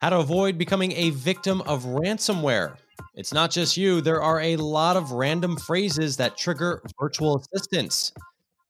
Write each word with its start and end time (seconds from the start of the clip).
How 0.00 0.10
to 0.10 0.18
avoid 0.18 0.56
becoming 0.56 0.92
a 0.92 1.10
victim 1.10 1.62
of 1.62 1.84
ransomware. 1.84 2.76
It's 3.14 3.32
not 3.32 3.50
just 3.50 3.76
you, 3.76 4.00
there 4.00 4.22
are 4.22 4.40
a 4.40 4.56
lot 4.56 4.96
of 4.96 5.10
random 5.10 5.56
phrases 5.56 6.16
that 6.18 6.36
trigger 6.36 6.82
virtual 7.00 7.38
assistants. 7.38 8.12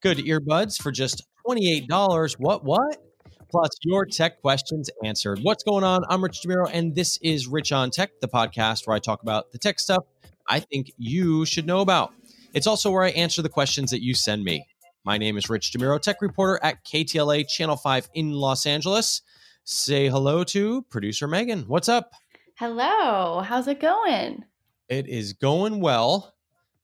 Good 0.01 0.19
earbuds 0.19 0.81
for 0.81 0.93
just 0.93 1.27
$28. 1.47 2.37
What, 2.39 2.65
what? 2.65 3.03
Plus, 3.51 3.71
your 3.83 4.07
tech 4.07 4.41
questions 4.41 4.89
answered. 5.05 5.41
What's 5.43 5.63
going 5.63 5.85
on? 5.85 6.05
I'm 6.09 6.23
Rich 6.23 6.41
DeMuro, 6.43 6.71
and 6.73 6.95
this 6.95 7.19
is 7.23 7.47
Rich 7.47 7.73
on 7.73 7.91
Tech, 7.91 8.11
the 8.21 8.29
podcast 8.29 8.87
where 8.87 8.97
I 8.97 8.99
talk 8.99 9.23
about 9.23 9.53
the 9.53 9.59
tech 9.59 9.79
stuff 9.79 10.05
I 10.49 10.61
think 10.61 10.93
you 10.97 11.45
should 11.45 11.67
know 11.67 11.81
about. 11.81 12.15
It's 12.55 12.67
also 12.67 12.91
where 12.91 13.03
I 13.03 13.11
answer 13.11 13.43
the 13.43 13.49
questions 13.49 13.91
that 13.91 14.03
you 14.03 14.15
send 14.15 14.45
me. 14.45 14.67
My 15.07 15.19
name 15.19 15.39
is 15.39 15.49
Rich 15.49 15.71
DeMuro, 15.71 16.03
tech 16.03 16.21
reporter 16.21 16.59
at 16.65 16.85
KTLA 16.85 17.47
Channel 17.47 17.77
5 17.77 18.11
in 18.15 18.33
Los 18.33 18.67
Angeles. 18.67 19.23
Say 19.63 20.09
hello 20.09 20.43
to 20.43 20.83
producer 20.91 21.29
Megan. 21.29 21.63
What's 21.69 21.89
up? 21.89 22.11
Hello. 22.57 23.39
How's 23.39 23.69
it 23.69 23.79
going? 23.79 24.45
It 24.89 25.07
is 25.07 25.33
going 25.33 25.79
well, 25.79 26.35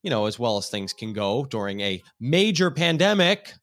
you 0.04 0.10
know, 0.10 0.26
as 0.26 0.38
well 0.38 0.56
as 0.56 0.68
things 0.68 0.92
can 0.92 1.12
go 1.12 1.46
during 1.46 1.80
a 1.80 2.00
major 2.20 2.70
pandemic. 2.70 3.54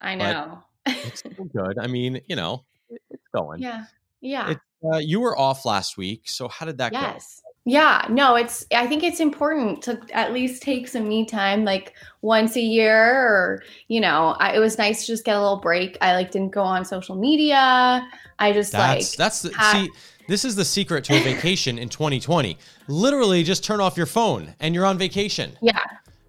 I 0.00 0.14
know. 0.14 0.62
It's 0.86 1.22
good. 1.22 1.76
I 1.80 1.88
mean, 1.88 2.20
you 2.28 2.36
know, 2.36 2.64
it's 3.10 3.26
going. 3.34 3.60
yeah. 3.60 3.86
Yeah. 4.20 4.50
It's, 4.52 4.60
uh, 4.84 4.98
you 4.98 5.18
were 5.18 5.36
off 5.36 5.64
last 5.64 5.96
week, 5.96 6.28
so 6.28 6.46
how 6.46 6.64
did 6.64 6.78
that 6.78 6.92
go? 6.92 7.00
yes. 7.00 7.42
Yeah. 7.66 8.06
No, 8.08 8.36
it's, 8.36 8.64
I 8.72 8.86
think 8.86 9.02
it's 9.02 9.18
important 9.18 9.82
to 9.82 10.00
at 10.12 10.32
least 10.32 10.62
take 10.62 10.86
some 10.86 11.08
me 11.08 11.26
time, 11.26 11.64
like 11.64 11.94
once 12.22 12.56
a 12.56 12.60
year, 12.60 12.96
or, 12.96 13.62
you 13.88 14.00
know, 14.00 14.36
I, 14.38 14.54
it 14.54 14.60
was 14.60 14.78
nice 14.78 15.00
to 15.00 15.06
just 15.08 15.24
get 15.24 15.36
a 15.36 15.40
little 15.40 15.58
break. 15.58 15.98
I 16.00 16.14
like 16.14 16.30
didn't 16.30 16.52
go 16.52 16.62
on 16.62 16.84
social 16.84 17.16
media. 17.16 18.08
I 18.38 18.52
just 18.52 18.70
That's 18.70 19.12
like, 19.12 19.18
that's 19.18 19.42
the 19.42 19.52
ha- 19.52 19.72
see. 19.72 19.90
This 20.28 20.44
is 20.44 20.54
the 20.54 20.64
secret 20.64 21.04
to 21.04 21.14
a 21.14 21.22
vacation 21.22 21.78
in 21.78 21.88
2020. 21.88 22.56
Literally, 22.88 23.42
just 23.42 23.64
turn 23.64 23.80
off 23.80 23.96
your 23.96 24.06
phone 24.06 24.54
and 24.60 24.74
you're 24.74 24.86
on 24.86 24.96
vacation. 24.96 25.58
yeah. 25.60 25.80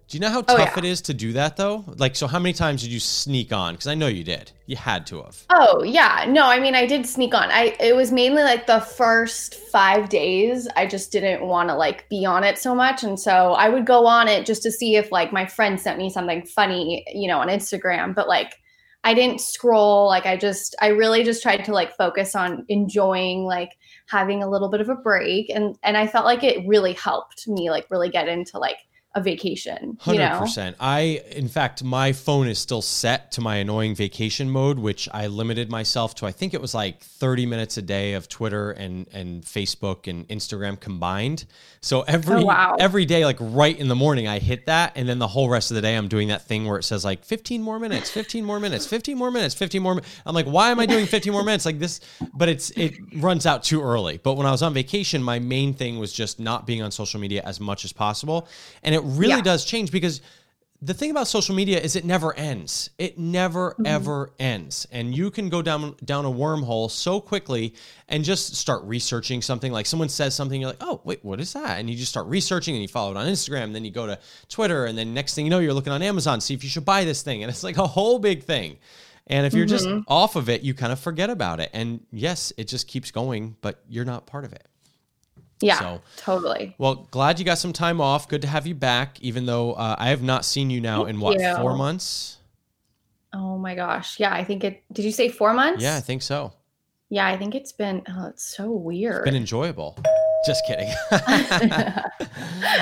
Do 0.08 0.16
you 0.16 0.20
know 0.22 0.30
how 0.30 0.38
Oh, 0.38 0.56
tough 0.56 0.58
yeah. 0.58 0.78
it 0.78 0.84
is 0.86 1.02
to 1.02 1.14
do 1.14 1.34
that 1.34 1.58
though? 1.58 1.84
Like, 1.86 2.16
so 2.16 2.26
how 2.26 2.38
many 2.38 2.54
times 2.54 2.80
did 2.82 2.90
you 2.90 2.98
sneak 2.98 3.52
on? 3.52 3.74
Because 3.74 3.86
I 3.86 3.94
know 3.94 4.06
you 4.06 4.24
did. 4.24 4.50
You 4.64 4.76
had 4.76 5.06
to 5.08 5.22
have. 5.22 5.44
Oh 5.50 5.82
yeah, 5.82 6.24
no, 6.26 6.46
I 6.46 6.60
mean 6.60 6.74
I 6.74 6.86
did 6.86 7.06
sneak 7.06 7.34
on. 7.34 7.50
I 7.50 7.76
it 7.78 7.94
was 7.94 8.10
mainly 8.10 8.42
like 8.42 8.66
the 8.66 8.80
first 8.80 9.54
5 9.54 10.08
days 10.08 10.66
I 10.76 10.86
just 10.86 11.12
didn't 11.12 11.46
want 11.46 11.68
to 11.68 11.74
like 11.74 12.08
be 12.08 12.24
on 12.24 12.42
it 12.42 12.56
so 12.58 12.74
much 12.74 13.02
and 13.04 13.20
so 13.20 13.52
I 13.52 13.68
would 13.68 13.84
go 13.84 14.06
on 14.06 14.28
it 14.28 14.46
just 14.46 14.62
to 14.62 14.72
see 14.72 14.96
if 14.96 15.12
like 15.12 15.30
my 15.32 15.44
friend 15.44 15.78
sent 15.78 15.98
me 15.98 16.08
something 16.08 16.44
funny, 16.46 17.04
you 17.12 17.28
know, 17.28 17.38
on 17.38 17.48
Instagram, 17.48 18.14
but 18.14 18.28
like 18.28 18.56
I 19.04 19.12
didn't 19.14 19.40
scroll, 19.42 20.06
like 20.08 20.24
I 20.24 20.36
just 20.38 20.74
I 20.80 20.88
really 20.88 21.22
just 21.22 21.42
tried 21.42 21.64
to 21.66 21.72
like 21.72 21.96
focus 21.96 22.34
on 22.34 22.64
enjoying 22.68 23.44
like 23.44 23.76
having 24.06 24.42
a 24.42 24.48
little 24.48 24.70
bit 24.70 24.80
of 24.80 24.88
a 24.88 24.94
break 24.94 25.50
and 25.50 25.76
and 25.82 25.98
I 25.98 26.06
felt 26.06 26.24
like 26.24 26.42
it 26.42 26.66
really 26.66 26.94
helped 26.94 27.46
me 27.46 27.70
like 27.70 27.90
really 27.90 28.08
get 28.08 28.26
into 28.26 28.58
like 28.58 28.78
a 29.14 29.22
vacation, 29.22 29.78
you 29.82 29.96
Hundred 30.00 30.28
know. 30.28 30.38
percent. 30.38 30.76
I, 30.78 31.22
in 31.32 31.48
fact, 31.48 31.82
my 31.82 32.12
phone 32.12 32.46
is 32.46 32.58
still 32.58 32.82
set 32.82 33.32
to 33.32 33.40
my 33.40 33.56
annoying 33.56 33.94
vacation 33.94 34.50
mode, 34.50 34.78
which 34.78 35.08
I 35.12 35.28
limited 35.28 35.70
myself 35.70 36.14
to. 36.16 36.26
I 36.26 36.30
think 36.32 36.52
it 36.52 36.60
was 36.60 36.74
like 36.74 37.00
thirty 37.02 37.46
minutes 37.46 37.78
a 37.78 37.82
day 37.82 38.12
of 38.12 38.28
Twitter 38.28 38.70
and 38.70 39.06
and 39.12 39.42
Facebook 39.44 40.08
and 40.08 40.28
Instagram 40.28 40.78
combined. 40.78 41.46
So 41.80 42.02
every 42.02 42.36
Oh, 42.36 42.44
wow. 42.44 42.76
every 42.78 43.06
day, 43.06 43.24
like 43.24 43.38
right 43.40 43.76
in 43.76 43.88
the 43.88 43.94
morning, 43.96 44.28
I 44.28 44.40
hit 44.40 44.66
that, 44.66 44.92
and 44.94 45.08
then 45.08 45.18
the 45.18 45.28
whole 45.28 45.48
rest 45.48 45.70
of 45.70 45.76
the 45.76 45.80
day, 45.82 45.96
I'm 45.96 46.08
doing 46.08 46.28
that 46.28 46.42
thing 46.42 46.66
where 46.66 46.78
it 46.78 46.82
says 46.82 47.04
like 47.04 47.24
fifteen 47.24 47.62
more 47.62 47.78
minutes, 47.78 48.10
fifteen 48.10 48.44
more 48.44 48.60
minutes, 48.60 48.84
fifteen 48.86 49.16
more 49.16 49.30
minutes, 49.30 49.54
fifteen 49.54 49.82
more. 49.82 49.94
mi- 49.94 50.02
I'm 50.26 50.34
like, 50.34 50.46
why 50.46 50.70
am 50.70 50.78
I 50.80 50.86
doing 50.86 51.06
fifteen 51.06 51.32
more 51.32 51.44
minutes 51.44 51.64
like 51.64 51.78
this? 51.78 52.00
But 52.34 52.50
it's 52.50 52.70
it 52.70 52.98
runs 53.16 53.46
out 53.46 53.64
too 53.64 53.82
early. 53.82 54.18
But 54.22 54.34
when 54.34 54.46
I 54.46 54.50
was 54.50 54.62
on 54.62 54.74
vacation, 54.74 55.22
my 55.22 55.38
main 55.38 55.72
thing 55.72 55.98
was 55.98 56.12
just 56.12 56.38
not 56.38 56.66
being 56.66 56.82
on 56.82 56.90
social 56.90 57.18
media 57.20 57.42
as 57.44 57.58
much 57.58 57.84
as 57.86 57.92
possible, 57.92 58.48
and 58.82 58.94
it 58.94 59.02
really 59.08 59.34
Yeah. 59.34 59.40
does 59.42 59.64
change 59.64 59.90
because 59.90 60.20
the 60.80 60.94
thing 60.94 61.10
about 61.10 61.26
social 61.26 61.56
media 61.56 61.80
is 61.80 61.96
it 61.96 62.04
never 62.04 62.36
ends. 62.36 62.90
It 62.98 63.18
never 63.18 63.72
mm-hmm. 63.72 63.86
ever 63.86 64.30
ends. 64.38 64.86
And 64.92 65.16
you 65.16 65.30
can 65.30 65.48
go 65.48 65.60
down 65.60 65.96
down 66.04 66.24
a 66.24 66.30
wormhole 66.30 66.88
so 66.90 67.20
quickly 67.20 67.74
and 68.08 68.22
just 68.22 68.54
start 68.54 68.84
researching 68.84 69.42
something 69.42 69.72
like 69.72 69.86
someone 69.86 70.08
says 70.08 70.36
something 70.36 70.60
you're 70.60 70.70
like, 70.70 70.82
"Oh, 70.82 71.00
wait, 71.04 71.24
what 71.24 71.40
is 71.40 71.52
that?" 71.54 71.80
And 71.80 71.90
you 71.90 71.96
just 71.96 72.10
start 72.10 72.26
researching 72.26 72.74
and 72.74 72.82
you 72.82 72.88
follow 72.88 73.10
it 73.10 73.16
on 73.16 73.26
Instagram, 73.26 73.72
then 73.72 73.84
you 73.84 73.90
go 73.90 74.06
to 74.06 74.18
Twitter 74.48 74.84
and 74.84 74.96
then 74.96 75.14
next 75.14 75.34
thing 75.34 75.46
you 75.46 75.50
know 75.50 75.58
you're 75.58 75.74
looking 75.74 75.92
on 75.92 76.02
Amazon 76.02 76.40
see 76.40 76.54
if 76.54 76.62
you 76.62 76.70
should 76.70 76.84
buy 76.84 77.04
this 77.04 77.22
thing 77.22 77.42
and 77.42 77.50
it's 77.50 77.64
like 77.64 77.76
a 77.76 77.86
whole 77.86 78.18
big 78.18 78.44
thing. 78.44 78.78
And 79.26 79.46
if 79.46 79.52
you're 79.52 79.66
just 79.66 79.86
mm-hmm. 79.86 80.00
off 80.06 80.36
of 80.36 80.48
it, 80.48 80.62
you 80.62 80.72
kind 80.72 80.90
of 80.92 80.98
forget 80.98 81.28
about 81.28 81.60
it. 81.60 81.70
And 81.74 82.00
yes, 82.10 82.52
it 82.56 82.66
just 82.66 82.88
keeps 82.88 83.10
going, 83.10 83.56
but 83.60 83.82
you're 83.86 84.06
not 84.06 84.26
part 84.26 84.44
of 84.44 84.54
it. 84.54 84.66
Yeah. 85.60 85.78
So- 85.78 86.00
totally. 86.16 86.74
Well, 86.78 87.06
glad 87.10 87.38
you 87.38 87.44
got 87.44 87.58
some 87.58 87.72
time 87.72 88.00
off. 88.00 88.28
Good 88.28 88.42
to 88.42 88.48
have 88.48 88.66
you 88.66 88.74
back, 88.74 89.20
even 89.20 89.46
though 89.46 89.72
uh, 89.72 89.96
I 89.98 90.10
have 90.10 90.22
not 90.22 90.44
seen 90.44 90.70
you 90.70 90.80
now 90.80 91.04
Thank 91.04 91.10
in 91.10 91.20
what, 91.20 91.40
you. 91.40 91.56
four 91.56 91.76
months? 91.76 92.38
Oh 93.32 93.58
my 93.58 93.74
gosh. 93.74 94.18
Yeah, 94.18 94.32
I 94.32 94.44
think 94.44 94.64
it 94.64 94.82
did 94.92 95.04
you 95.04 95.12
say 95.12 95.28
4 95.28 95.52
months? 95.52 95.82
Yeah, 95.82 95.96
I 95.96 96.00
think 96.00 96.22
so. 96.22 96.52
Yeah, 97.10 97.26
I 97.26 97.36
think 97.36 97.54
it's 97.54 97.72
been 97.72 98.02
oh, 98.08 98.26
it's 98.28 98.56
so 98.56 98.70
weird. 98.70 99.24
Been 99.24 99.36
enjoyable. 99.36 99.98
Just 100.46 100.62
kidding. 100.66 100.88
All 101.10 101.18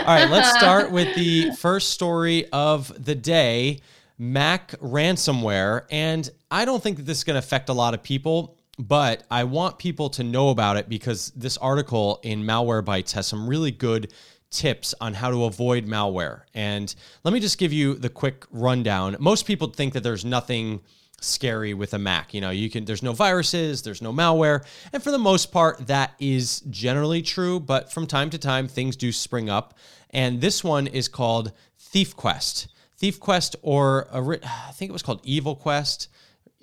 right, 0.07 0.29
let's 0.31 0.57
start 0.57 0.91
with 0.91 1.15
the 1.17 1.51
first 1.53 1.91
story 1.91 2.47
of 2.53 2.93
the 3.05 3.15
day 3.15 3.81
Mac 4.19 4.73
ransomware. 4.81 5.85
And 5.91 6.29
I 6.51 6.65
don't 6.65 6.83
think 6.83 6.99
that 6.99 7.05
this 7.05 7.19
is 7.19 7.25
going 7.25 7.35
to 7.35 7.39
affect 7.39 7.69
a 7.69 7.73
lot 7.73 7.95
of 7.95 8.03
people, 8.03 8.57
but 8.79 9.25
I 9.31 9.45
want 9.45 9.79
people 9.79 10.11
to 10.11 10.25
know 10.25 10.51
about 10.51 10.77
it 10.77 10.89
because 10.89 11.33
this 11.35 11.57
article 11.57 12.21
in 12.23 12.43
Malware 12.43 12.67
Malwarebytes 12.83 13.13
has 13.13 13.27
some 13.27 13.49
really 13.49 13.71
good 13.71 14.13
tips 14.51 14.95
on 15.01 15.15
how 15.15 15.31
to 15.31 15.45
avoid 15.45 15.87
malware. 15.87 16.43
And 16.55 16.95
let 17.25 17.35
me 17.35 17.41
just 17.41 17.59
give 17.59 17.73
you 17.73 17.95
the 17.95 18.09
quick 18.09 18.45
rundown. 18.51 19.17
Most 19.19 19.47
people 19.47 19.69
think 19.69 19.95
that 19.95 20.03
there's 20.03 20.25
nothing 20.25 20.81
scary 21.21 21.75
with 21.75 21.95
a 21.95 21.99
Mac. 21.99 22.35
You 22.35 22.41
know, 22.41 22.51
you 22.51 22.71
can 22.71 22.85
there's 22.85 23.03
no 23.03 23.13
viruses, 23.13 23.83
there's 23.83 24.03
no 24.03 24.13
malware, 24.13 24.65
and 24.93 25.03
for 25.03 25.11
the 25.11 25.19
most 25.19 25.51
part 25.51 25.87
that 25.87 26.13
is 26.19 26.61
generally 26.71 27.23
true, 27.23 27.59
but 27.59 27.93
from 27.93 28.07
time 28.07 28.31
to 28.31 28.39
time 28.39 28.69
things 28.69 28.97
do 28.97 29.13
spring 29.13 29.49
up. 29.49 29.75
And 30.11 30.41
this 30.41 30.63
one 30.63 30.87
is 30.87 31.09
called 31.09 31.53
Thief 31.79 32.15
Quest. 32.17 32.69
Thief 32.97 33.21
Quest 33.21 33.57
or 33.63 34.09
a, 34.13 34.21
I 34.45 34.73
think 34.73 34.91
it 34.91 34.93
was 34.93 35.03
called 35.03 35.21
Evil 35.25 35.57
Quest. 35.57 36.09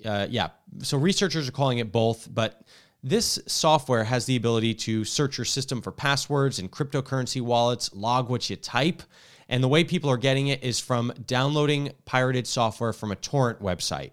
Uh, 0.04 0.26
yeah, 0.30 0.50
so 0.80 0.98
researchers 0.98 1.48
are 1.48 1.52
calling 1.52 1.78
it 1.78 1.90
both, 1.90 2.28
but 2.32 2.62
this 3.02 3.38
software 3.46 4.04
has 4.04 4.26
the 4.26 4.36
ability 4.36 4.74
to 4.74 5.04
search 5.04 5.36
your 5.38 5.44
system 5.44 5.82
for 5.82 5.92
passwords 5.92 6.58
and 6.58 6.70
cryptocurrency 6.70 7.40
wallets, 7.40 7.94
log 7.94 8.28
what 8.28 8.48
you 8.48 8.56
type. 8.56 9.02
And 9.48 9.62
the 9.62 9.68
way 9.68 9.84
people 9.84 10.10
are 10.10 10.16
getting 10.16 10.48
it 10.48 10.64
is 10.64 10.80
from 10.80 11.12
downloading 11.26 11.92
pirated 12.06 12.46
software 12.46 12.94
from 12.94 13.12
a 13.12 13.16
torrent 13.16 13.60
website. 13.60 14.12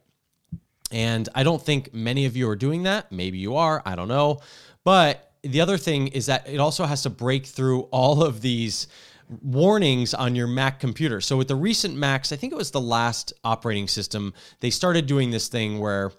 And 0.91 1.29
I 1.33 1.43
don't 1.43 1.61
think 1.61 1.93
many 1.93 2.25
of 2.25 2.35
you 2.35 2.49
are 2.49 2.55
doing 2.55 2.83
that. 2.83 3.11
Maybe 3.11 3.37
you 3.37 3.55
are, 3.55 3.81
I 3.85 3.95
don't 3.95 4.09
know. 4.09 4.41
But 4.83 5.31
the 5.43 5.61
other 5.61 5.77
thing 5.77 6.07
is 6.07 6.25
that 6.25 6.47
it 6.49 6.59
also 6.59 6.85
has 6.85 7.03
to 7.03 7.09
break 7.09 7.45
through 7.45 7.83
all 7.91 8.23
of 8.23 8.41
these 8.41 8.87
warnings 9.41 10.13
on 10.13 10.35
your 10.35 10.47
Mac 10.47 10.79
computer. 10.79 11.21
So 11.21 11.37
with 11.37 11.47
the 11.47 11.55
recent 11.55 11.95
Macs, 11.95 12.31
I 12.31 12.35
think 12.35 12.51
it 12.51 12.57
was 12.57 12.71
the 12.71 12.81
last 12.81 13.33
operating 13.43 13.87
system, 13.87 14.33
they 14.59 14.69
started 14.69 15.05
doing 15.05 15.31
this 15.31 15.47
thing 15.47 15.79
where 15.79 16.11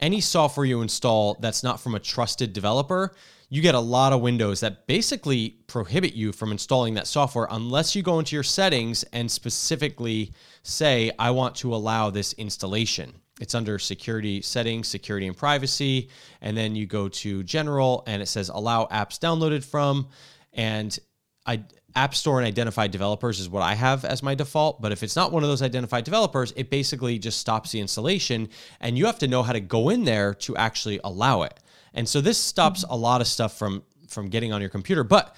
any 0.00 0.20
software 0.20 0.66
you 0.66 0.82
install 0.82 1.36
that's 1.40 1.62
not 1.62 1.80
from 1.80 1.94
a 1.94 2.00
trusted 2.00 2.52
developer, 2.52 3.14
you 3.48 3.62
get 3.62 3.74
a 3.74 3.80
lot 3.80 4.12
of 4.12 4.20
windows 4.20 4.60
that 4.60 4.86
basically 4.86 5.50
prohibit 5.68 6.14
you 6.14 6.32
from 6.32 6.50
installing 6.50 6.94
that 6.94 7.06
software 7.06 7.46
unless 7.50 7.94
you 7.94 8.02
go 8.02 8.18
into 8.18 8.34
your 8.34 8.42
settings 8.42 9.04
and 9.12 9.30
specifically 9.30 10.32
say, 10.62 11.12
I 11.18 11.30
want 11.30 11.54
to 11.56 11.74
allow 11.74 12.10
this 12.10 12.32
installation. 12.34 13.14
It's 13.40 13.54
under 13.54 13.78
security 13.78 14.42
settings, 14.42 14.88
security 14.88 15.26
and 15.26 15.36
privacy. 15.36 16.08
And 16.40 16.56
then 16.56 16.74
you 16.74 16.86
go 16.86 17.08
to 17.08 17.42
general 17.44 18.02
and 18.06 18.20
it 18.20 18.26
says 18.26 18.48
allow 18.48 18.86
apps 18.86 19.18
downloaded 19.18 19.64
from. 19.64 20.08
And 20.52 20.98
I, 21.46 21.62
App 21.96 22.14
Store 22.14 22.38
and 22.38 22.46
identified 22.46 22.90
developers 22.90 23.40
is 23.40 23.48
what 23.48 23.62
I 23.62 23.74
have 23.74 24.04
as 24.04 24.22
my 24.22 24.34
default. 24.34 24.80
But 24.82 24.92
if 24.92 25.02
it's 25.02 25.16
not 25.16 25.32
one 25.32 25.42
of 25.42 25.48
those 25.48 25.62
identified 25.62 26.04
developers, 26.04 26.52
it 26.54 26.70
basically 26.70 27.18
just 27.18 27.40
stops 27.40 27.72
the 27.72 27.80
installation. 27.80 28.50
And 28.80 28.96
you 28.98 29.06
have 29.06 29.18
to 29.20 29.26
know 29.26 29.42
how 29.42 29.52
to 29.52 29.60
go 29.60 29.88
in 29.88 30.04
there 30.04 30.34
to 30.34 30.56
actually 30.56 31.00
allow 31.02 31.42
it. 31.42 31.58
And 31.94 32.06
so 32.06 32.20
this 32.20 32.38
stops 32.38 32.84
a 32.88 32.96
lot 32.96 33.20
of 33.20 33.26
stuff 33.26 33.58
from 33.58 33.82
from 34.08 34.28
getting 34.28 34.52
on 34.52 34.60
your 34.60 34.70
computer. 34.70 35.02
But 35.02 35.34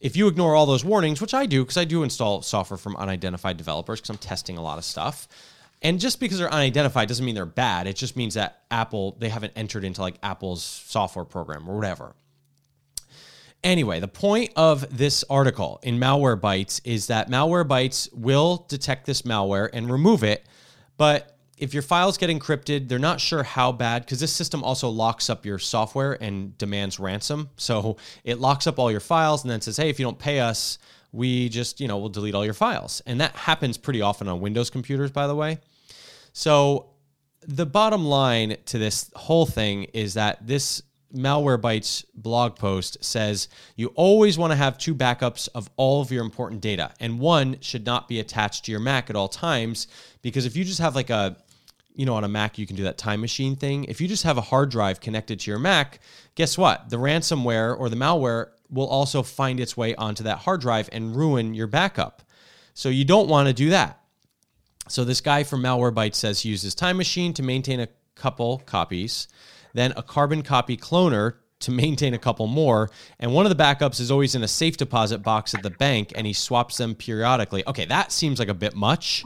if 0.00 0.16
you 0.16 0.28
ignore 0.28 0.54
all 0.54 0.66
those 0.66 0.84
warnings, 0.84 1.20
which 1.20 1.34
I 1.34 1.46
do 1.46 1.64
because 1.64 1.78
I 1.78 1.84
do 1.84 2.02
install 2.02 2.42
software 2.42 2.78
from 2.78 2.94
unidentified 2.96 3.56
developers 3.56 4.00
because 4.00 4.10
I'm 4.10 4.18
testing 4.18 4.58
a 4.58 4.62
lot 4.62 4.78
of 4.78 4.84
stuff. 4.84 5.26
And 5.82 5.98
just 5.98 6.20
because 6.20 6.38
they're 6.38 6.52
unidentified 6.52 7.08
doesn't 7.08 7.24
mean 7.24 7.34
they're 7.34 7.46
bad. 7.46 7.86
It 7.86 7.96
just 7.96 8.16
means 8.16 8.34
that 8.34 8.62
Apple 8.70 9.16
they 9.18 9.30
haven't 9.30 9.54
entered 9.56 9.84
into 9.84 10.02
like 10.02 10.16
Apple's 10.22 10.62
software 10.62 11.24
program 11.24 11.68
or 11.68 11.76
whatever. 11.76 12.14
Anyway, 13.64 13.98
the 13.98 14.06
point 14.06 14.52
of 14.56 14.96
this 14.96 15.24
article 15.30 15.80
in 15.82 15.98
Malwarebytes 15.98 16.82
is 16.84 17.08
that 17.08 17.30
Malwarebytes 17.30 18.12
will 18.14 18.66
detect 18.68 19.06
this 19.06 19.22
malware 19.22 19.70
and 19.72 19.90
remove 19.90 20.22
it, 20.22 20.44
but 20.98 21.34
if 21.56 21.72
your 21.72 21.82
files 21.82 22.18
get 22.18 22.30
encrypted, 22.30 22.88
they're 22.88 22.98
not 22.98 23.20
sure 23.20 23.42
how 23.42 23.72
bad 23.72 24.04
because 24.04 24.20
this 24.20 24.32
system 24.32 24.62
also 24.62 24.88
locks 24.88 25.30
up 25.30 25.46
your 25.46 25.58
software 25.58 26.22
and 26.22 26.58
demands 26.58 26.98
ransom. 26.98 27.48
So 27.56 27.96
it 28.24 28.38
locks 28.38 28.66
up 28.66 28.78
all 28.78 28.90
your 28.90 29.00
files 29.00 29.44
and 29.44 29.50
then 29.50 29.60
says, 29.60 29.76
hey, 29.76 29.88
if 29.88 29.98
you 29.98 30.04
don't 30.04 30.18
pay 30.18 30.40
us, 30.40 30.78
we 31.12 31.48
just, 31.48 31.80
you 31.80 31.86
know, 31.86 31.96
we'll 31.98 32.08
delete 32.08 32.34
all 32.34 32.44
your 32.44 32.54
files. 32.54 33.02
And 33.06 33.20
that 33.20 33.36
happens 33.36 33.78
pretty 33.78 34.02
often 34.02 34.28
on 34.28 34.40
Windows 34.40 34.68
computers, 34.68 35.12
by 35.12 35.26
the 35.28 35.34
way. 35.34 35.58
So 36.32 36.90
the 37.42 37.66
bottom 37.66 38.04
line 38.04 38.56
to 38.66 38.78
this 38.78 39.10
whole 39.14 39.46
thing 39.46 39.84
is 39.94 40.14
that 40.14 40.44
this 40.44 40.82
Malwarebytes 41.14 42.04
blog 42.14 42.56
post 42.56 43.02
says 43.04 43.48
you 43.76 43.88
always 43.94 44.36
want 44.36 44.50
to 44.50 44.56
have 44.56 44.76
two 44.76 44.94
backups 44.94 45.48
of 45.54 45.70
all 45.76 46.00
of 46.00 46.10
your 46.10 46.24
important 46.24 46.60
data, 46.60 46.92
and 47.00 47.20
one 47.20 47.56
should 47.60 47.86
not 47.86 48.08
be 48.08 48.20
attached 48.20 48.64
to 48.64 48.72
your 48.72 48.80
Mac 48.80 49.10
at 49.10 49.16
all 49.16 49.28
times 49.28 49.86
because 50.22 50.46
if 50.46 50.56
you 50.56 50.64
just 50.64 50.80
have 50.80 50.94
like 50.94 51.10
a 51.10 51.36
you 51.94 52.04
know, 52.04 52.14
on 52.14 52.24
a 52.24 52.28
Mac, 52.28 52.58
you 52.58 52.66
can 52.66 52.76
do 52.76 52.82
that 52.84 52.98
time 52.98 53.20
machine 53.20 53.54
thing. 53.54 53.84
If 53.84 54.00
you 54.00 54.08
just 54.08 54.24
have 54.24 54.36
a 54.36 54.42
hard 54.42 54.70
drive 54.70 55.00
connected 55.00 55.40
to 55.40 55.50
your 55.50 55.60
Mac, 55.60 56.00
guess 56.34 56.58
what? 56.58 56.90
The 56.90 56.96
ransomware 56.96 57.78
or 57.78 57.88
the 57.88 57.96
malware 57.96 58.48
will 58.68 58.88
also 58.88 59.22
find 59.22 59.60
its 59.60 59.76
way 59.76 59.94
onto 59.94 60.24
that 60.24 60.38
hard 60.38 60.60
drive 60.60 60.88
and 60.92 61.14
ruin 61.14 61.54
your 61.54 61.68
backup. 61.68 62.22
So 62.74 62.88
you 62.88 63.04
don't 63.04 63.28
want 63.28 63.46
to 63.46 63.54
do 63.54 63.70
that. 63.70 64.00
So 64.88 65.04
this 65.04 65.20
guy 65.20 65.44
from 65.44 65.62
Malwarebytes 65.62 66.16
says 66.16 66.40
he 66.40 66.50
uses 66.50 66.74
Time 66.74 66.96
Machine 66.96 67.32
to 67.34 67.42
maintain 67.42 67.80
a 67.80 67.88
couple 68.16 68.58
copies, 68.66 69.28
then 69.74 69.92
a 69.96 70.02
carbon 70.02 70.42
copy 70.42 70.76
cloner 70.76 71.34
to 71.60 71.70
maintain 71.70 72.14
a 72.14 72.18
couple 72.18 72.46
more, 72.46 72.90
and 73.20 73.32
one 73.32 73.46
of 73.46 73.56
the 73.56 73.62
backups 73.62 74.00
is 74.00 74.10
always 74.10 74.34
in 74.34 74.42
a 74.42 74.48
safe 74.48 74.76
deposit 74.76 75.18
box 75.18 75.54
at 75.54 75.62
the 75.62 75.70
bank, 75.70 76.12
and 76.14 76.26
he 76.26 76.32
swaps 76.32 76.76
them 76.78 76.94
periodically. 76.94 77.62
Okay, 77.66 77.84
that 77.86 78.12
seems 78.12 78.38
like 78.38 78.48
a 78.48 78.54
bit 78.54 78.74
much. 78.74 79.22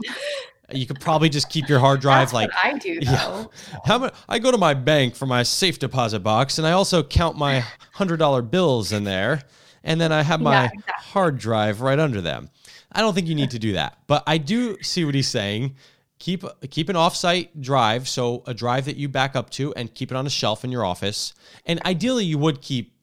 You 0.71 0.85
could 0.85 0.99
probably 0.99 1.29
just 1.29 1.49
keep 1.49 1.67
your 1.67 1.79
hard 1.79 1.99
drive 1.99 2.31
like 2.31 2.51
I 2.63 2.77
do 2.77 2.99
though. 2.99 3.11
yeah. 3.11 3.45
How 3.85 3.95
about 3.95 4.13
I 4.29 4.37
go 4.37 4.51
to 4.51 4.57
my 4.57 4.75
bank 4.75 5.15
for 5.15 5.25
my 5.25 5.41
safe 5.41 5.79
deposit 5.79 6.19
box 6.19 6.59
and 6.59 6.67
I 6.67 6.73
also 6.73 7.01
count 7.01 7.37
my 7.37 7.63
hundred 7.93 8.17
dollar 8.17 8.43
bills 8.43 8.91
in 8.91 9.03
there, 9.03 9.41
and 9.83 9.99
then 9.99 10.11
I 10.11 10.21
have 10.21 10.39
my 10.39 10.51
Yeah, 10.53 10.65
exactly. 10.65 10.93
hard 11.11 11.37
drive 11.39 11.81
right 11.81 11.97
under 11.97 12.21
them. 12.21 12.49
I 12.91 13.01
don't 13.01 13.13
think 13.15 13.27
you 13.27 13.35
need 13.35 13.51
to 13.51 13.59
do 13.59 13.73
that, 13.73 13.97
but 14.07 14.23
I 14.27 14.37
do 14.37 14.77
see 14.81 15.03
what 15.05 15.15
he's 15.15 15.27
saying. 15.27 15.75
Keep 16.19 16.43
keep 16.69 16.89
an 16.89 16.95
offsite 16.95 17.49
drive, 17.61 18.07
so 18.07 18.43
a 18.45 18.53
drive 18.53 18.85
that 18.85 18.97
you 18.97 19.07
back 19.07 19.35
up 19.35 19.49
to, 19.51 19.73
and 19.75 19.93
keep 19.93 20.11
it 20.11 20.15
on 20.15 20.27
a 20.27 20.29
shelf 20.29 20.63
in 20.63 20.71
your 20.71 20.85
office. 20.85 21.33
And 21.65 21.81
ideally, 21.85 22.25
you 22.25 22.37
would 22.37 22.61
keep. 22.61 22.93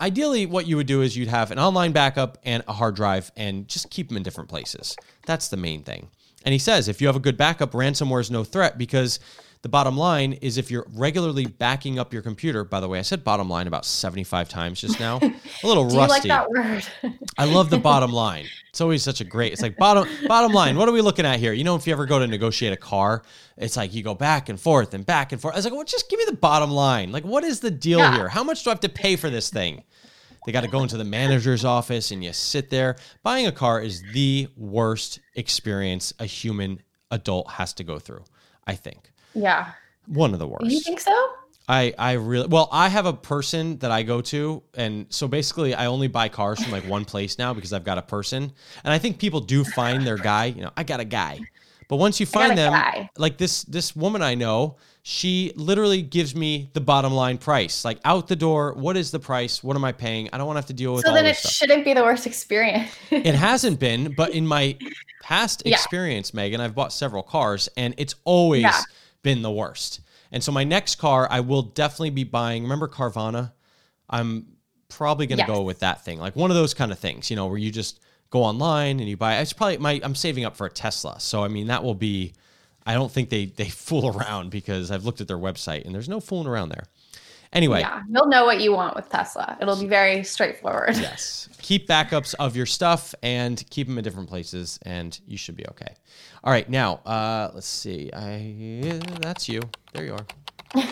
Ideally, 0.00 0.46
what 0.46 0.66
you 0.66 0.76
would 0.76 0.86
do 0.86 1.02
is 1.02 1.16
you'd 1.16 1.28
have 1.28 1.50
an 1.50 1.58
online 1.58 1.92
backup 1.92 2.38
and 2.44 2.62
a 2.68 2.72
hard 2.72 2.96
drive, 2.96 3.32
and 3.36 3.66
just 3.68 3.90
keep 3.90 4.08
them 4.08 4.16
in 4.16 4.22
different 4.22 4.48
places. 4.48 4.96
That's 5.26 5.48
the 5.48 5.56
main 5.56 5.82
thing. 5.82 6.08
And 6.44 6.52
he 6.52 6.58
says 6.58 6.86
if 6.88 7.00
you 7.00 7.08
have 7.08 7.16
a 7.16 7.20
good 7.20 7.36
backup, 7.36 7.72
ransomware 7.72 8.20
is 8.20 8.30
no 8.30 8.44
threat 8.44 8.78
because 8.78 9.20
the 9.66 9.70
bottom 9.70 9.96
line 9.96 10.34
is 10.34 10.58
if 10.58 10.70
you're 10.70 10.86
regularly 10.94 11.44
backing 11.44 11.98
up 11.98 12.12
your 12.12 12.22
computer. 12.22 12.62
By 12.62 12.78
the 12.78 12.86
way, 12.86 13.00
I 13.00 13.02
said 13.02 13.24
bottom 13.24 13.48
line 13.48 13.66
about 13.66 13.84
75 13.84 14.48
times 14.48 14.80
just 14.80 15.00
now. 15.00 15.16
A 15.64 15.66
little 15.66 15.88
Do 15.88 15.94
you 15.94 15.98
like 16.02 16.10
rusty. 16.10 16.28
that 16.28 16.48
word? 16.48 16.86
I 17.36 17.46
love 17.46 17.68
the 17.68 17.78
bottom 17.80 18.12
line. 18.24 18.44
It's 18.68 18.80
always 18.80 19.02
such 19.02 19.20
a 19.20 19.24
great. 19.24 19.52
It's 19.52 19.62
like 19.62 19.76
bottom 19.76 20.06
bottom 20.28 20.52
line. 20.52 20.76
What 20.76 20.88
are 20.88 20.92
we 20.92 21.00
looking 21.00 21.26
at 21.26 21.40
here? 21.40 21.52
You 21.52 21.64
know, 21.64 21.74
if 21.74 21.84
you 21.84 21.92
ever 21.92 22.06
go 22.06 22.20
to 22.20 22.28
negotiate 22.28 22.72
a 22.72 22.76
car, 22.76 23.24
it's 23.56 23.76
like 23.76 23.92
you 23.92 24.04
go 24.04 24.14
back 24.14 24.48
and 24.48 24.60
forth 24.60 24.94
and 24.94 25.04
back 25.04 25.32
and 25.32 25.42
forth. 25.42 25.54
I 25.54 25.58
was 25.58 25.64
like, 25.64 25.74
well, 25.74 25.82
just 25.82 26.08
give 26.08 26.20
me 26.20 26.26
the 26.28 26.36
bottom 26.36 26.70
line. 26.70 27.10
Like, 27.10 27.24
what 27.24 27.42
is 27.42 27.58
the 27.58 27.70
deal 27.72 27.98
Yeah. 27.98 28.14
here? 28.14 28.28
How 28.28 28.44
much 28.44 28.62
do 28.62 28.70
I 28.70 28.72
have 28.72 28.80
to 28.80 28.88
pay 28.88 29.16
for 29.16 29.30
this 29.30 29.50
thing? 29.50 29.82
They 30.46 30.52
got 30.52 30.60
to 30.60 30.68
go 30.68 30.82
into 30.84 30.96
the 30.96 31.02
manager's 31.04 31.64
office 31.64 32.12
and 32.12 32.22
you 32.22 32.32
sit 32.32 32.70
there. 32.70 32.94
Buying 33.24 33.48
a 33.48 33.52
car 33.52 33.80
is 33.82 34.04
the 34.12 34.46
worst 34.56 35.18
experience 35.34 36.12
a 36.20 36.24
human 36.26 36.82
adult 37.10 37.50
has 37.50 37.72
to 37.74 37.82
go 37.84 37.98
through. 37.98 38.22
I 38.64 38.74
think 38.76 39.10
yeah. 39.36 39.72
one 40.06 40.32
of 40.32 40.38
the 40.38 40.46
worst. 40.48 40.66
You 40.66 40.80
think 40.80 41.00
so? 41.00 41.12
I 41.68 41.92
I 41.98 42.12
really 42.12 42.46
well 42.46 42.68
I 42.70 42.88
have 42.88 43.06
a 43.06 43.12
person 43.12 43.78
that 43.78 43.90
I 43.90 44.04
go 44.04 44.20
to 44.20 44.62
and 44.74 45.06
so 45.10 45.26
basically 45.26 45.74
I 45.74 45.86
only 45.86 46.06
buy 46.06 46.28
cars 46.28 46.62
from 46.62 46.70
like 46.70 46.84
one 46.86 47.04
place 47.04 47.38
now 47.38 47.52
because 47.54 47.72
I've 47.72 47.82
got 47.84 47.98
a 47.98 48.02
person 48.02 48.52
and 48.84 48.92
I 48.94 48.98
think 48.98 49.18
people 49.18 49.40
do 49.40 49.64
find 49.64 50.06
their 50.06 50.16
guy 50.16 50.44
you 50.46 50.62
know 50.62 50.70
I 50.76 50.84
got 50.84 51.00
a 51.00 51.04
guy 51.04 51.40
but 51.88 51.96
once 51.96 52.20
you 52.20 52.26
find 52.26 52.56
them 52.56 52.72
guy. 52.72 53.10
like 53.18 53.36
this 53.36 53.64
this 53.64 53.96
woman 53.96 54.22
I 54.22 54.36
know 54.36 54.76
she 55.02 55.52
literally 55.56 56.02
gives 56.02 56.36
me 56.36 56.70
the 56.72 56.80
bottom 56.80 57.12
line 57.12 57.36
price 57.36 57.84
like 57.84 57.98
out 58.04 58.28
the 58.28 58.36
door 58.36 58.72
what 58.74 58.96
is 58.96 59.10
the 59.10 59.18
price 59.20 59.64
what 59.64 59.74
am 59.76 59.84
I 59.84 59.90
paying 59.90 60.28
I 60.32 60.38
don't 60.38 60.46
want 60.46 60.58
to 60.58 60.60
have 60.60 60.66
to 60.66 60.72
deal 60.72 60.94
with 60.94 61.04
So 61.04 61.12
then 61.12 61.26
it 61.26 61.34
stuff 61.36 61.50
shouldn't 61.50 61.84
be 61.84 61.94
the 61.94 62.04
worst 62.04 62.28
experience. 62.28 62.90
it 63.10 63.34
hasn't 63.34 63.80
been, 63.80 64.14
but 64.16 64.30
in 64.30 64.46
my 64.46 64.76
past 65.20 65.62
Yeah. 65.66 65.74
experience, 65.74 66.32
Megan, 66.32 66.60
I've 66.60 66.76
bought 66.76 66.92
several 66.92 67.24
cars 67.24 67.68
and 67.76 67.92
it's 67.98 68.14
always 68.24 68.62
Yeah. 68.62 68.80
Been 69.26 69.42
the 69.42 69.50
worst. 69.50 70.00
And 70.32 70.42
so 70.42 70.50
my 70.52 70.64
next 70.64 70.94
car, 70.96 71.26
I 71.30 71.40
will 71.40 71.62
definitely 71.62 72.10
be 72.10 72.24
buying. 72.24 72.62
Remember 72.62 72.88
Carvana? 72.88 73.52
I'm 74.08 74.46
probably 74.88 75.26
going 75.26 75.38
to 75.38 75.42
Yes. 75.46 75.56
go 75.56 75.62
with 75.62 75.80
that 75.80 76.04
thing, 76.04 76.18
like 76.20 76.36
one 76.36 76.50
of 76.50 76.56
those 76.56 76.74
kind 76.74 76.92
of 76.92 76.98
things, 76.98 77.28
you 77.30 77.36
know, 77.36 77.46
where 77.48 77.58
you 77.58 77.70
just 77.72 78.00
go 78.30 78.42
online 78.42 79.00
and 79.00 79.08
you 79.08 79.16
buy. 79.16 79.38
It's 79.38 79.52
probably 79.52 79.78
my. 79.78 80.00
I'm 80.02 80.14
saving 80.14 80.44
up 80.44 80.56
for 80.56 80.66
a 80.66 80.70
Tesla, 80.70 81.18
so 81.20 81.42
I 81.44 81.48
mean 81.48 81.66
that 81.66 81.82
will 81.84 81.94
be. 81.94 82.32
I 82.86 82.94
don't 82.94 83.10
think 83.10 83.30
they 83.30 83.46
they 83.46 83.68
fool 83.86 84.16
around 84.16 84.50
because 84.50 84.90
I've 84.92 85.04
looked 85.04 85.20
at 85.20 85.28
their 85.28 85.38
website 85.38 85.84
and 85.84 85.94
there's 85.94 86.08
no 86.08 86.20
fooling 86.20 86.46
around 86.46 86.68
there. 86.70 86.84
Anyway, 87.52 87.80
Yeah, 87.80 88.02
you'll 88.08 88.28
know 88.28 88.44
what 88.44 88.60
you 88.60 88.72
want 88.72 88.96
with 88.96 89.08
Tesla. 89.08 89.56
It'll 89.60 89.80
be 89.80 89.86
very 89.86 90.24
straightforward. 90.24 90.96
Yes. 90.96 91.48
Keep 91.62 91.88
backups 91.88 92.34
of 92.38 92.56
your 92.56 92.66
stuff 92.66 93.14
and 93.22 93.62
keep 93.70 93.86
them 93.86 93.98
in 93.98 94.04
different 94.04 94.28
places, 94.28 94.78
and 94.82 95.18
you 95.26 95.36
should 95.36 95.56
be 95.56 95.66
okay. 95.68 95.94
All 96.44 96.52
right, 96.52 96.68
now 96.68 96.96
uh, 97.06 97.50
let's 97.54 97.66
see. 97.66 98.10
I 98.12 99.00
that's 99.20 99.48
you. 99.48 99.62
There 99.92 100.04
you 100.04 100.14
are. 100.14 100.26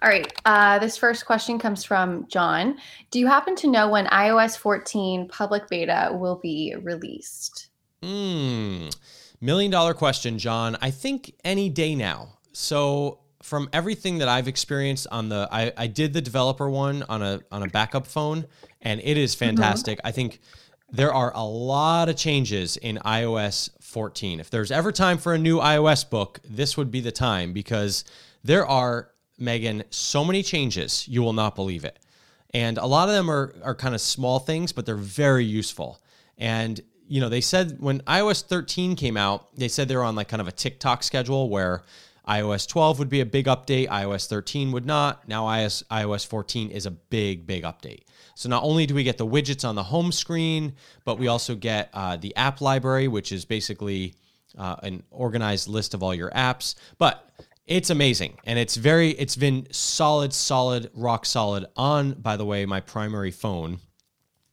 All 0.00 0.08
right. 0.08 0.32
Uh, 0.44 0.78
this 0.78 0.96
first 0.96 1.26
question 1.26 1.58
comes 1.58 1.82
from 1.82 2.26
John. 2.28 2.78
Do 3.10 3.18
you 3.18 3.26
happen 3.26 3.56
to 3.56 3.66
know 3.66 3.88
when 3.88 4.06
iOS 4.06 4.56
14 4.56 5.26
public 5.28 5.68
beta 5.68 6.10
will 6.12 6.36
be 6.36 6.74
released? 6.82 7.70
Hmm. 8.02 8.88
Million 9.40 9.70
dollar 9.70 9.94
question, 9.94 10.38
John. 10.38 10.76
I 10.80 10.90
think 10.90 11.34
any 11.44 11.68
day 11.68 11.94
now. 11.94 12.38
So 12.52 13.20
from 13.48 13.68
everything 13.72 14.18
that 14.18 14.28
I've 14.28 14.46
experienced 14.46 15.06
on 15.10 15.30
the, 15.30 15.48
I, 15.50 15.72
I 15.76 15.86
did 15.86 16.12
the 16.12 16.20
developer 16.20 16.68
one 16.68 17.02
on 17.08 17.22
a 17.22 17.40
on 17.50 17.62
a 17.62 17.68
backup 17.68 18.06
phone, 18.06 18.44
and 18.82 19.00
it 19.02 19.16
is 19.16 19.34
mm-hmm. 19.34 19.46
fantastic. 19.46 19.98
I 20.04 20.12
think 20.12 20.40
there 20.90 21.12
are 21.12 21.32
a 21.34 21.42
lot 21.42 22.08
of 22.08 22.16
changes 22.16 22.76
in 22.76 22.98
iOS 23.04 23.70
14. 23.80 24.40
If 24.40 24.50
there's 24.50 24.70
ever 24.70 24.92
time 24.92 25.18
for 25.18 25.34
a 25.34 25.38
new 25.38 25.58
iOS 25.58 26.08
book, 26.08 26.40
this 26.48 26.76
would 26.76 26.90
be 26.90 27.00
the 27.00 27.12
time 27.12 27.52
because 27.52 28.04
there 28.44 28.66
are 28.66 29.10
Megan 29.38 29.84
so 29.90 30.24
many 30.24 30.42
changes 30.42 31.06
you 31.08 31.22
will 31.22 31.32
not 31.32 31.54
believe 31.54 31.84
it. 31.84 31.98
And 32.54 32.78
a 32.78 32.86
lot 32.86 33.08
of 33.08 33.14
them 33.14 33.30
are 33.30 33.54
are 33.62 33.74
kind 33.74 33.94
of 33.94 34.00
small 34.00 34.38
things, 34.38 34.72
but 34.72 34.84
they're 34.86 34.94
very 34.94 35.44
useful. 35.44 36.00
And 36.36 36.80
you 37.06 37.20
know, 37.22 37.30
they 37.30 37.40
said 37.40 37.80
when 37.80 38.00
iOS 38.00 38.42
13 38.42 38.94
came 38.94 39.16
out, 39.16 39.48
they 39.56 39.68
said 39.68 39.88
they 39.88 39.96
were 39.96 40.04
on 40.04 40.14
like 40.14 40.28
kind 40.28 40.42
of 40.42 40.48
a 40.48 40.52
tick-tock 40.52 41.02
schedule 41.02 41.48
where 41.48 41.82
iOS 42.28 42.68
12 42.68 42.98
would 42.98 43.08
be 43.08 43.20
a 43.20 43.26
big 43.26 43.46
update, 43.46 43.88
iOS 43.88 44.28
13 44.28 44.72
would 44.72 44.86
not. 44.86 45.26
Now 45.28 45.44
iOS 45.46 45.82
iOS 45.84 46.26
14 46.26 46.70
is 46.70 46.86
a 46.86 46.90
big, 46.90 47.46
big 47.46 47.64
update. 47.64 48.02
So 48.34 48.48
not 48.48 48.62
only 48.62 48.86
do 48.86 48.94
we 48.94 49.02
get 49.02 49.18
the 49.18 49.26
widgets 49.26 49.66
on 49.66 49.74
the 49.74 49.82
home 49.82 50.12
screen, 50.12 50.74
but 51.04 51.18
we 51.18 51.26
also 51.26 51.54
get 51.54 51.90
uh, 51.94 52.16
the 52.16 52.36
app 52.36 52.60
library, 52.60 53.08
which 53.08 53.32
is 53.32 53.44
basically 53.44 54.14
uh, 54.56 54.76
an 54.82 55.02
organized 55.10 55.68
list 55.68 55.94
of 55.94 56.02
all 56.02 56.14
your 56.14 56.30
apps. 56.30 56.74
But 56.98 57.28
it's 57.66 57.90
amazing, 57.90 58.38
and 58.44 58.58
it's 58.58 58.76
very, 58.76 59.10
it's 59.10 59.36
been 59.36 59.66
solid, 59.72 60.32
solid, 60.32 60.90
rock 60.94 61.26
solid 61.26 61.66
on. 61.76 62.12
By 62.12 62.36
the 62.36 62.44
way, 62.44 62.64
my 62.66 62.80
primary 62.80 63.30
phone 63.30 63.80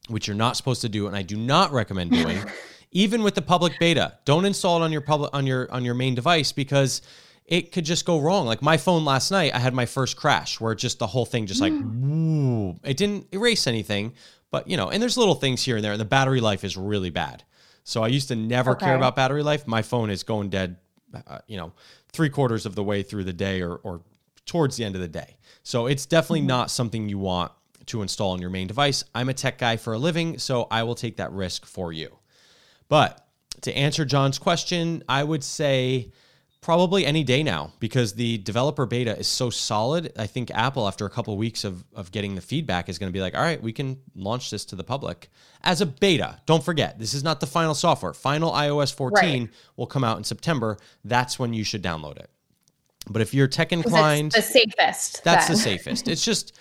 which 0.08 0.26
you're 0.26 0.36
not 0.36 0.56
supposed 0.56 0.82
to 0.82 0.88
do 0.88 1.06
and 1.06 1.16
I 1.16 1.22
do 1.22 1.36
not 1.36 1.72
recommend 1.72 2.12
doing 2.12 2.38
even 2.92 3.22
with 3.22 3.34
the 3.34 3.42
public 3.42 3.78
beta 3.78 4.18
don't 4.24 4.44
install 4.44 4.80
it 4.80 4.84
on 4.84 4.92
your 4.92 5.00
public 5.00 5.30
on 5.34 5.46
your 5.46 5.70
on 5.72 5.84
your 5.84 5.94
main 5.94 6.14
device 6.14 6.52
because 6.52 7.02
it 7.46 7.72
could 7.72 7.84
just 7.84 8.04
go 8.04 8.20
wrong. 8.20 8.46
Like 8.46 8.60
my 8.60 8.76
phone 8.76 9.04
last 9.04 9.30
night 9.30 9.54
I 9.54 9.58
had 9.58 9.72
my 9.72 9.86
first 9.86 10.16
crash 10.16 10.60
where 10.60 10.74
just 10.74 10.98
the 10.98 11.06
whole 11.06 11.24
thing 11.24 11.46
just 11.46 11.60
like 11.60 11.72
hmm. 11.72 12.68
woo, 12.68 12.76
it 12.84 12.96
didn't 12.96 13.28
erase 13.32 13.66
anything 13.66 14.14
but 14.50 14.68
you 14.68 14.76
know 14.76 14.90
and 14.90 15.02
there's 15.02 15.16
little 15.16 15.34
things 15.34 15.62
here 15.64 15.76
and 15.76 15.84
there 15.84 15.92
and 15.92 16.00
the 16.00 16.04
battery 16.04 16.40
life 16.40 16.64
is 16.64 16.76
really 16.76 17.10
bad. 17.10 17.44
So 17.84 18.02
I 18.02 18.08
used 18.08 18.28
to 18.28 18.36
never 18.36 18.74
care 18.74 18.96
about 18.96 19.14
battery 19.14 19.44
life. 19.44 19.66
My 19.66 19.82
phone 19.82 20.10
is 20.10 20.24
going 20.24 20.50
dead 20.50 20.76
uh, 21.14 21.20
uh, 21.26 21.38
you 21.46 21.56
know 21.56 21.72
three 22.12 22.30
quarters 22.30 22.66
of 22.66 22.74
the 22.74 22.82
way 22.82 23.02
through 23.02 23.24
the 23.24 23.32
day 23.32 23.62
or 23.62 23.76
or 23.76 24.02
towards 24.44 24.76
the 24.76 24.84
end 24.84 24.94
of 24.94 25.00
the 25.00 25.08
day. 25.08 25.36
So 25.62 25.86
it's 25.86 26.06
definitely 26.06 26.40
hmm. 26.40 26.48
not 26.48 26.70
something 26.70 27.08
you 27.08 27.18
want 27.18 27.52
to 27.86 28.02
install 28.02 28.32
on 28.32 28.40
your 28.40 28.50
main 28.50 28.66
device. 28.66 29.04
I'm 29.14 29.28
a 29.28 29.34
tech 29.34 29.58
guy 29.58 29.76
for 29.76 29.92
a 29.92 29.98
living, 29.98 30.38
so 30.38 30.66
I 30.70 30.82
will 30.82 30.96
take 30.96 31.18
that 31.18 31.30
risk 31.32 31.64
for 31.64 31.92
you. 31.92 32.18
But 32.88 33.24
to 33.62 33.76
answer 33.76 34.04
John's 34.04 34.38
question, 34.38 35.04
I 35.08 35.22
would 35.22 35.44
say 35.44 36.10
probably 36.66 37.06
any 37.06 37.22
day 37.22 37.44
now 37.44 37.70
because 37.78 38.14
the 38.14 38.38
developer 38.38 38.86
beta 38.86 39.16
is 39.16 39.28
so 39.28 39.50
solid. 39.50 40.12
I 40.18 40.26
think 40.26 40.50
Apple, 40.50 40.88
after 40.88 41.06
a 41.06 41.10
couple 41.10 41.32
of 41.32 41.38
weeks 41.38 41.62
of, 41.62 41.84
of 41.94 42.10
getting 42.10 42.34
the 42.34 42.40
feedback, 42.40 42.88
is 42.88 42.98
going 42.98 43.08
to 43.08 43.12
be 43.16 43.20
like, 43.20 43.36
all 43.36 43.40
right, 43.40 43.62
we 43.62 43.72
can 43.72 44.00
launch 44.16 44.50
this 44.50 44.64
to 44.64 44.74
the 44.74 44.82
public 44.82 45.30
as 45.62 45.80
a 45.80 45.86
beta. 45.86 46.40
Don't 46.44 46.64
forget, 46.64 46.98
this 46.98 47.14
is 47.14 47.22
not 47.22 47.38
the 47.38 47.46
final 47.46 47.72
software. 47.72 48.12
Final 48.12 48.50
iOS 48.50 48.92
14 48.92 49.42
Right. 49.42 49.50
will 49.76 49.86
come 49.86 50.02
out 50.02 50.18
in 50.18 50.24
September. 50.24 50.76
That's 51.04 51.38
when 51.38 51.54
you 51.54 51.62
should 51.62 51.84
download 51.84 52.16
it. 52.16 52.30
But 53.08 53.22
if 53.22 53.32
you're 53.32 53.46
tech 53.46 53.70
inclined, 53.70 54.32
the 54.32 54.42
safest. 54.42 55.22
That's 55.22 55.46
then. 55.46 55.56
the 55.56 55.62
safest. 55.62 56.08
It's 56.08 56.24
just 56.24 56.52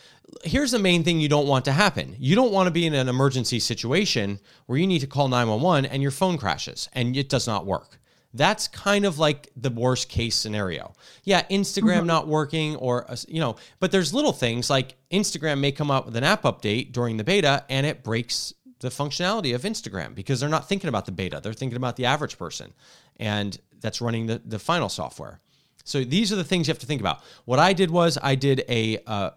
here's 0.43 0.69
the 0.69 0.77
main 0.77 1.03
thing 1.03 1.19
you 1.19 1.29
don't 1.29 1.47
want 1.47 1.65
to 1.65 1.71
happen. 1.71 2.15
You 2.19 2.35
don't 2.35 2.51
want 2.51 2.67
to 2.67 2.71
be 2.71 2.85
in 2.85 2.93
an 2.93 3.09
emergency 3.09 3.59
situation 3.59 4.39
where 4.67 4.77
you 4.77 4.85
need 4.85 4.99
to 4.99 5.07
call 5.07 5.29
911 5.29 5.89
and 5.89 6.03
your 6.03 6.11
phone 6.11 6.37
crashes 6.37 6.89
and 6.93 7.17
it 7.17 7.27
does 7.27 7.47
not 7.47 7.65
work. 7.65 7.99
That's 8.35 8.67
kind 8.67 9.05
of 9.05 9.17
like 9.17 9.49
the 9.55 9.69
worst 9.69 10.09
case 10.09 10.35
scenario. 10.35 10.93
Yeah, 11.23 11.43
Instagram 11.49 11.99
mm-hmm. 11.99 12.07
not 12.07 12.27
working 12.27 12.75
or 12.75 13.09
uh, 13.09 13.15
you 13.27 13.39
know, 13.39 13.55
but 13.79 13.91
there's 13.91 14.13
little 14.13 14.33
things 14.33 14.69
like 14.69 14.95
Instagram 15.09 15.59
may 15.59 15.71
come 15.71 15.89
out 15.89 16.05
with 16.05 16.17
an 16.17 16.23
app 16.25 16.43
update 16.43 16.91
during 16.91 17.15
the 17.15 17.23
beta 17.23 17.63
and 17.69 17.85
it 17.85 18.03
breaks 18.03 18.53
the 18.79 18.89
functionality 18.89 19.55
of 19.55 19.61
Instagram 19.61 20.13
because 20.13 20.39
they're 20.39 20.49
not 20.49 20.67
thinking 20.67 20.89
about 20.89 21.05
the 21.05 21.13
beta. 21.13 21.39
They're 21.41 21.53
thinking 21.53 21.77
about 21.77 21.95
the 21.95 22.05
average 22.05 22.37
person. 22.37 22.73
And 23.17 23.57
that's 23.79 24.01
running 24.01 24.27
the, 24.27 24.41
the 24.43 24.59
final 24.59 24.89
software. 24.89 25.39
So 25.85 26.03
these 26.03 26.33
are 26.33 26.35
the 26.35 26.43
things 26.43 26.67
you 26.67 26.71
have 26.71 26.79
to 26.79 26.85
think 26.85 26.99
about. 26.99 27.21
What 27.45 27.59
I 27.59 27.71
did 27.71 27.89
was 27.89 28.17
I 28.21 28.35
did 28.35 28.65
a 28.67 28.99
uh, 29.07 29.29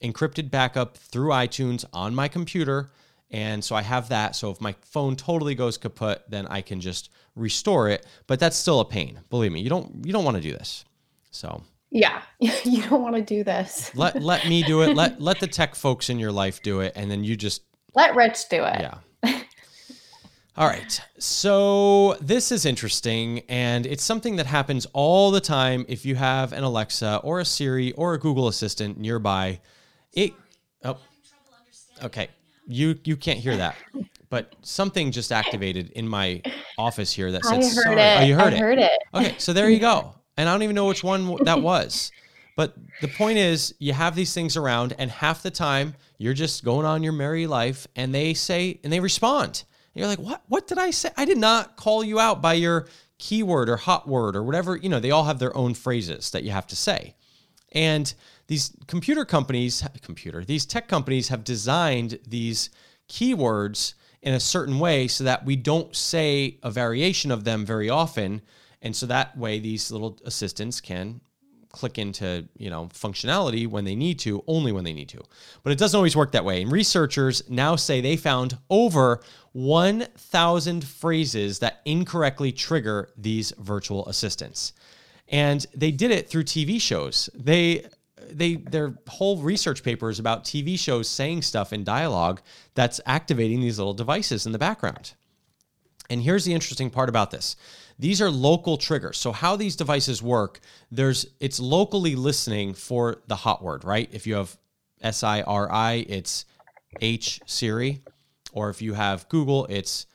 encrypted 0.00 0.50
backup 0.50 0.96
through 0.96 1.30
iTunes 1.30 1.84
on 1.92 2.14
my 2.14 2.28
computer, 2.28 2.92
and 3.34 3.64
so 3.64 3.74
I 3.74 3.82
have 3.82 4.10
that. 4.10 4.36
So 4.36 4.52
if 4.52 4.60
my 4.60 4.76
phone 4.82 5.16
totally 5.16 5.56
goes 5.56 5.76
kaput, 5.76 6.22
then 6.28 6.46
I 6.46 6.60
can 6.60 6.80
just 6.80 7.10
restore 7.34 7.88
it. 7.88 8.06
But 8.28 8.38
that's 8.38 8.56
still 8.56 8.78
a 8.78 8.84
pain. 8.84 9.18
Believe 9.28 9.50
me, 9.50 9.60
you 9.60 9.68
don't 9.68 10.06
you 10.06 10.12
don't 10.12 10.24
want 10.24 10.36
to 10.36 10.40
do 10.40 10.52
this. 10.52 10.84
So 11.32 11.64
yeah, 11.90 12.22
you 12.38 12.82
don't 12.82 13.02
want 13.02 13.16
to 13.16 13.22
do 13.22 13.42
this. 13.42 13.90
let 13.96 14.22
let 14.22 14.48
me 14.48 14.62
do 14.62 14.82
it. 14.82 14.94
Let 14.94 15.20
let 15.20 15.40
the 15.40 15.48
tech 15.48 15.74
folks 15.74 16.10
in 16.10 16.20
your 16.20 16.30
life 16.30 16.62
do 16.62 16.78
it, 16.78 16.92
and 16.94 17.10
then 17.10 17.24
you 17.24 17.36
just 17.36 17.62
let 17.96 18.14
Rich 18.14 18.48
do 18.50 18.62
it. 18.62 18.80
Yeah. 18.80 18.98
All 20.56 20.68
right. 20.68 21.00
So 21.18 22.16
this 22.20 22.52
is 22.52 22.64
interesting, 22.64 23.40
and 23.48 23.84
it's 23.84 24.04
something 24.04 24.36
that 24.36 24.46
happens 24.46 24.86
all 24.92 25.32
the 25.32 25.40
time 25.40 25.84
if 25.88 26.06
you 26.06 26.14
have 26.14 26.52
an 26.52 26.62
Alexa 26.62 27.16
or 27.24 27.40
a 27.40 27.44
Siri 27.44 27.90
or 27.94 28.14
a 28.14 28.18
Google 28.20 28.46
Assistant 28.46 28.96
nearby. 28.96 29.58
It. 30.12 30.34
Oh. 30.84 30.98
Okay. 32.04 32.28
You 32.66 32.98
you 33.04 33.16
can't 33.16 33.38
hear 33.38 33.56
that, 33.56 33.76
but 34.30 34.54
something 34.62 35.12
just 35.12 35.32
activated 35.32 35.90
in 35.90 36.08
my 36.08 36.42
office 36.78 37.12
here 37.12 37.30
that 37.32 37.44
said 37.44 37.54
I 37.54 37.62
heard 37.62 37.72
sorry. 37.72 37.96
Oh, 37.96 38.02
it. 38.02 38.20
Oh, 38.20 38.24
you 38.24 38.34
heard 38.34 38.52
I 38.52 38.56
it. 38.56 38.60
Heard 38.60 38.78
it. 38.78 38.92
Okay. 39.12 39.34
So 39.38 39.52
there 39.52 39.68
you 39.68 39.80
go. 39.80 40.14
And 40.36 40.48
I 40.48 40.52
don't 40.52 40.62
even 40.62 40.74
know 40.74 40.86
which 40.86 41.04
one 41.04 41.36
that 41.44 41.60
was. 41.60 42.10
But 42.56 42.74
the 43.00 43.08
point 43.08 43.38
is, 43.38 43.74
you 43.78 43.92
have 43.92 44.14
these 44.14 44.32
things 44.32 44.56
around, 44.56 44.94
and 44.98 45.10
half 45.10 45.42
the 45.42 45.50
time 45.50 45.94
you're 46.18 46.34
just 46.34 46.64
going 46.64 46.86
on 46.86 47.02
your 47.02 47.12
merry 47.12 47.46
life, 47.46 47.86
and 47.96 48.14
they 48.14 48.34
say 48.34 48.80
and 48.82 48.92
they 48.92 49.00
respond 49.00 49.64
you're 49.94 50.08
like, 50.08 50.18
what? 50.18 50.42
What 50.48 50.66
did 50.66 50.78
I 50.78 50.90
say? 50.90 51.10
I 51.16 51.24
did 51.24 51.38
not 51.38 51.76
call 51.76 52.02
you 52.02 52.18
out 52.18 52.42
by 52.42 52.54
your 52.54 52.88
keyword 53.18 53.68
or 53.68 53.76
hot 53.76 54.08
word 54.08 54.34
or 54.34 54.42
whatever. 54.42 54.76
You 54.76 54.88
know, 54.88 55.00
they 55.00 55.12
all 55.12 55.24
have 55.24 55.38
their 55.38 55.56
own 55.56 55.74
phrases 55.74 56.30
that 56.32 56.42
you 56.42 56.50
have 56.50 56.66
to 56.68 56.76
say. 56.76 57.14
And 57.72 58.12
these 58.46 58.72
computer 58.86 59.24
companies, 59.24 59.86
computer, 60.02 60.44
these 60.44 60.66
tech 60.66 60.88
companies 60.88 61.28
have 61.28 61.44
designed 61.44 62.18
these 62.26 62.70
keywords 63.08 63.94
in 64.22 64.34
a 64.34 64.40
certain 64.40 64.78
way 64.78 65.06
so 65.06 65.24
that 65.24 65.44
we 65.44 65.56
don't 65.56 65.94
say 65.94 66.58
a 66.62 66.70
variation 66.70 67.30
of 67.30 67.44
them 67.44 67.64
very 67.64 67.90
often. 67.90 68.42
And 68.82 68.94
so 68.94 69.06
that 69.06 69.36
way, 69.36 69.58
these 69.58 69.90
little 69.90 70.18
assistants 70.24 70.80
can 70.80 71.20
click 71.74 71.98
into 71.98 72.48
you 72.56 72.70
know 72.70 72.86
functionality 72.94 73.66
when 73.66 73.84
they 73.84 73.96
need 73.96 74.16
to 74.16 74.44
only 74.46 74.72
when 74.72 74.84
they 74.84 74.92
need 74.92 75.08
to. 75.08 75.20
But 75.62 75.72
it 75.72 75.78
doesn't 75.78 75.96
always 75.96 76.16
work 76.16 76.32
that 76.32 76.44
way. 76.44 76.62
And 76.62 76.70
researchers 76.70 77.42
now 77.50 77.76
say 77.76 78.00
they 78.00 78.16
found 78.16 78.56
over 78.70 79.20
1000 79.52 80.84
phrases 80.84 81.58
that 81.58 81.80
incorrectly 81.84 82.52
trigger 82.52 83.10
these 83.16 83.52
virtual 83.58 84.06
assistants. 84.06 84.72
And 85.28 85.66
they 85.74 85.90
did 85.90 86.10
it 86.10 86.28
through 86.28 86.44
tv 86.44 86.80
shows. 86.80 87.28
They 87.34 87.86
they 88.36 88.56
their 88.56 88.94
whole 89.08 89.38
research 89.38 89.82
paper 89.82 90.10
is 90.10 90.18
about 90.18 90.44
tv 90.44 90.78
shows 90.78 91.08
saying 91.08 91.42
stuff 91.42 91.72
in 91.72 91.84
dialogue 91.84 92.40
that's 92.74 93.00
activating 93.06 93.60
these 93.60 93.78
little 93.78 93.94
devices 93.94 94.46
in 94.46 94.52
the 94.52 94.58
background 94.58 95.14
and 96.10 96.22
here's 96.22 96.44
the 96.44 96.52
interesting 96.52 96.90
part 96.90 97.08
about 97.08 97.30
this 97.30 97.56
these 97.98 98.20
are 98.20 98.30
local 98.30 98.76
triggers. 98.76 99.18
So 99.18 99.32
how 99.32 99.56
these 99.56 99.76
devices 99.76 100.22
work, 100.22 100.60
there's 100.90 101.26
it's 101.40 101.60
locally 101.60 102.16
listening 102.16 102.74
for 102.74 103.22
the 103.28 103.36
hot 103.36 103.62
word, 103.62 103.84
right? 103.84 104.08
If 104.12 104.26
you 104.26 104.34
have 104.34 104.56
S 105.00 105.22
I 105.22 105.42
R 105.42 105.70
I, 105.70 106.04
it's 106.08 106.44
H 107.00 107.40
Siri, 107.46 108.02
or 108.52 108.70
if 108.70 108.82
you 108.82 108.94
have 108.94 109.28
Google, 109.28 109.66
it's 109.66 110.06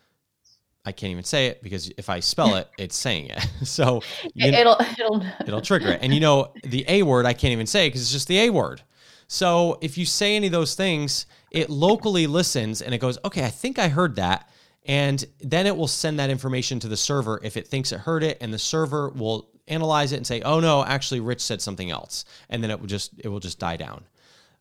I 0.90 0.92
can't 0.92 1.12
even 1.12 1.24
say 1.24 1.46
it 1.48 1.62
because 1.62 1.92
if 1.98 2.10
I 2.10 2.20
spell 2.20 2.56
it, 2.56 2.68
it's 2.80 2.98
saying 2.98 3.28
it. 3.28 3.48
So 3.64 4.02
you, 4.34 4.52
it'll 4.52 4.78
it'll 4.80 5.24
it'll 5.48 5.62
trigger 5.62 5.90
it. 5.90 6.00
And 6.02 6.14
you 6.14 6.20
know 6.20 6.54
the 6.64 6.84
A 6.88 7.04
word 7.04 7.26
I 7.26 7.34
can't 7.34 7.52
even 7.52 7.68
say 7.68 7.88
because 7.88 8.02
it's 8.02 8.12
just 8.12 8.28
the 8.28 8.40
A 8.40 8.50
word. 8.50 8.82
So 9.28 9.78
if 9.82 9.98
you 9.98 10.06
say 10.06 10.36
any 10.36 10.48
of 10.48 10.52
those 10.54 10.74
things, 10.74 11.28
it 11.52 11.70
locally 11.70 12.26
listens 12.26 12.82
and 12.82 12.96
it 12.96 12.98
goes, 12.98 13.20
okay, 13.24 13.46
I 13.46 13.50
think 13.50 13.78
I 13.78 13.88
heard 13.88 14.16
that. 14.16 14.50
And 14.86 15.24
then 15.40 15.68
it 15.68 15.78
will 15.78 15.88
send 15.88 16.20
that 16.20 16.32
information 16.32 16.80
to 16.80 16.88
the 16.88 16.98
server 16.98 17.40
if 17.44 17.56
it 17.56 17.68
thinks 17.68 17.92
it 17.92 18.00
heard 18.00 18.24
it, 18.24 18.40
and 18.42 18.52
the 18.52 18.58
server 18.58 19.10
will 19.10 19.50
analyze 19.68 20.12
it 20.14 20.18
and 20.18 20.26
say, 20.26 20.42
"Oh 20.42 20.60
no, 20.60 20.84
actually 20.84 21.20
Rich 21.20 21.42
said 21.42 21.62
something 21.62 21.92
else." 21.92 22.26
And 22.50 22.64
then 22.64 22.72
it 22.72 22.80
will 22.80 22.88
just 22.88 23.12
it 23.20 23.28
will 23.28 23.40
just 23.40 23.60
die 23.60 23.78
down. 23.78 24.06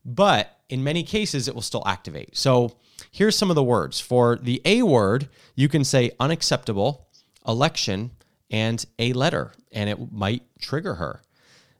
But 0.04 0.58
in 0.68 0.84
many 0.84 1.02
cases 1.02 1.48
it 1.48 1.54
will 1.54 1.62
still 1.62 1.82
activate. 1.86 2.36
So, 2.36 2.76
here's 3.10 3.36
some 3.36 3.50
of 3.50 3.56
the 3.56 3.64
words. 3.64 4.00
For 4.00 4.36
the 4.36 4.60
A 4.64 4.82
word, 4.82 5.28
you 5.54 5.68
can 5.68 5.84
say 5.84 6.10
unacceptable, 6.18 7.08
election, 7.46 8.12
and 8.50 8.84
a 8.98 9.12
letter, 9.12 9.52
and 9.72 9.90
it 9.90 10.12
might 10.12 10.42
trigger 10.60 10.94
her. 10.94 11.22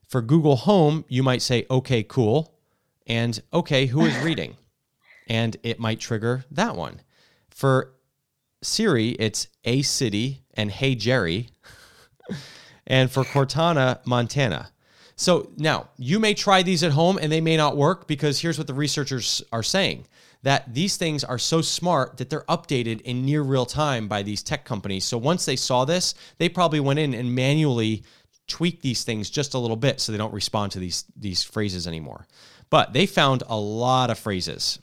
For 0.06 0.22
Google 0.22 0.56
Home, 0.56 1.04
you 1.08 1.22
might 1.22 1.42
say 1.42 1.66
okay, 1.70 2.02
cool, 2.02 2.54
and 3.06 3.40
okay, 3.52 3.86
who 3.86 4.04
is 4.04 4.16
reading? 4.18 4.56
and 5.28 5.56
it 5.62 5.78
might 5.78 6.00
trigger 6.00 6.44
that 6.50 6.74
one. 6.74 7.02
For 7.50 7.92
Siri, 8.62 9.10
it's 9.10 9.48
A 9.64 9.82
City 9.82 10.42
and 10.54 10.70
Hey 10.70 10.94
Jerry. 10.94 11.50
and 12.86 13.10
for 13.10 13.24
Cortana, 13.24 14.04
Montana. 14.06 14.70
So 15.16 15.50
now 15.56 15.88
you 15.96 16.18
may 16.18 16.34
try 16.34 16.62
these 16.62 16.82
at 16.82 16.92
home 16.92 17.18
and 17.20 17.30
they 17.30 17.40
may 17.40 17.56
not 17.56 17.76
work 17.76 18.06
because 18.06 18.40
here's 18.40 18.56
what 18.56 18.66
the 18.66 18.74
researchers 18.74 19.42
are 19.52 19.62
saying 19.62 20.06
that 20.42 20.72
these 20.72 20.96
things 20.96 21.24
are 21.24 21.38
so 21.38 21.60
smart 21.60 22.16
that 22.18 22.30
they're 22.30 22.44
updated 22.48 23.00
in 23.02 23.24
near 23.24 23.42
real 23.42 23.66
time 23.66 24.08
by 24.08 24.22
these 24.22 24.42
tech 24.42 24.64
companies. 24.64 25.04
So 25.04 25.18
once 25.18 25.44
they 25.44 25.56
saw 25.56 25.84
this, 25.84 26.14
they 26.38 26.48
probably 26.48 26.80
went 26.80 26.98
in 26.98 27.14
and 27.14 27.34
manually 27.34 28.04
tweaked 28.46 28.82
these 28.82 29.04
things 29.04 29.30
just 29.30 29.54
a 29.54 29.58
little 29.58 29.76
bit 29.76 30.00
so 30.00 30.10
they 30.10 30.18
don't 30.18 30.32
respond 30.32 30.72
to 30.72 30.78
these 30.78 31.04
these 31.16 31.42
phrases 31.42 31.86
anymore. 31.86 32.26
But 32.70 32.92
they 32.92 33.06
found 33.06 33.42
a 33.48 33.58
lot 33.58 34.10
of 34.10 34.18
phrases 34.18 34.78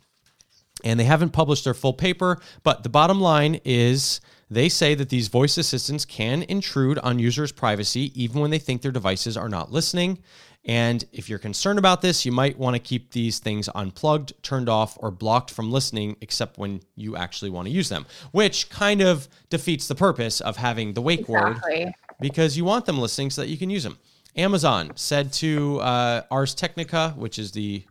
and 0.84 1.00
they 1.00 1.06
haven't 1.06 1.32
published 1.32 1.64
their 1.64 1.74
full 1.74 1.94
paper, 1.94 2.40
but 2.64 2.84
the 2.84 2.90
bottom 2.90 3.22
line 3.22 3.60
is 3.64 4.22
they 4.50 4.70
say 4.70 4.94
that 4.94 5.10
these 5.10 5.28
voice 5.28 5.58
assistants 5.58 6.06
can 6.06 6.44
intrude 6.44 7.00
on 7.00 7.18
users' 7.18 7.52
privacy 7.52 8.12
even 8.22 8.42
when 8.42 8.52
they 8.52 8.60
think 8.60 8.82
their 8.82 8.92
devices 8.92 9.38
are 9.38 9.50
not 9.50 9.72
listening. 9.72 10.20
And 10.66 11.06
if 11.14 11.30
you're 11.30 11.40
concerned 11.40 11.78
about 11.78 12.02
this, 12.02 12.26
you 12.26 12.32
might 12.32 12.58
want 12.58 12.76
to 12.76 12.80
keep 12.80 13.12
these 13.12 13.38
things 13.38 13.70
unplugged, 13.76 14.34
turned 14.42 14.68
off, 14.68 14.98
or 15.00 15.12
blocked 15.12 15.52
from 15.52 15.72
listening, 15.72 16.18
except 16.22 16.58
when 16.58 16.82
you 16.96 17.16
actually 17.16 17.52
want 17.52 17.68
to 17.68 17.72
use 17.72 17.90
them, 17.90 18.06
which 18.32 18.70
kind 18.70 19.02
of 19.02 19.28
defeats 19.50 19.88
the 19.88 19.96
purpose 19.96 20.42
of 20.42 20.58
having 20.58 20.94
the 20.94 21.02
wake 21.02 21.22
exactly. 21.22 21.86
word 21.86 21.94
because 22.20 22.58
you 22.58 22.66
want 22.66 22.86
them 22.86 22.98
listening 22.98 23.30
so 23.30 23.42
that 23.42 23.48
you 23.48 23.58
can 23.58 23.70
use 23.70 23.84
them. 23.84 23.98
Amazon 24.36 24.92
said 24.96 25.32
to 25.34 25.80
uh, 25.82 26.24
Ars 26.32 26.56
Technica, 26.56 27.14
which 27.16 27.38
is 27.40 27.52
the 27.52 27.84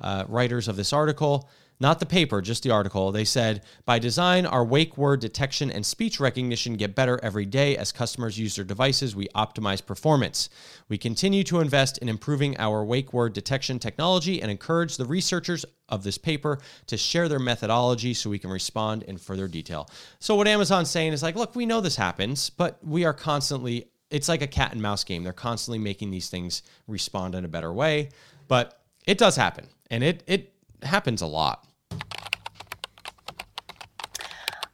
uh, 0.00 0.24
writers 0.28 0.68
of 0.68 0.76
this 0.76 0.92
article, 0.92 1.48
not 1.78 2.00
the 2.00 2.06
paper, 2.06 2.40
just 2.40 2.62
the 2.62 2.70
article. 2.70 3.12
They 3.12 3.24
said, 3.24 3.62
by 3.84 3.98
design, 3.98 4.46
our 4.46 4.64
wake 4.64 4.96
word 4.96 5.20
detection 5.20 5.70
and 5.70 5.84
speech 5.84 6.18
recognition 6.18 6.74
get 6.74 6.94
better 6.94 7.20
every 7.22 7.44
day 7.44 7.76
as 7.76 7.92
customers 7.92 8.38
use 8.38 8.56
their 8.56 8.64
devices. 8.64 9.14
We 9.14 9.28
optimize 9.34 9.84
performance. 9.84 10.48
We 10.88 10.98
continue 10.98 11.44
to 11.44 11.60
invest 11.60 11.98
in 11.98 12.08
improving 12.08 12.58
our 12.58 12.84
wake 12.84 13.12
word 13.12 13.34
detection 13.34 13.78
technology 13.78 14.40
and 14.40 14.50
encourage 14.50 14.96
the 14.96 15.04
researchers 15.04 15.64
of 15.88 16.02
this 16.02 16.18
paper 16.18 16.58
to 16.86 16.96
share 16.96 17.28
their 17.28 17.38
methodology 17.38 18.14
so 18.14 18.30
we 18.30 18.38
can 18.38 18.50
respond 18.50 19.02
in 19.02 19.18
further 19.18 19.46
detail. 19.46 19.88
So, 20.18 20.34
what 20.34 20.48
Amazon's 20.48 20.90
saying 20.90 21.12
is 21.12 21.22
like, 21.22 21.36
look, 21.36 21.54
we 21.54 21.66
know 21.66 21.80
this 21.80 21.96
happens, 21.96 22.50
but 22.50 22.78
we 22.82 23.04
are 23.04 23.12
constantly, 23.12 23.90
it's 24.10 24.28
like 24.28 24.42
a 24.42 24.46
cat 24.46 24.72
and 24.72 24.80
mouse 24.80 25.04
game. 25.04 25.22
They're 25.22 25.32
constantly 25.32 25.78
making 25.78 26.10
these 26.10 26.28
things 26.28 26.62
respond 26.86 27.34
in 27.34 27.44
a 27.44 27.48
better 27.48 27.72
way. 27.72 28.10
But 28.48 28.80
it 29.06 29.18
does 29.18 29.36
happen. 29.36 29.66
And 29.90 30.02
it, 30.02 30.22
it, 30.26 30.52
happens 30.82 31.22
a 31.22 31.26
lot. 31.26 31.66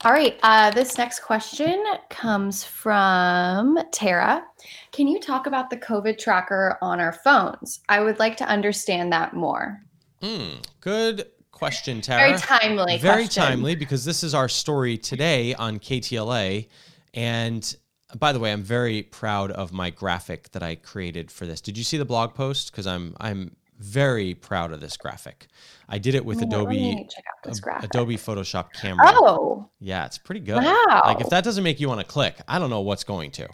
All 0.05 0.11
right. 0.11 0.37
Uh, 0.43 0.71
this 0.73 0.99
next 0.99 1.21
question 1.21 1.81
comes 2.11 2.65
from 2.65 3.79
Tara. 3.93 4.43
Can 4.91 5.07
you 5.07 5.21
talk 5.21 5.47
about 5.47 5.71
the 5.71 5.77
COVID 5.77 6.19
tracker 6.19 6.77
on 6.83 6.99
our 6.99 7.13
phones? 7.13 7.81
I 7.89 8.01
would 8.01 8.19
like 8.19 8.37
to 8.39 8.45
understand 8.45 9.13
that 9.13 9.33
more. 9.33 9.81
Mm, 10.21 10.65
good 10.81 11.27
question, 11.53 12.01
Tara. 12.01 12.31
Very 12.31 12.41
timely. 12.41 12.99
Very 12.99 13.25
question. 13.25 13.45
timely 13.45 13.77
because 13.77 14.05
this 14.05 14.25
is 14.25 14.35
our 14.35 14.49
story 14.49 14.99
today 14.99 15.55
on 15.55 15.79
KTLA. 15.79 16.67
And 17.15 17.77
by 18.19 18.33
the 18.33 18.41
way, 18.41 18.53
I'm 18.53 18.63
very 18.65 19.03
proud 19.05 19.53
of 19.53 19.73
my 19.73 19.91
graphic 19.91 20.51
that 20.51 20.63
I 20.65 20.75
created 20.75 21.31
for 21.31 21.47
this. 21.47 21.61
Did 21.61 21.79
you 21.79 21.85
see 21.85 21.97
the 21.97 22.05
blog 22.05 22.35
post? 22.35 22.73
Because 22.73 22.89
I'm 22.89 23.17
I'm 23.21 23.57
very 23.83 24.35
proud 24.35 24.73
of 24.73 24.81
this 24.81 24.97
graphic. 24.97 25.49
I 25.89 25.99
did 25.99 26.15
it 26.15 26.25
with 26.25 26.39
let 26.39 26.47
Adobe 26.47 27.07
this. 27.45 27.61
Uh, 27.67 27.81
Adobe 27.83 28.17
Photoshop 28.17 28.73
camera. 28.73 29.05
Oh, 29.09 29.69
Yeah, 29.81 30.07
it's 30.07 30.19
pretty 30.19 30.41
good. 30.41 30.63
Wow. 30.63 31.03
Like 31.05 31.21
if 31.21 31.29
that 31.31 31.45
doesn't 31.45 31.65
make 31.65 31.81
you 31.81 31.89
want 31.89 32.01
to 32.01 32.07
click, 32.07 32.41
I 32.49 32.59
don't 32.59 32.71
know 32.71 32.81
what's 32.81 33.05
going 33.05 33.31
to. 33.33 33.49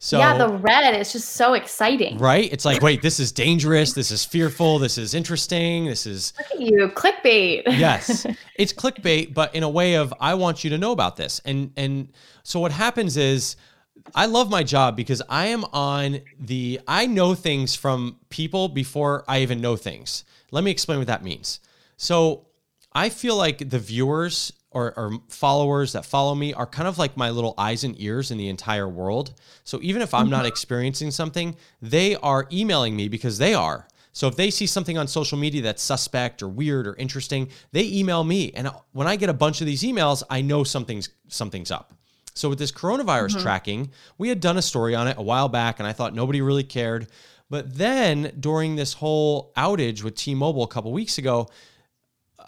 So 0.00 0.18
yeah, 0.18 0.36
the 0.36 0.48
red 0.48 1.00
is 1.00 1.12
just 1.12 1.30
so 1.30 1.54
exciting. 1.54 2.18
right? 2.18 2.52
It's 2.52 2.66
like, 2.66 2.82
wait, 2.82 3.00
this 3.00 3.18
is 3.18 3.32
dangerous, 3.32 3.94
this 3.94 4.10
is 4.10 4.22
fearful, 4.22 4.78
this 4.78 4.98
is 4.98 5.14
interesting, 5.14 5.86
this 5.86 6.04
is 6.04 6.34
Look 6.36 6.46
at 6.52 6.60
you, 6.60 6.88
clickbait. 6.88 7.62
yes 7.78 8.26
it's 8.56 8.72
clickbait 8.72 9.32
but 9.32 9.54
in 9.54 9.62
a 9.62 9.68
way 9.68 9.94
of 9.94 10.12
i 10.20 10.34
want 10.34 10.62
you 10.62 10.70
to 10.70 10.78
know 10.78 10.92
about 10.92 11.16
this 11.16 11.40
and 11.46 11.72
and 11.76 12.12
so 12.42 12.60
what 12.60 12.70
happens 12.70 13.16
is 13.16 13.56
i 14.14 14.26
love 14.26 14.50
my 14.50 14.62
job 14.62 14.96
because 14.96 15.22
i 15.28 15.46
am 15.46 15.64
on 15.72 16.20
the 16.38 16.80
i 16.86 17.06
know 17.06 17.34
things 17.34 17.74
from 17.74 18.18
people 18.28 18.68
before 18.68 19.24
i 19.28 19.40
even 19.40 19.60
know 19.60 19.76
things. 19.76 20.24
Let 20.50 20.62
me 20.62 20.70
explain 20.70 20.98
what 20.98 21.08
that 21.08 21.24
means. 21.24 21.60
So 21.96 22.46
i 22.92 23.08
feel 23.08 23.36
like 23.36 23.70
the 23.70 23.78
viewers 23.78 24.52
or, 24.70 24.92
or 24.98 25.18
followers 25.28 25.92
that 25.92 26.04
follow 26.04 26.34
me 26.34 26.52
are 26.52 26.66
kind 26.66 26.88
of 26.88 26.98
like 26.98 27.16
my 27.16 27.30
little 27.30 27.54
eyes 27.56 27.84
and 27.84 28.00
ears 28.00 28.30
in 28.32 28.38
the 28.38 28.48
entire 28.48 28.88
world. 28.88 29.34
So 29.64 29.78
even 29.82 30.02
if 30.02 30.14
i'm 30.14 30.30
not 30.30 30.38
mm-hmm. 30.38 30.46
experiencing 30.46 31.10
something 31.10 31.56
they 31.80 32.16
are 32.16 32.46
emailing 32.52 32.96
me 32.96 33.08
because 33.08 33.38
they 33.38 33.54
are. 33.54 33.86
So 34.14 34.28
if 34.28 34.36
they 34.36 34.50
see 34.50 34.66
something 34.66 34.96
on 34.96 35.08
social 35.08 35.36
media 35.36 35.60
that's 35.62 35.82
suspect 35.82 36.40
or 36.40 36.48
weird 36.48 36.86
or 36.86 36.94
interesting, 36.94 37.50
they 37.72 37.84
email 37.84 38.22
me. 38.22 38.52
And 38.52 38.70
when 38.92 39.08
I 39.08 39.16
get 39.16 39.28
a 39.28 39.34
bunch 39.34 39.60
of 39.60 39.66
these 39.66 39.82
emails, 39.82 40.22
I 40.30 40.40
know 40.40 40.62
something's 40.62 41.08
something's 41.26 41.72
up. 41.72 41.92
So 42.34 42.48
with 42.48 42.58
this 42.58 42.72
coronavirus 42.72 43.30
mm-hmm. 43.30 43.42
tracking, 43.42 43.90
we 44.18 44.28
had 44.28 44.40
done 44.40 44.58
a 44.58 44.62
story 44.62 44.94
on 44.94 45.08
it 45.08 45.16
a 45.16 45.22
while 45.22 45.48
back 45.48 45.78
and 45.78 45.86
I 45.86 45.92
thought 45.92 46.14
nobody 46.14 46.42
really 46.42 46.64
cared. 46.64 47.06
But 47.48 47.76
then 47.76 48.34
during 48.40 48.76
this 48.76 48.94
whole 48.94 49.52
outage 49.56 50.02
with 50.02 50.16
T-Mobile 50.16 50.64
a 50.64 50.68
couple 50.68 50.92
weeks 50.92 51.18
ago, 51.18 51.48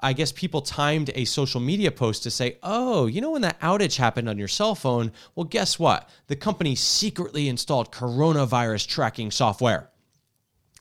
I 0.01 0.13
guess 0.13 0.33
people 0.33 0.61
timed 0.61 1.11
a 1.15 1.25
social 1.25 1.61
media 1.61 1.91
post 1.91 2.23
to 2.25 2.31
say, 2.31 2.59
oh, 2.63 3.07
you 3.07 3.21
know, 3.21 3.31
when 3.31 3.43
that 3.43 3.61
outage 3.61 3.97
happened 3.97 4.29
on 4.29 4.39
your 4.39 4.49
cell 4.49 4.75
phone, 4.75 5.13
well, 5.35 5.45
guess 5.45 5.79
what? 5.79 6.09
The 6.27 6.37
company 6.37 6.75
secretly 6.75 7.49
installed 7.49 7.93
coronavirus 7.93 8.89
tracking 8.89 9.31
software. 9.31 9.91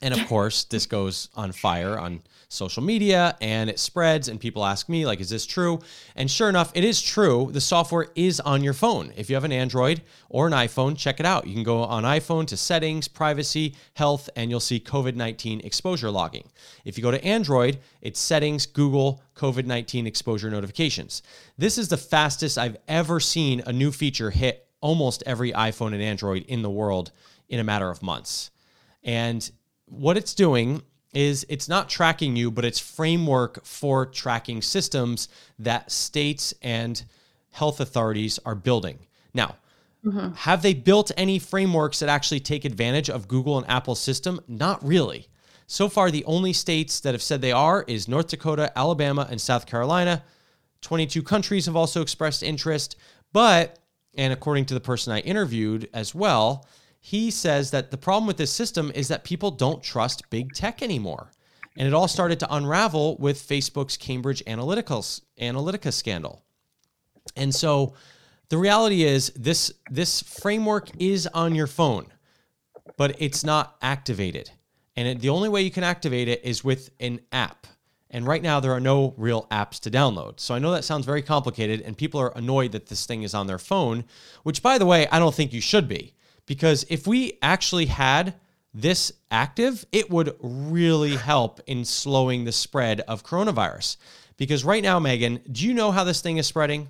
And 0.01 0.13
of 0.13 0.27
course, 0.27 0.65
this 0.65 0.85
goes 0.85 1.29
on 1.35 1.51
fire 1.51 1.97
on 1.97 2.23
social 2.49 2.83
media 2.83 3.35
and 3.41 3.69
it 3.69 3.79
spreads, 3.79 4.27
and 4.27 4.39
people 4.39 4.65
ask 4.65 4.89
me, 4.89 5.05
like, 5.05 5.19
is 5.19 5.29
this 5.29 5.45
true? 5.45 5.79
And 6.15 6.29
sure 6.29 6.49
enough, 6.49 6.71
it 6.73 6.83
is 6.83 7.01
true. 7.01 7.49
The 7.51 7.61
software 7.61 8.07
is 8.15 8.39
on 8.39 8.63
your 8.63 8.73
phone. 8.73 9.13
If 9.15 9.29
you 9.29 9.35
have 9.35 9.43
an 9.43 9.51
Android 9.51 10.01
or 10.29 10.47
an 10.47 10.53
iPhone, 10.53 10.97
check 10.97 11.19
it 11.19 11.25
out. 11.25 11.47
You 11.47 11.53
can 11.53 11.63
go 11.63 11.79
on 11.83 12.03
iPhone 12.03 12.47
to 12.47 12.57
settings, 12.57 13.07
privacy, 13.07 13.75
health, 13.93 14.29
and 14.35 14.49
you'll 14.49 14.59
see 14.59 14.79
COVID 14.79 15.15
19 15.15 15.61
exposure 15.61 16.11
logging. 16.11 16.49
If 16.83 16.97
you 16.97 17.03
go 17.03 17.11
to 17.11 17.23
Android, 17.23 17.79
it's 18.01 18.19
settings, 18.19 18.65
Google, 18.65 19.21
COVID 19.35 19.65
19 19.65 20.07
exposure 20.07 20.49
notifications. 20.49 21.23
This 21.57 21.77
is 21.77 21.89
the 21.89 21.97
fastest 21.97 22.57
I've 22.57 22.77
ever 22.87 23.19
seen 23.19 23.61
a 23.65 23.73
new 23.73 23.91
feature 23.91 24.31
hit 24.31 24.67
almost 24.81 25.23
every 25.25 25.51
iPhone 25.51 25.93
and 25.93 26.01
Android 26.01 26.43
in 26.43 26.61
the 26.61 26.69
world 26.69 27.11
in 27.49 27.59
a 27.59 27.63
matter 27.63 27.89
of 27.89 28.03
months. 28.03 28.51
And 29.03 29.49
what 29.85 30.17
it's 30.17 30.33
doing 30.33 30.81
is 31.15 31.45
it's 31.49 31.69
not 31.69 31.89
tracking 31.89 32.35
you, 32.35 32.51
but 32.51 32.65
it's 32.65 32.79
framework 32.79 33.65
for 33.65 34.05
tracking 34.05 34.61
systems 34.61 35.29
that 35.57 35.89
states 35.89 36.53
and 36.61 37.03
health 37.51 37.79
authorities 37.79 38.37
are 38.45 38.53
building. 38.53 38.99
Now, 39.33 39.55
mm-hmm. 40.05 40.33
have 40.33 40.61
they 40.61 40.73
built 40.73 41.11
any 41.15 41.39
frameworks 41.39 41.99
that 41.99 42.09
actually 42.09 42.41
take 42.41 42.65
advantage 42.65 43.09
of 43.09 43.27
Google 43.27 43.57
and 43.57 43.67
Apple's 43.69 44.01
system? 44.01 44.41
Not 44.47 44.85
really. 44.85 45.27
So 45.67 45.89
far, 45.89 46.11
the 46.11 46.25
only 46.25 46.53
states 46.53 46.99
that 46.99 47.13
have 47.13 47.23
said 47.23 47.41
they 47.41 47.51
are 47.51 47.83
is 47.87 48.07
North 48.07 48.27
Dakota, 48.27 48.71
Alabama, 48.77 49.27
and 49.29 49.41
South 49.41 49.65
Carolina. 49.65 50.23
22 50.81 51.23
countries 51.23 51.65
have 51.65 51.75
also 51.75 52.01
expressed 52.01 52.43
interest, 52.43 52.97
but, 53.33 53.79
and 54.15 54.31
according 54.31 54.65
to 54.65 54.75
the 54.75 54.79
person 54.79 55.11
I 55.11 55.21
interviewed 55.21 55.89
as 55.93 56.13
well, 56.13 56.67
he 57.05 57.29
says 57.29 57.69
that 57.69 57.91
the 57.91 57.97
problem 57.97 58.25
with 58.25 58.37
this 58.37 58.51
system 58.51 58.91
is 58.95 59.09
that 59.09 59.23
people 59.23 59.51
don't 59.51 59.83
trust 59.83 60.27
big 60.31 60.51
tech 60.53 60.81
anymore. 60.81 61.29
And 61.77 61.87
it 61.87 61.93
all 61.93 62.07
started 62.07 62.39
to 62.39 62.51
unravel 62.51 63.15
with 63.17 63.47
Facebook's 63.47 63.95
Cambridge 63.95 64.43
Analytica, 64.45 65.93
scandal. 65.93 66.43
And 67.35 67.53
so 67.53 67.93
the 68.49 68.57
reality 68.57 69.03
is 69.03 69.31
this 69.35 69.71
this 69.91 70.23
framework 70.23 70.89
is 70.99 71.27
on 71.27 71.53
your 71.53 71.67
phone, 71.67 72.07
but 72.97 73.15
it's 73.19 73.43
not 73.43 73.75
activated. 73.83 74.49
And 74.95 75.07
it, 75.07 75.19
the 75.19 75.29
only 75.29 75.47
way 75.47 75.61
you 75.61 75.69
can 75.69 75.83
activate 75.83 76.27
it 76.27 76.43
is 76.43 76.63
with 76.63 76.89
an 76.99 77.19
app. 77.31 77.67
And 78.09 78.25
right 78.25 78.41
now 78.41 78.59
there 78.59 78.73
are 78.73 78.79
no 78.79 79.13
real 79.15 79.45
apps 79.51 79.79
to 79.81 79.91
download. 79.91 80.39
So 80.39 80.55
I 80.55 80.59
know 80.59 80.71
that 80.71 80.83
sounds 80.85 81.05
very 81.05 81.21
complicated 81.21 81.81
and 81.81 81.95
people 81.95 82.19
are 82.19 82.35
annoyed 82.35 82.71
that 82.71 82.87
this 82.87 83.05
thing 83.05 83.21
is 83.21 83.35
on 83.35 83.45
their 83.45 83.59
phone, 83.59 84.05
which 84.41 84.63
by 84.63 84.79
the 84.79 84.87
way, 84.87 85.07
I 85.09 85.19
don't 85.19 85.35
think 85.35 85.53
you 85.53 85.61
should 85.61 85.87
be 85.87 86.14
because 86.45 86.85
if 86.89 87.07
we 87.07 87.37
actually 87.41 87.87
had 87.87 88.35
this 88.73 89.13
active, 89.31 89.85
it 89.91 90.09
would 90.09 90.35
really 90.41 91.15
help 91.15 91.61
in 91.65 91.85
slowing 91.85 92.43
the 92.43 92.51
spread 92.51 93.01
of 93.01 93.23
coronavirus. 93.23 93.97
Because 94.37 94.65
right 94.65 94.83
now, 94.83 94.99
Megan, 94.99 95.39
do 95.49 95.65
you 95.65 95.73
know 95.73 95.91
how 95.91 96.03
this 96.03 96.21
thing 96.21 96.37
is 96.37 96.45
spreading? 96.45 96.89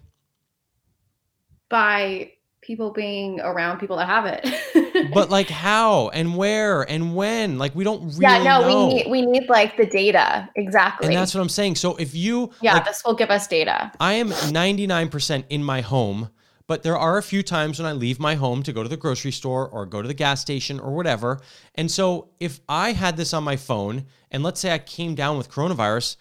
By 1.69 2.31
people 2.65 2.91
being 2.91 3.39
around 3.41 3.79
people 3.79 3.97
that 3.97 4.07
have 4.07 4.25
it. 4.25 5.11
But 5.13 5.29
like 5.29 5.49
how 5.49 6.09
and 6.09 6.35
where 6.35 6.81
and 6.81 7.15
when? 7.15 7.57
Like 7.57 7.75
we 7.75 7.83
don't 7.83 8.01
really 8.01 8.21
yeah, 8.21 8.41
no, 8.43 8.61
know. 8.61 8.67
we 8.87 8.93
need 8.93 9.11
we 9.11 9.25
need 9.25 9.47
like 9.49 9.77
the 9.77 9.85
data 9.85 10.49
exactly. 10.55 11.07
and 11.07 11.15
that's 11.15 11.35
what 11.35 11.41
I'm 11.41 11.49
saying. 11.49 11.75
So 11.75 11.95
if 11.97 12.15
you 12.15 12.51
yeah, 12.61 12.75
like, 12.75 12.85
this 12.85 13.03
will 13.05 13.13
give 13.13 13.29
us 13.29 13.45
data. 13.47 13.91
I 13.99 14.13
am 14.13 14.29
99% 14.29 15.43
in 15.49 15.63
my 15.63 15.81
home, 15.81 16.29
but 16.67 16.83
there 16.83 16.97
are 16.97 17.17
a 17.17 17.23
few 17.23 17.43
times 17.43 17.79
when 17.79 17.85
I 17.85 17.91
leave 17.91 18.19
my 18.19 18.35
home 18.35 18.63
to 18.63 18.73
go 18.73 18.83
to 18.83 18.89
the 18.89 18.97
grocery 18.97 19.31
store 19.31 19.67
or 19.67 19.85
go 19.85 20.01
to 20.01 20.07
the 20.07 20.13
gas 20.13 20.41
station 20.41 20.79
or 20.79 20.95
whatever. 20.95 21.39
And 21.75 21.89
so 21.89 22.29
if 22.39 22.59
I 22.67 22.93
had 22.93 23.17
this 23.17 23.33
on 23.33 23.43
my 23.43 23.55
phone 23.55 24.05
and 24.31 24.43
let's 24.43 24.59
say 24.59 24.73
I 24.73 24.79
came 24.79 25.15
down 25.15 25.37
with 25.37 25.51
coronavirus, 25.51 26.17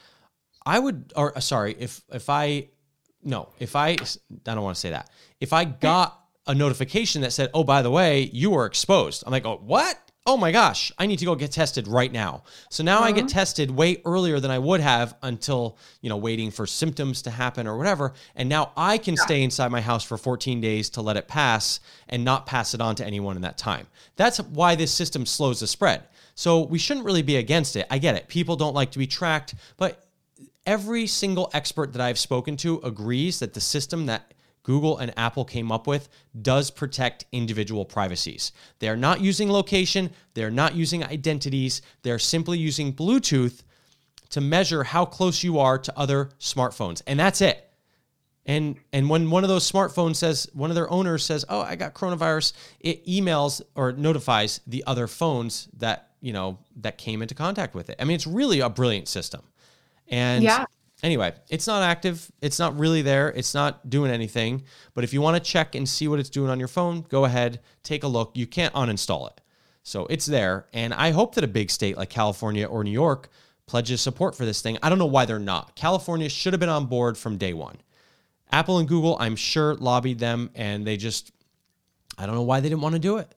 I 0.67 0.79
would 0.79 1.13
or 1.17 1.37
uh, 1.37 1.41
sorry, 1.41 1.77
if 1.79 2.03
if 2.13 2.29
I 2.29 2.69
no, 3.23 3.51
if 3.59 3.77
I 3.77 3.91
I 3.91 3.97
don't 4.45 4.63
want 4.63 4.77
to 4.77 4.81
say 4.81 4.91
that. 4.91 5.11
If 5.41 5.53
I 5.53 5.65
got 5.65 6.21
a 6.47 6.55
notification 6.55 7.23
that 7.23 7.33
said, 7.33 7.51
"Oh, 7.55 7.65
by 7.65 7.83
the 7.83 7.91
way, 7.91 8.23
you 8.33 8.51
were 8.51 8.67
exposed." 8.67 9.25
I'm 9.27 9.33
like, 9.33 9.47
"Oh, 9.47 9.61
what?" 9.63 9.99
Oh 10.27 10.39
my 10.39 10.53
gosh, 10.53 10.91
I 10.99 11.05
need 11.05 11.19
to 11.19 11.27
go 11.27 11.35
get 11.35 11.53
tested 11.53 11.87
right 11.87 12.11
now. 12.11 12.45
So 12.71 12.83
now 12.83 13.01
I 13.01 13.13
get 13.13 13.25
uh-huh. 13.25 13.29
tested 13.29 13.71
way 13.71 14.01
earlier 14.07 14.41
than 14.41 14.51
I 14.51 14.59
would 14.59 14.81
have 14.81 15.15
until, 15.23 15.77
you 16.01 16.09
know, 16.09 16.17
waiting 16.17 16.51
for 16.51 16.67
symptoms 16.67 17.21
to 17.23 17.31
happen 17.31 17.67
or 17.67 17.77
whatever. 17.77 18.15
And 18.35 18.49
now 18.49 18.73
I 18.75 18.97
can 18.97 19.19
stay 19.19 19.43
inside 19.43 19.71
my 19.71 19.83
house 19.83 20.03
for 20.03 20.17
14 20.17 20.63
days 20.63 20.89
to 20.91 21.03
let 21.03 21.19
it 21.19 21.29
pass 21.29 21.79
and 22.09 22.25
not 22.25 22.47
pass 22.47 22.73
it 22.73 22.81
on 22.81 22.95
to 22.97 23.05
anyone 23.05 23.37
in 23.37 23.43
that 23.43 23.59
time. 23.59 23.87
That's 24.17 24.39
why 24.39 24.77
this 24.77 24.93
system 24.93 25.27
slows 25.27 25.61
the 25.61 25.67
spread. 25.67 26.05
So 26.35 26.63
we 26.63 26.79
shouldn't 26.79 27.05
really 27.05 27.23
be 27.23 27.37
against 27.37 27.77
it. 27.77 27.87
I 27.91 27.99
get 27.99 28.17
it. 28.17 28.27
People 28.29 28.57
don't 28.57 28.75
like 28.75 28.93
to 28.93 28.99
be 28.99 29.07
tracked, 29.07 29.55
but 29.77 30.07
every 30.65 31.07
single 31.07 31.51
expert 31.53 31.93
that 31.93 32.01
I've 32.01 32.19
spoken 32.19 32.57
to 32.59 32.81
agrees 32.83 33.41
that 33.41 33.53
the 33.53 33.61
system 33.61 34.07
that 34.07 34.34
Google 34.65 34.99
and 34.99 35.17
Apple 35.17 35.45
came 35.45 35.71
up 35.71 35.87
with 35.87 36.09
does 36.43 36.71
protect 36.71 37.27
individual 37.31 37.85
privacies. 37.85 38.51
They're 38.81 38.97
not 38.97 39.21
using 39.21 39.53
location, 39.53 40.11
they're 40.35 40.51
not 40.51 40.75
using 40.75 41.05
identities, 41.05 41.81
they're 42.03 42.19
simply 42.19 42.59
using 42.59 42.93
Bluetooth 42.93 43.63
to 44.31 44.41
measure 44.41 44.83
how 44.83 45.05
close 45.05 45.45
you 45.45 45.61
are 45.61 45.79
to 45.79 45.97
other 45.97 46.31
smartphones. 46.41 47.03
And 47.07 47.21
that's 47.21 47.41
it. 47.41 47.71
And 48.47 48.77
and 48.93 49.09
when 49.09 49.31
one 49.31 49.45
of 49.45 49.49
those 49.49 49.71
smartphones 49.71 50.17
says 50.17 50.49
one 50.53 50.71
of 50.71 50.75
their 50.77 50.91
owners 50.91 51.25
says, 51.25 51.45
"Oh, 51.49 51.61
I 51.61 51.77
got 51.77 51.95
coronavirus," 51.95 52.53
it 52.81 53.07
emails 53.07 53.63
or 53.75 53.93
notifies 53.93 54.61
the 54.67 54.85
other 54.87 55.07
phones 55.07 55.69
that, 55.79 56.11
you 56.21 56.33
know, 56.33 56.59
that 56.77 56.99
came 56.99 57.23
into 57.23 57.35
contact 57.35 57.75
with 57.75 57.89
it. 57.89 57.97
I 57.99 58.05
mean, 58.05 58.17
it's 58.17 58.27
really 58.27 58.61
a 58.61 58.69
brilliant 58.69 59.09
system. 59.09 59.43
And 60.09 60.43
Yeah. 60.43 60.67
Anyway, 61.05 61.35
it's 61.49 61.67
not 61.69 61.83
active. 61.83 62.33
It's 62.41 62.59
not 62.59 62.77
really 62.77 63.03
there. 63.03 63.29
It's 63.29 63.55
not 63.55 63.89
doing 63.89 64.11
anything. 64.11 64.65
But 64.95 65.05
if 65.05 65.13
you 65.13 65.21
want 65.21 65.37
to 65.37 65.51
check 65.51 65.75
and 65.75 65.89
see 65.89 66.09
what 66.09 66.19
it's 66.19 66.31
doing 66.31 66.51
on 66.51 66.59
your 66.59 66.69
phone, 66.69 67.03
go 67.03 67.27
ahead, 67.27 67.61
take 67.85 68.03
a 68.03 68.09
look. 68.09 68.33
You 68.35 68.47
can't 68.47 68.75
uninstall 68.75 69.29
it. 69.31 69.41
So 69.83 70.07
it's 70.07 70.27
there. 70.27 70.67
And 70.73 70.93
I 70.95 71.11
hope 71.11 71.35
that 71.35 71.45
a 71.45 71.49
big 71.49 71.71
state 71.71 71.97
like 71.97 72.11
California 72.11 72.67
or 72.67 72.83
New 72.83 72.91
York 72.91 73.29
pledges 73.67 74.01
support 74.01 74.35
for 74.35 74.45
this 74.45 74.63
thing. 74.63 74.79
I 74.83 74.89
don't 74.89 74.99
know 74.99 75.07
why 75.07 75.27
they're 75.27 75.39
not. 75.39 75.77
California 75.77 76.29
should 76.29 76.55
have 76.55 76.61
been 76.61 76.69
on 76.69 76.87
board 76.87 77.17
from 77.17 77.37
day 77.37 77.53
one. 77.53 77.77
Apple 78.51 78.79
and 78.79 78.89
Google, 78.89 79.17
I'm 79.21 79.37
sure, 79.37 79.75
lobbied 79.75 80.19
them 80.19 80.51
and 80.55 80.87
they 80.87 80.97
just, 80.97 81.33
I 82.19 82.27
don't 82.27 82.35
know 82.35 82.43
why 82.43 82.61
they 82.61 82.69
didn't 82.69 82.83
want 82.83 82.95
to 82.95 82.99
do 82.99 83.19
it. 83.19 83.35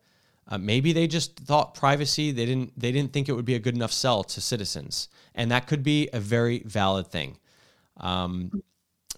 Uh, 0.50 0.58
maybe 0.58 0.94
they 0.94 1.08
just 1.08 1.38
thought 1.40 1.74
privacy. 1.74 2.32
They 2.32 2.46
didn't. 2.46 2.72
They 2.80 2.92
didn't 2.92 3.12
think 3.12 3.28
it 3.28 3.34
would 3.34 3.46
be 3.46 3.56
a 3.56 3.60
good 3.60 3.76
enough 3.76 3.92
sell 3.92 4.24
to 4.24 4.40
citizens, 4.40 5.10
and 5.36 5.52
that 5.52 5.68
could 5.68 5.84
be 5.84 6.10
a 6.14 6.20
very 6.20 6.60
valid 6.60 7.08
thing. 7.08 7.38
Um, 8.00 8.62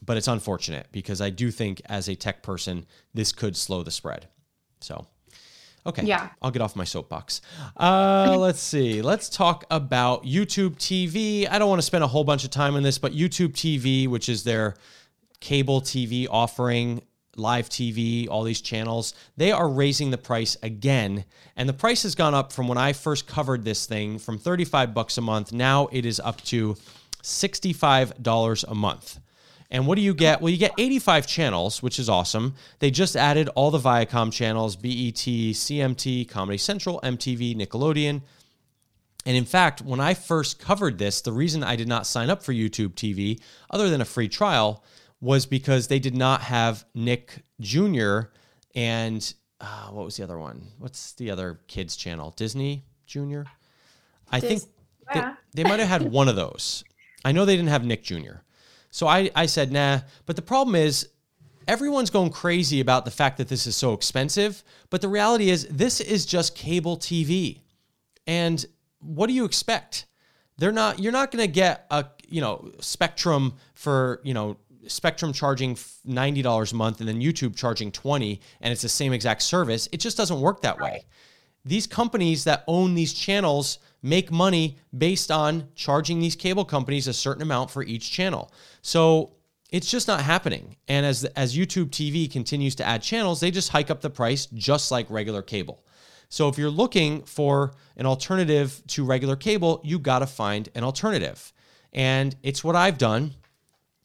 but 0.01 0.17
it's 0.17 0.27
unfortunate 0.27 0.87
because 0.91 1.21
I 1.21 1.29
do 1.29 1.51
think, 1.51 1.81
as 1.85 2.07
a 2.07 2.15
tech 2.15 2.41
person, 2.43 2.85
this 3.13 3.31
could 3.31 3.55
slow 3.55 3.83
the 3.83 3.91
spread. 3.91 4.27
So, 4.79 5.05
okay. 5.85 6.03
Yeah. 6.03 6.29
I'll 6.41 6.51
get 6.51 6.61
off 6.61 6.75
my 6.75 6.85
soapbox. 6.85 7.41
Uh, 7.75 8.35
let's 8.39 8.61
see. 8.61 9.01
Let's 9.01 9.29
talk 9.29 9.65
about 9.69 10.23
YouTube 10.23 10.77
TV. 10.77 11.49
I 11.49 11.59
don't 11.59 11.69
want 11.69 11.81
to 11.81 11.85
spend 11.85 12.03
a 12.03 12.07
whole 12.07 12.23
bunch 12.23 12.43
of 12.43 12.49
time 12.49 12.75
on 12.75 12.83
this, 12.83 12.97
but 12.97 13.13
YouTube 13.13 13.53
TV, 13.53 14.07
which 14.07 14.29
is 14.29 14.43
their 14.43 14.75
cable 15.41 15.81
TV 15.81 16.27
offering, 16.29 17.01
live 17.35 17.69
TV, 17.69 18.27
all 18.29 18.43
these 18.43 18.61
channels, 18.61 19.13
they 19.37 19.51
are 19.51 19.69
raising 19.69 20.11
the 20.11 20.17
price 20.17 20.57
again. 20.61 21.25
And 21.55 21.67
the 21.67 21.73
price 21.73 22.03
has 22.03 22.15
gone 22.15 22.33
up 22.33 22.51
from 22.51 22.67
when 22.67 22.77
I 22.77 22.93
first 22.93 23.27
covered 23.27 23.63
this 23.63 23.85
thing 23.85 24.19
from 24.19 24.37
35 24.37 24.93
bucks 24.93 25.17
a 25.17 25.21
month. 25.21 25.51
Now 25.51 25.87
it 25.91 26.05
is 26.05 26.19
up 26.19 26.41
to 26.45 26.75
$65 27.23 28.65
a 28.67 28.75
month. 28.75 29.19
And 29.71 29.85
what 29.85 29.95
do 29.95 30.01
you 30.01 30.15
get? 30.15 30.41
Well, 30.41 30.49
you 30.49 30.57
get 30.57 30.73
85 30.77 31.27
channels, 31.27 31.83
which 31.83 31.99
is 31.99 32.09
awesome. 32.09 32.55
They 32.79 32.89
just 32.89 33.15
added 33.15 33.49
all 33.49 33.69
the 33.69 33.79
Viacom 33.79 34.33
channels 34.33 34.75
BET, 34.75 35.13
CMT, 35.13 36.27
Comedy 36.27 36.57
Central, 36.57 36.99
MTV, 37.03 37.55
Nickelodeon. 37.55 38.21
And 39.25 39.37
in 39.37 39.45
fact, 39.45 39.81
when 39.81 39.99
I 39.99 40.15
first 40.15 40.59
covered 40.59 40.97
this, 40.97 41.21
the 41.21 41.31
reason 41.31 41.63
I 41.63 41.75
did 41.75 41.87
not 41.87 42.07
sign 42.07 42.29
up 42.29 42.41
for 42.41 42.53
YouTube 42.53 42.93
TV, 42.93 43.39
other 43.69 43.89
than 43.89 44.01
a 44.01 44.05
free 44.05 44.29
trial, 44.29 44.83
was 45.21 45.45
because 45.45 45.87
they 45.87 45.99
did 45.99 46.15
not 46.15 46.41
have 46.41 46.85
Nick 46.95 47.43
Jr. 47.59 48.21
and 48.73 49.33
uh, 49.61 49.89
what 49.89 50.05
was 50.05 50.15
the 50.15 50.23
other 50.23 50.37
one? 50.37 50.67
What's 50.77 51.13
the 51.13 51.29
other 51.29 51.59
kids 51.67 51.95
channel? 51.95 52.31
Disney 52.37 52.85
Jr. 53.05 53.41
I 54.31 54.39
Dis- 54.39 54.63
think 54.63 54.73
they, 55.13 55.23
they 55.53 55.63
might 55.69 55.79
have 55.79 55.89
had 55.89 56.03
one 56.03 56.27
of 56.27 56.35
those. 56.35 56.83
I 57.25 57.31
know 57.31 57.45
they 57.45 57.55
didn't 57.55 57.69
have 57.69 57.85
Nick 57.85 58.03
Jr. 58.03 58.41
So 58.91 59.07
I, 59.07 59.29
I 59.35 59.45
said, 59.45 59.71
nah. 59.71 59.99
But 60.25 60.35
the 60.35 60.41
problem 60.41 60.75
is, 60.75 61.09
everyone's 61.67 62.09
going 62.09 62.31
crazy 62.31 62.79
about 62.79 63.05
the 63.05 63.11
fact 63.11 63.37
that 63.37 63.47
this 63.47 63.67
is 63.67 63.75
so 63.75 63.93
expensive. 63.93 64.63
But 64.89 65.01
the 65.01 65.07
reality 65.07 65.49
is, 65.49 65.67
this 65.69 65.99
is 65.99 66.25
just 66.25 66.55
cable 66.55 66.97
TV. 66.97 67.61
And 68.25 68.65
what 68.99 69.27
do 69.27 69.33
you 69.33 69.45
expect? 69.45 70.05
They're 70.57 70.71
not, 70.71 70.99
you're 70.99 71.11
not 71.11 71.31
going 71.31 71.45
to 71.45 71.51
get 71.51 71.85
a, 71.89 72.05
you 72.27 72.41
know, 72.41 72.71
Spectrum 72.79 73.55
for, 73.75 74.21
you 74.23 74.33
know, 74.33 74.57
Spectrum 74.87 75.33
charging 75.33 75.75
$90 75.75 76.71
a 76.71 76.75
month 76.75 76.99
and 76.99 77.07
then 77.07 77.21
YouTube 77.21 77.55
charging 77.55 77.91
20 77.91 78.41
and 78.61 78.71
it's 78.71 78.81
the 78.81 78.89
same 78.89 79.13
exact 79.13 79.41
service. 79.41 79.87
It 79.91 79.97
just 79.97 80.17
doesn't 80.17 80.39
work 80.39 80.61
that 80.61 80.79
way. 80.79 81.05
These 81.69 81.85
companies 81.85 82.45
that 82.45 82.63
own 82.65 82.95
these 82.95 83.13
channels 83.13 83.77
make 84.01 84.31
money 84.31 84.77
based 84.97 85.29
on 85.29 85.67
charging 85.75 86.19
these 86.19 86.35
cable 86.35 86.65
companies 86.65 87.07
a 87.07 87.13
certain 87.13 87.43
amount 87.43 87.69
for 87.69 87.83
each 87.83 88.11
channel. 88.11 88.51
So 88.81 89.33
it's 89.69 89.91
just 89.91 90.07
not 90.07 90.21
happening. 90.21 90.77
And 90.87 91.05
as 91.05 91.25
as 91.25 91.55
YouTube 91.55 91.91
TV 91.91 92.31
continues 92.31 92.73
to 92.75 92.87
add 92.87 93.03
channels, 93.03 93.39
they 93.39 93.51
just 93.51 93.69
hike 93.69 93.91
up 93.91 94.01
the 94.01 94.09
price 94.09 94.47
just 94.47 94.89
like 94.89 95.05
regular 95.11 95.43
cable. 95.43 95.85
So 96.27 96.49
if 96.49 96.57
you're 96.57 96.71
looking 96.71 97.21
for 97.21 97.75
an 97.97 98.07
alternative 98.07 98.81
to 98.87 99.05
regular 99.05 99.35
cable, 99.35 99.79
you 99.83 99.99
got 99.99 100.19
to 100.19 100.27
find 100.27 100.69
an 100.73 100.83
alternative. 100.83 101.53
And 101.93 102.35
it's 102.41 102.63
what 102.63 102.75
I've 102.75 102.97
done 102.97 103.35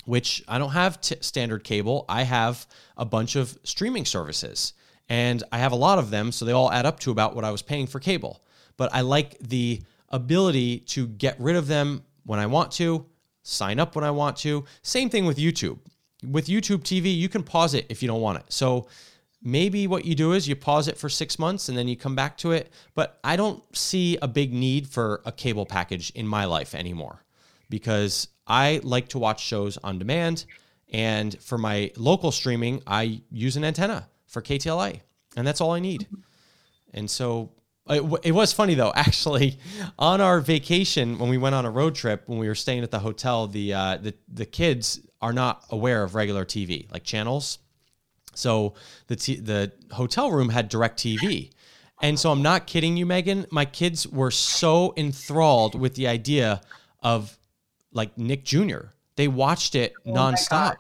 which 0.05 0.45
I 0.47 0.59
don't 0.59 0.73
have 0.73 1.01
t- 1.01 1.17
standard 1.23 1.65
cable. 1.65 2.05
I 2.11 2.25
have 2.25 2.67
a 2.95 3.07
bunch 3.07 3.37
of 3.37 3.57
streaming 3.65 4.05
services 4.05 4.75
and 5.09 5.43
I 5.53 5.59
have 5.59 5.73
a 5.73 5.77
lot 5.77 5.99
of 5.99 6.11
them. 6.11 6.33
So 6.33 6.45
they 6.45 6.53
all 6.53 6.71
add 6.71 6.87
up 6.87 7.01
to 7.01 7.11
about 7.11 7.35
what 7.35 7.45
I 7.45 7.51
was 7.51 7.63
paying 7.63 7.87
for 7.87 8.01
cable. 8.01 8.43
But 8.77 8.95
I 8.95 9.03
like 9.03 9.39
the 9.39 9.83
ability 10.11 10.81
to 10.81 11.07
get 11.07 11.39
rid 11.41 11.57
of 11.57 11.67
them 11.67 12.05
when 12.25 12.39
I 12.39 12.47
want 12.47 12.73
to, 12.73 13.07
sign 13.43 13.79
up 13.79 13.95
when 13.95 14.05
I 14.05 14.11
want 14.11 14.37
to. 14.39 14.65
Same 14.83 15.11
thing 15.11 15.27
with 15.27 15.37
YouTube. 15.37 15.79
With 16.29 16.47
YouTube 16.47 16.83
TV, 16.83 17.15
you 17.15 17.29
can 17.29 17.43
pause 17.43 17.75
it 17.75 17.87
if 17.89 18.03
you 18.03 18.09
don't 18.09 18.21
want 18.21 18.39
it. 18.39 18.45
So 18.49 18.89
maybe 19.43 19.87
what 19.87 20.07
you 20.07 20.15
do 20.15 20.33
is 20.33 20.49
you 20.49 20.57
pause 20.57 20.89
it 20.89 20.97
for 20.97 21.09
six 21.09 21.39
months 21.39 21.69
and 21.69 21.77
then 21.77 21.87
you 21.87 21.97
come 21.97 22.17
back 22.17 22.39
to 22.39 22.53
it. 22.53 22.73
But 22.95 23.19
I 23.23 23.37
don't 23.37 23.63
see 23.77 24.17
a 24.23 24.29
big 24.29 24.53
need 24.53 24.89
for 24.89 25.21
a 25.27 25.33
cable 25.33 25.67
package 25.67 26.11
in 26.11 26.27
my 26.27 26.47
life 26.47 26.75
anymore 26.75 27.23
because 27.69 28.29
I 28.47 28.81
like 28.83 29.09
to 29.09 29.19
watch 29.19 29.45
shows 29.45 29.77
on 29.79 29.99
demand. 29.99 30.47
And 30.93 31.39
for 31.41 31.59
my 31.59 31.91
local 31.97 32.31
streaming, 32.31 32.83
I 32.87 33.21
use 33.31 33.57
an 33.57 33.65
antenna 33.65 34.09
for 34.35 34.43
KTLA, 34.43 35.01
and 35.37 35.47
that's 35.47 35.63
all 35.63 35.71
I 35.71 35.79
need. 35.79 36.07
And 36.93 37.09
so 37.11 37.53
it, 37.89 37.97
w- 37.97 38.19
it 38.23 38.33
was 38.33 38.53
funny 38.53 38.75
though, 38.75 38.93
actually, 38.95 39.59
on 39.99 40.21
our 40.21 40.41
vacation 40.41 41.19
when 41.19 41.31
we 41.31 41.39
went 41.39 41.55
on 41.55 41.65
a 41.65 41.71
road 41.71 41.95
trip, 41.95 42.25
when 42.27 42.39
we 42.39 42.49
were 42.49 42.55
staying 42.55 42.83
at 42.83 42.91
the 42.91 42.99
hotel, 42.99 43.47
the 43.47 43.73
uh, 43.73 43.97
the 43.97 44.15
the 44.29 44.45
kids 44.45 45.01
are 45.23 45.33
not 45.33 45.65
aware 45.71 46.03
of 46.03 46.15
regular 46.15 46.45
TV 46.45 46.91
like 46.93 47.05
channels. 47.05 47.61
So 48.35 48.75
the 49.07 49.17
t- 49.17 49.41
the 49.41 49.73
hotel 49.93 50.31
room 50.31 50.51
had 50.51 50.71
DirecTV. 50.71 51.51
And 52.03 52.19
so 52.19 52.33
I'm 52.33 52.43
not 52.43 52.67
kidding 52.67 52.97
you, 52.97 53.07
Megan. 53.07 53.47
My 53.51 53.65
kids 53.65 54.07
were 54.07 54.33
so 54.33 54.93
enthralled 54.97 55.81
with 55.81 55.95
the 55.95 56.09
idea 56.09 56.61
of 57.03 57.39
like 57.93 58.19
Nick 58.19 58.45
Jr. 58.45 58.89
They 59.17 59.29
watched 59.29 59.77
it 59.77 59.95
Oh 60.05 60.13
nonstop 60.13 60.75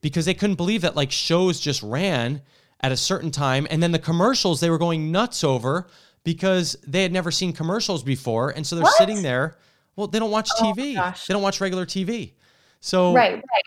because 0.00 0.24
they 0.24 0.34
couldn't 0.34 0.56
believe 0.56 0.82
that 0.82 0.96
like 0.96 1.12
shows 1.12 1.60
just 1.60 1.82
ran 1.82 2.42
at 2.86 2.92
a 2.92 2.96
certain 2.96 3.30
time 3.32 3.66
and 3.70 3.82
then 3.82 3.90
the 3.90 3.98
commercials 3.98 4.60
they 4.60 4.70
were 4.70 4.78
going 4.78 5.10
nuts 5.10 5.42
over 5.42 5.88
because 6.22 6.76
they 6.86 7.02
had 7.02 7.12
never 7.12 7.30
seen 7.32 7.52
commercials 7.52 8.02
before 8.04 8.50
and 8.50 8.64
so 8.66 8.76
they're 8.76 8.84
What? 8.84 8.94
sitting 9.02 9.22
there 9.22 9.56
well 9.96 10.06
they 10.06 10.20
don't 10.20 10.30
watch 10.30 10.48
Oh 10.58 10.62
TV 10.72 10.94
gosh. 10.94 11.26
they 11.26 11.34
don't 11.34 11.42
watch 11.42 11.60
regular 11.60 11.84
TV 11.84 12.32
so 12.80 13.12
Right, 13.12 13.34
right. 13.34 13.62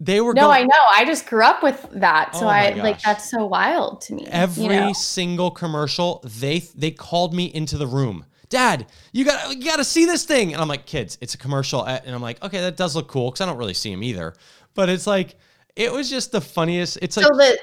they 0.00 0.20
were 0.20 0.34
No, 0.34 0.42
going 0.48 0.62
I 0.62 0.62
know. 0.64 0.82
I 0.92 1.04
just 1.04 1.26
grew 1.26 1.44
up 1.44 1.62
with 1.62 1.86
that. 1.92 2.34
So 2.34 2.46
Oh 2.46 2.48
I 2.48 2.70
like 2.74 3.00
that's 3.02 3.30
so 3.30 3.46
wild 3.46 4.00
to 4.06 4.14
me. 4.14 4.26
every 4.30 4.64
you 4.64 4.80
know? 4.80 4.92
single 4.92 5.50
commercial 5.52 6.20
they 6.40 6.58
they 6.74 6.90
called 6.90 7.32
me 7.32 7.44
into 7.54 7.76
the 7.78 7.86
room 7.86 8.24
dad 8.48 8.86
you 9.12 9.24
got 9.24 9.56
you 9.56 9.64
got 9.64 9.76
to 9.76 9.84
see 9.84 10.04
this 10.04 10.24
thing 10.24 10.52
and 10.52 10.60
i'm 10.62 10.68
like 10.68 10.84
kids 10.86 11.16
it's 11.20 11.34
a 11.34 11.38
commercial 11.38 11.82
and 11.84 12.14
i'm 12.14 12.20
like 12.22 12.40
okay 12.42 12.60
that 12.60 12.76
does 12.76 12.94
look 12.94 13.08
cool 13.08 13.30
because 13.30 13.40
i 13.40 13.46
don't 13.46 13.56
really 13.56 13.74
see 13.74 13.90
him 13.90 14.02
either 14.02 14.34
but 14.74 14.88
it's 14.88 15.06
like 15.06 15.36
it 15.76 15.90
was 15.90 16.08
just 16.10 16.30
the 16.30 16.40
funniest 16.40 16.98
it's 17.02 17.16
like 17.16 17.26
so 17.26 17.32
the 17.34 17.58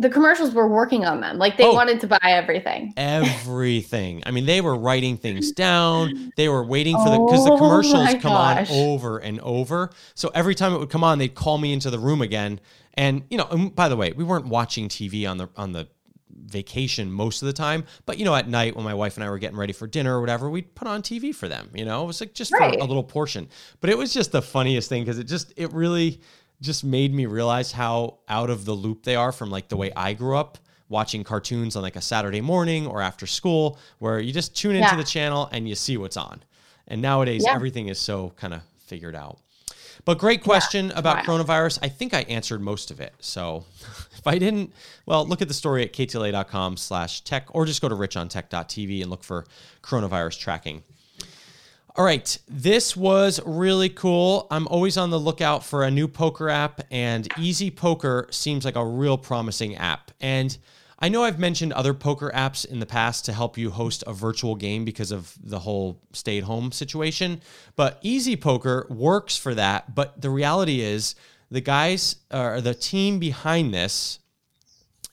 the 0.00 0.08
commercials 0.08 0.54
were 0.54 0.68
working 0.68 1.04
on 1.04 1.20
them. 1.20 1.38
Like 1.38 1.56
they 1.56 1.64
Oh. 1.64 1.72
wanted 1.74 2.00
to 2.00 2.06
buy 2.06 2.18
everything. 2.22 2.92
everything 2.96 4.22
i 4.26 4.30
mean 4.30 4.46
they 4.46 4.60
were 4.60 4.76
writing 4.76 5.16
things 5.16 5.52
down 5.52 6.32
they 6.36 6.48
were 6.48 6.64
waiting 6.64 6.96
for 6.96 7.10
the 7.10 7.18
because 7.18 7.44
the 7.44 7.52
Oh 7.52 7.56
commercials 7.58 8.04
my 8.04 8.12
come 8.14 8.32
gosh. 8.32 8.70
on 8.70 8.76
over 8.76 9.18
and 9.18 9.40
over 9.40 9.90
so 10.14 10.30
every 10.34 10.54
time 10.54 10.72
it 10.74 10.78
would 10.78 10.90
come 10.90 11.02
on 11.04 11.18
they'd 11.18 11.34
call 11.34 11.58
me 11.58 11.72
into 11.72 11.90
the 11.90 11.98
room 11.98 12.22
again 12.22 12.60
and 12.94 13.22
you 13.30 13.38
know 13.38 13.46
and 13.50 13.74
by 13.74 13.88
the 13.88 13.96
way 13.96 14.12
we 14.12 14.24
weren't 14.24 14.46
watching 14.46 14.88
tv 14.88 15.28
on 15.28 15.38
the 15.38 15.48
on 15.56 15.72
the 15.72 15.88
vacation 16.30 17.10
most 17.10 17.42
of 17.42 17.46
the 17.46 17.52
time 17.52 17.84
but 18.06 18.18
you 18.18 18.24
know 18.24 18.34
at 18.34 18.48
night 18.48 18.74
when 18.76 18.84
my 18.84 18.94
wife 18.94 19.16
and 19.16 19.24
i 19.24 19.28
were 19.30 19.38
getting 19.38 19.58
ready 19.58 19.72
for 19.72 19.86
dinner 19.86 20.16
or 20.16 20.20
whatever 20.20 20.48
we'd 20.48 20.74
put 20.74 20.86
on 20.88 21.02
tv 21.02 21.34
for 21.34 21.48
them 21.48 21.68
you 21.74 21.84
know 21.84 22.02
it 22.04 22.06
was 22.06 22.20
like 22.20 22.32
just 22.34 22.50
for 22.50 22.60
a 22.62 22.76
little 22.84 23.02
portion 23.02 23.48
but 23.80 23.90
it 23.90 23.98
was 23.98 24.12
just 24.14 24.32
the 24.32 24.40
funniest 24.42 24.88
thing 24.88 25.02
because 25.02 25.18
it 25.18 25.24
just 25.24 25.52
it 25.56 25.72
really 25.72 26.20
just 26.60 26.84
made 26.84 27.12
me 27.14 27.26
realize 27.26 27.72
how 27.72 28.18
out 28.28 28.50
of 28.50 28.64
the 28.64 28.72
loop 28.74 29.04
they 29.04 29.14
are 29.16 29.32
from 29.32 29.50
like 29.50 29.68
the 29.68 29.76
way 29.76 29.92
i 29.96 30.12
grew 30.12 30.36
up 30.36 30.58
watching 30.88 31.22
cartoons 31.24 31.76
on 31.76 31.82
like 31.82 31.96
a 31.96 32.00
saturday 32.00 32.40
morning 32.40 32.86
or 32.86 33.00
after 33.02 33.26
school 33.26 33.78
where 33.98 34.18
you 34.20 34.32
just 34.32 34.56
tune 34.56 34.74
into 34.74 34.88
Yeah. 34.88 34.96
the 34.96 35.04
channel 35.04 35.48
and 35.52 35.68
you 35.68 35.74
see 35.74 35.96
what's 35.96 36.16
on 36.16 36.42
and 36.86 37.00
nowadays 37.02 37.42
Yeah. 37.44 37.54
everything 37.54 37.88
is 37.88 37.98
so 37.98 38.32
kind 38.36 38.54
of 38.54 38.62
figured 38.86 39.14
out 39.14 39.38
but 40.04 40.16
great 40.18 40.42
question 40.42 40.90
about 40.92 41.26
wild. 41.26 41.46
coronavirus. 41.46 41.80
I 41.82 41.88
think 41.90 42.14
I 42.14 42.20
answered 42.22 42.62
most 42.62 42.90
of 42.90 42.98
it. 42.98 43.12
So 43.18 43.64
if 44.16 44.26
I 44.26 44.38
didn't, 44.38 44.72
well, 45.04 45.26
look 45.26 45.42
at 45.42 45.48
the 45.48 45.54
story 45.54 45.82
at 45.84 45.92
ktla.com 45.92 46.78
slash 46.78 47.20
tech 47.22 47.46
or 47.50 47.66
just 47.66 47.82
go 47.82 47.90
to 47.90 47.94
richontech.tv 47.94 49.02
and 49.02 49.10
look 49.10 49.22
for 49.22 49.44
coronavirus 49.82 50.38
tracking. 50.38 50.82
All 51.98 52.04
right, 52.04 52.38
this 52.46 52.96
was 52.96 53.40
really 53.44 53.88
cool. 53.88 54.46
I'm 54.52 54.68
always 54.68 54.96
on 54.96 55.10
the 55.10 55.18
lookout 55.18 55.64
for 55.64 55.82
a 55.82 55.90
new 55.90 56.06
poker 56.06 56.48
app, 56.48 56.80
and 56.92 57.26
Easy 57.36 57.72
Poker 57.72 58.28
seems 58.30 58.64
like 58.64 58.76
a 58.76 58.86
real 58.86 59.18
promising 59.18 59.74
app. 59.74 60.12
And 60.20 60.56
I 61.00 61.08
know 61.08 61.24
I've 61.24 61.40
mentioned 61.40 61.72
other 61.72 61.94
poker 61.94 62.30
apps 62.32 62.64
in 62.64 62.78
the 62.78 62.86
past 62.86 63.24
to 63.24 63.32
help 63.32 63.58
you 63.58 63.72
host 63.72 64.04
a 64.06 64.12
virtual 64.12 64.54
game 64.54 64.84
because 64.84 65.10
of 65.10 65.34
the 65.42 65.58
whole 65.58 66.00
stay 66.12 66.38
at 66.38 66.44
home 66.44 66.70
situation, 66.70 67.40
but 67.74 67.98
Easy 68.00 68.36
Poker 68.36 68.86
works 68.88 69.36
for 69.36 69.56
that. 69.56 69.96
But 69.96 70.20
the 70.20 70.30
reality 70.30 70.82
is, 70.82 71.16
the 71.50 71.60
guys 71.60 72.14
or 72.32 72.60
the 72.60 72.74
team 72.74 73.18
behind 73.18 73.74
this 73.74 74.20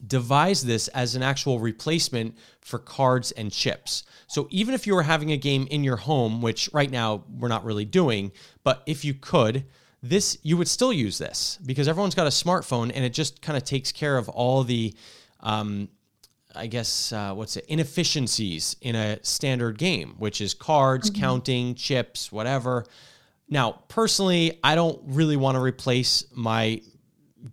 devised 0.08 0.66
this 0.66 0.88
as 0.90 1.16
an 1.16 1.24
actual 1.24 1.60
replacement 1.60 2.38
for 2.62 2.80
cards 2.80 3.32
and 3.32 3.52
chips. 3.52 4.04
So 4.28 4.48
even 4.50 4.74
if 4.74 4.88
you 4.88 4.96
were 4.96 5.04
having 5.04 5.32
a 5.32 5.38
game 5.38 5.68
in 5.70 5.84
your 5.84 5.98
home, 5.98 6.42
which 6.42 6.70
right 6.74 6.90
now 6.90 7.24
we're 7.30 7.48
not 7.48 7.64
really 7.64 7.86
doing, 7.86 8.32
but 8.64 8.84
if 8.86 9.06
you 9.06 9.14
could, 9.14 9.66
this 10.02 10.38
you 10.44 10.58
would 10.58 10.68
still 10.68 10.94
use 10.94 11.18
this 11.18 11.58
because 11.66 11.88
everyone's 11.88 12.16
got 12.16 12.28
a 12.28 12.32
smartphone 12.32 12.92
and 12.94 13.04
it 13.04 13.14
just 13.14 13.42
kind 13.42 13.58
of 13.58 13.64
takes 13.64 13.92
care 13.92 14.18
of 14.18 14.30
all 14.30 14.64
the 14.64 14.94
um, 15.40 15.90
I 16.56 16.68
guess 16.68 17.12
uh, 17.12 17.34
what's 17.34 17.58
it 17.58 17.66
inefficiencies 17.68 18.78
in 18.82 18.96
a 18.96 19.24
standard 19.24 19.78
game, 19.78 20.16
which 20.18 20.42
is 20.42 20.54
cards, 20.54 21.10
counting, 21.10 21.76
chips, 21.76 22.32
whatever. 22.32 22.86
Now, 23.50 23.84
personally, 23.90 24.60
I 24.64 24.76
don't 24.76 25.00
really 25.06 25.38
want 25.38 25.56
to 25.56 25.62
replace 25.62 26.26
my 26.34 26.82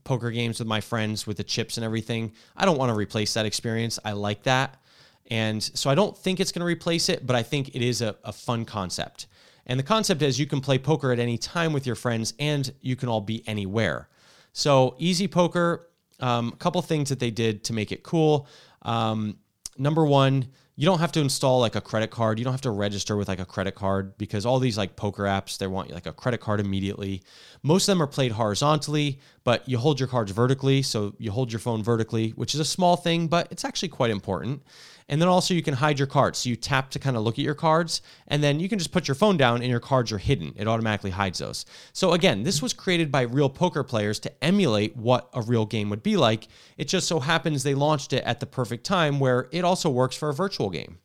poker 0.04 0.30
games 0.30 0.58
with 0.58 0.68
my 0.68 0.80
friends 0.80 1.26
with 1.26 1.36
the 1.36 1.44
chips 1.44 1.76
and 1.76 1.84
everything. 1.84 2.32
I 2.56 2.64
don't 2.64 2.78
want 2.78 2.90
to 2.90 2.96
replace 2.96 3.34
that 3.34 3.46
experience. 3.46 3.98
I 4.04 4.12
like 4.12 4.42
that. 4.44 4.82
And 5.30 5.62
so 5.62 5.88
I 5.88 5.94
don't 5.94 6.16
think 6.16 6.40
it's 6.40 6.52
going 6.52 6.60
to 6.60 6.66
replace 6.66 7.08
it, 7.08 7.26
but 7.26 7.36
I 7.36 7.42
think 7.42 7.74
it 7.74 7.82
is 7.82 8.02
a, 8.02 8.16
a 8.24 8.32
fun 8.32 8.64
concept. 8.64 9.26
And 9.66 9.78
the 9.78 9.84
concept 9.84 10.22
is 10.22 10.38
you 10.38 10.46
can 10.46 10.60
play 10.60 10.78
poker 10.78 11.12
at 11.12 11.18
any 11.18 11.38
time 11.38 11.72
with 11.72 11.86
your 11.86 11.94
friends 11.94 12.34
and 12.38 12.72
you 12.80 12.96
can 12.96 13.08
all 13.08 13.20
be 13.20 13.46
anywhere. 13.46 14.08
So, 14.52 14.96
easy 14.98 15.28
poker, 15.28 15.88
um, 16.20 16.48
a 16.48 16.56
couple 16.56 16.82
things 16.82 17.08
that 17.08 17.20
they 17.20 17.30
did 17.30 17.64
to 17.64 17.72
make 17.72 17.92
it 17.92 18.02
cool. 18.02 18.46
Um, 18.82 19.38
number 19.78 20.04
one, 20.04 20.48
you 20.74 20.86
don't 20.86 21.00
have 21.00 21.12
to 21.12 21.20
install 21.20 21.60
like 21.60 21.76
a 21.76 21.80
credit 21.80 22.10
card. 22.10 22.38
You 22.38 22.44
don't 22.44 22.54
have 22.54 22.62
to 22.62 22.70
register 22.70 23.16
with 23.16 23.28
like 23.28 23.40
a 23.40 23.44
credit 23.44 23.74
card 23.74 24.16
because 24.16 24.46
all 24.46 24.58
these 24.58 24.78
like 24.78 24.96
poker 24.96 25.24
apps, 25.24 25.58
they 25.58 25.66
want 25.66 25.90
like 25.90 26.06
a 26.06 26.12
credit 26.12 26.40
card 26.40 26.60
immediately. 26.60 27.22
Most 27.62 27.88
of 27.88 27.92
them 27.92 28.02
are 28.02 28.06
played 28.06 28.32
horizontally, 28.32 29.20
but 29.44 29.68
you 29.68 29.76
hold 29.76 30.00
your 30.00 30.08
cards 30.08 30.32
vertically. 30.32 30.80
So 30.80 31.14
you 31.18 31.30
hold 31.30 31.52
your 31.52 31.58
phone 31.58 31.82
vertically, 31.82 32.30
which 32.30 32.54
is 32.54 32.60
a 32.60 32.64
small 32.64 32.96
thing, 32.96 33.28
but 33.28 33.48
it's 33.50 33.66
actually 33.66 33.90
quite 33.90 34.10
important. 34.10 34.62
And 35.08 35.20
then 35.20 35.28
also 35.28 35.54
you 35.54 35.62
can 35.62 35.74
hide 35.74 35.98
your 35.98 36.06
cards. 36.06 36.38
So 36.38 36.50
you 36.50 36.56
tap 36.56 36.90
to 36.90 36.98
kind 36.98 37.16
of 37.16 37.22
look 37.22 37.38
at 37.38 37.44
your 37.44 37.54
cards, 37.54 38.02
and 38.28 38.42
then 38.42 38.60
you 38.60 38.68
can 38.68 38.78
just 38.78 38.92
put 38.92 39.08
your 39.08 39.14
phone 39.14 39.36
down 39.36 39.62
and 39.62 39.70
your 39.70 39.80
cards 39.80 40.12
are 40.12 40.18
hidden. 40.18 40.52
It 40.56 40.68
automatically 40.68 41.10
hides 41.10 41.38
those. 41.38 41.64
So 41.92 42.12
again, 42.12 42.42
this 42.42 42.62
was 42.62 42.72
created 42.72 43.10
by 43.10 43.22
real 43.22 43.50
poker 43.50 43.82
players 43.82 44.18
to 44.20 44.44
emulate 44.44 44.96
what 44.96 45.28
a 45.34 45.42
real 45.42 45.66
game 45.66 45.90
would 45.90 46.02
be 46.02 46.16
like. 46.16 46.48
It 46.76 46.88
just 46.88 47.06
so 47.06 47.20
happens 47.20 47.62
they 47.62 47.74
launched 47.74 48.12
it 48.12 48.24
at 48.24 48.40
the 48.40 48.46
perfect 48.46 48.84
time 48.84 49.20
where 49.20 49.48
it 49.52 49.64
also 49.64 49.90
works 49.90 50.16
for 50.16 50.28
a 50.28 50.34
virtual 50.34 50.70
game. 50.70 50.98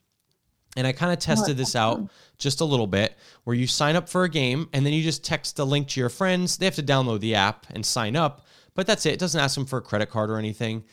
And 0.77 0.85
I 0.85 0.91
kind 0.91 1.11
of 1.11 1.17
tested 1.17 1.57
this 1.57 1.75
out 1.75 2.11
just 2.37 2.61
a 2.61 2.65
little 2.65 2.85
bit 2.85 3.17
where 3.45 3.55
you 3.55 3.65
sign 3.65 3.95
up 3.95 4.07
for 4.07 4.25
a 4.25 4.29
game 4.29 4.69
and 4.73 4.85
then 4.85 4.93
you 4.93 5.01
just 5.01 5.25
text 5.25 5.55
the 5.55 5.65
link 5.65 5.87
to 5.89 5.99
your 5.99 6.09
friends. 6.09 6.57
They 6.57 6.65
have 6.65 6.75
to 6.75 6.83
download 6.83 7.19
the 7.19 7.33
app 7.33 7.65
and 7.71 7.83
sign 7.83 8.15
up, 8.15 8.45
but 8.75 8.85
that's 8.85 9.07
it. 9.07 9.13
It 9.13 9.19
doesn't 9.19 9.41
ask 9.41 9.55
them 9.55 9.65
for 9.65 9.79
a 9.79 9.81
credit 9.81 10.11
card 10.11 10.29
or 10.29 10.37
anything. 10.37 10.83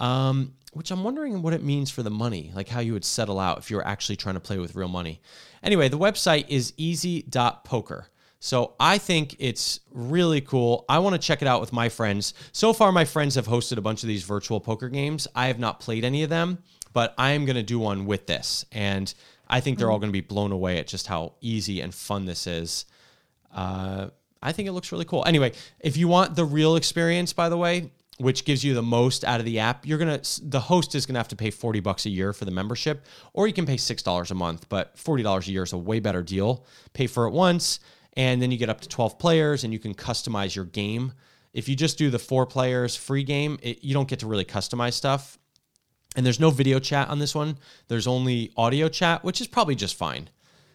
Um, 0.00 0.54
which 0.72 0.90
I'm 0.90 1.04
wondering 1.04 1.42
what 1.42 1.52
it 1.52 1.62
means 1.62 1.90
for 1.90 2.02
the 2.02 2.10
money, 2.10 2.52
like 2.54 2.68
how 2.68 2.80
you 2.80 2.92
would 2.92 3.04
settle 3.04 3.38
out 3.38 3.58
if 3.58 3.70
you 3.70 3.76
were 3.76 3.86
actually 3.86 4.16
trying 4.16 4.36
to 4.36 4.40
play 4.40 4.58
with 4.58 4.74
real 4.74 4.88
money. 4.88 5.20
Anyway, 5.62 5.88
the 5.88 5.98
website 5.98 6.46
is 6.48 6.72
easy.poker. 6.76 8.06
So 8.38 8.74
I 8.80 8.96
think 8.96 9.36
it's 9.38 9.80
really 9.92 10.40
cool. 10.40 10.86
I 10.88 11.00
want 11.00 11.14
to 11.14 11.18
check 11.18 11.42
it 11.42 11.48
out 11.48 11.60
with 11.60 11.72
my 11.72 11.90
friends. 11.90 12.32
So 12.52 12.72
far, 12.72 12.90
my 12.90 13.04
friends 13.04 13.34
have 13.34 13.46
hosted 13.46 13.76
a 13.76 13.82
bunch 13.82 14.02
of 14.02 14.06
these 14.06 14.22
virtual 14.22 14.60
poker 14.60 14.88
games. 14.88 15.28
I 15.34 15.48
have 15.48 15.58
not 15.58 15.80
played 15.80 16.04
any 16.04 16.22
of 16.22 16.30
them, 16.30 16.58
but 16.94 17.14
I 17.18 17.32
am 17.32 17.44
going 17.44 17.56
to 17.56 17.62
do 17.62 17.78
one 17.78 18.06
with 18.06 18.26
this. 18.26 18.64
And 18.72 19.12
I 19.46 19.60
think 19.60 19.78
they're 19.78 19.90
all 19.90 19.98
going 19.98 20.08
to 20.08 20.12
be 20.12 20.22
blown 20.22 20.52
away 20.52 20.78
at 20.78 20.86
just 20.86 21.06
how 21.06 21.34
easy 21.42 21.80
and 21.82 21.94
fun 21.94 22.24
this 22.24 22.46
is. 22.46 22.86
Uh, 23.54 24.08
I 24.42 24.52
think 24.52 24.68
it 24.68 24.72
looks 24.72 24.90
really 24.90 25.04
cool. 25.04 25.24
Anyway, 25.26 25.52
if 25.80 25.98
you 25.98 26.08
want 26.08 26.34
the 26.34 26.44
real 26.44 26.76
experience, 26.76 27.34
by 27.34 27.50
the 27.50 27.58
way, 27.58 27.90
which 28.20 28.44
gives 28.44 28.62
you 28.62 28.74
the 28.74 28.82
most 28.82 29.24
out 29.24 29.40
of 29.40 29.46
the 29.46 29.58
app, 29.58 29.86
you're 29.86 29.98
gonna 29.98 30.20
the 30.42 30.60
host 30.60 30.94
is 30.94 31.06
gonna 31.06 31.18
have 31.18 31.28
to 31.28 31.36
pay 31.36 31.50
40 31.50 31.80
bucks 31.80 32.04
a 32.06 32.10
year 32.10 32.32
for 32.32 32.44
the 32.44 32.50
membership, 32.50 33.06
or 33.32 33.46
you 33.46 33.52
can 33.52 33.66
pay 33.66 33.76
six 33.76 34.02
dollars 34.02 34.30
a 34.30 34.34
month, 34.34 34.68
but 34.68 34.96
$40 34.96 35.48
a 35.48 35.50
year 35.50 35.62
is 35.62 35.72
a 35.72 35.78
way 35.78 36.00
better 36.00 36.22
deal. 36.22 36.66
Pay 36.92 37.06
for 37.06 37.26
it 37.26 37.32
once, 37.32 37.80
and 38.14 38.42
then 38.42 38.50
you 38.50 38.58
get 38.58 38.68
up 38.68 38.80
to 38.82 38.88
12 38.88 39.18
players 39.18 39.64
and 39.64 39.72
you 39.72 39.78
can 39.78 39.94
customize 39.94 40.54
your 40.54 40.66
game. 40.66 41.12
If 41.52 41.68
you 41.68 41.74
just 41.74 41.98
do 41.98 42.10
the 42.10 42.18
four 42.18 42.46
players 42.46 42.94
free 42.94 43.24
game, 43.24 43.58
it, 43.62 43.82
you 43.82 43.94
don't 43.94 44.08
get 44.08 44.20
to 44.20 44.26
really 44.26 44.44
customize 44.44 44.92
stuff. 44.92 45.38
And 46.16 46.26
there's 46.26 46.40
no 46.40 46.50
video 46.50 46.78
chat 46.78 47.08
on 47.08 47.20
this 47.20 47.34
one. 47.34 47.56
There's 47.88 48.06
only 48.06 48.52
audio 48.56 48.88
chat, 48.88 49.24
which 49.24 49.40
is 49.40 49.46
probably 49.46 49.74
just 49.74 49.94
fine. 49.94 50.28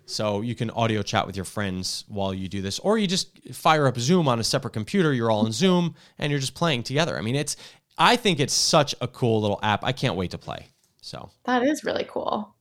So 0.06 0.42
you 0.42 0.56
can 0.56 0.70
audio 0.72 1.02
chat 1.02 1.26
with 1.26 1.36
your 1.36 1.46
friends 1.46 2.06
while 2.08 2.34
you 2.34 2.48
do 2.48 2.62
this, 2.62 2.80
or 2.80 2.98
you 2.98 3.08
just 3.08 3.54
fire 3.54 3.88
up 3.88 3.98
Zoom 3.98 4.28
on 4.28 4.40
a 4.40 4.44
separate 4.44 4.74
computer. 4.74 5.14
You're 5.14 5.32
all 5.32 5.46
in 5.46 5.52
Zoom 5.52 5.96
and 6.20 6.32
you're 6.32 6.40
just 6.40 6.54
playing 6.54 6.84
together. 6.84 7.18
I 7.18 7.22
mean, 7.22 7.36
it's, 7.36 7.58
I 7.98 8.16
think 8.16 8.40
it's 8.40 8.54
such 8.54 8.94
a 9.02 9.08
cool 9.08 9.42
little 9.42 9.60
app. 9.64 9.84
I 9.84 9.92
can't 9.92 10.16
wait 10.16 10.32
to 10.32 10.38
play. 10.38 10.68
So 11.02 11.30
that 11.46 11.64
is 11.64 11.84
really 11.84 12.06
cool. 12.08 12.56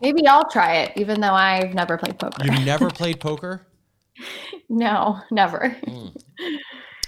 Maybe 0.00 0.26
I'll 0.26 0.48
try 0.48 0.76
it, 0.78 0.92
even 0.96 1.20
though 1.20 1.34
I've 1.34 1.74
never 1.74 1.96
played 1.96 2.18
poker. 2.18 2.44
You've 2.44 2.64
never 2.66 2.90
played 2.90 3.20
poker? 3.20 3.66
no, 4.68 5.20
never. 5.30 5.76
Mm. 5.86 6.16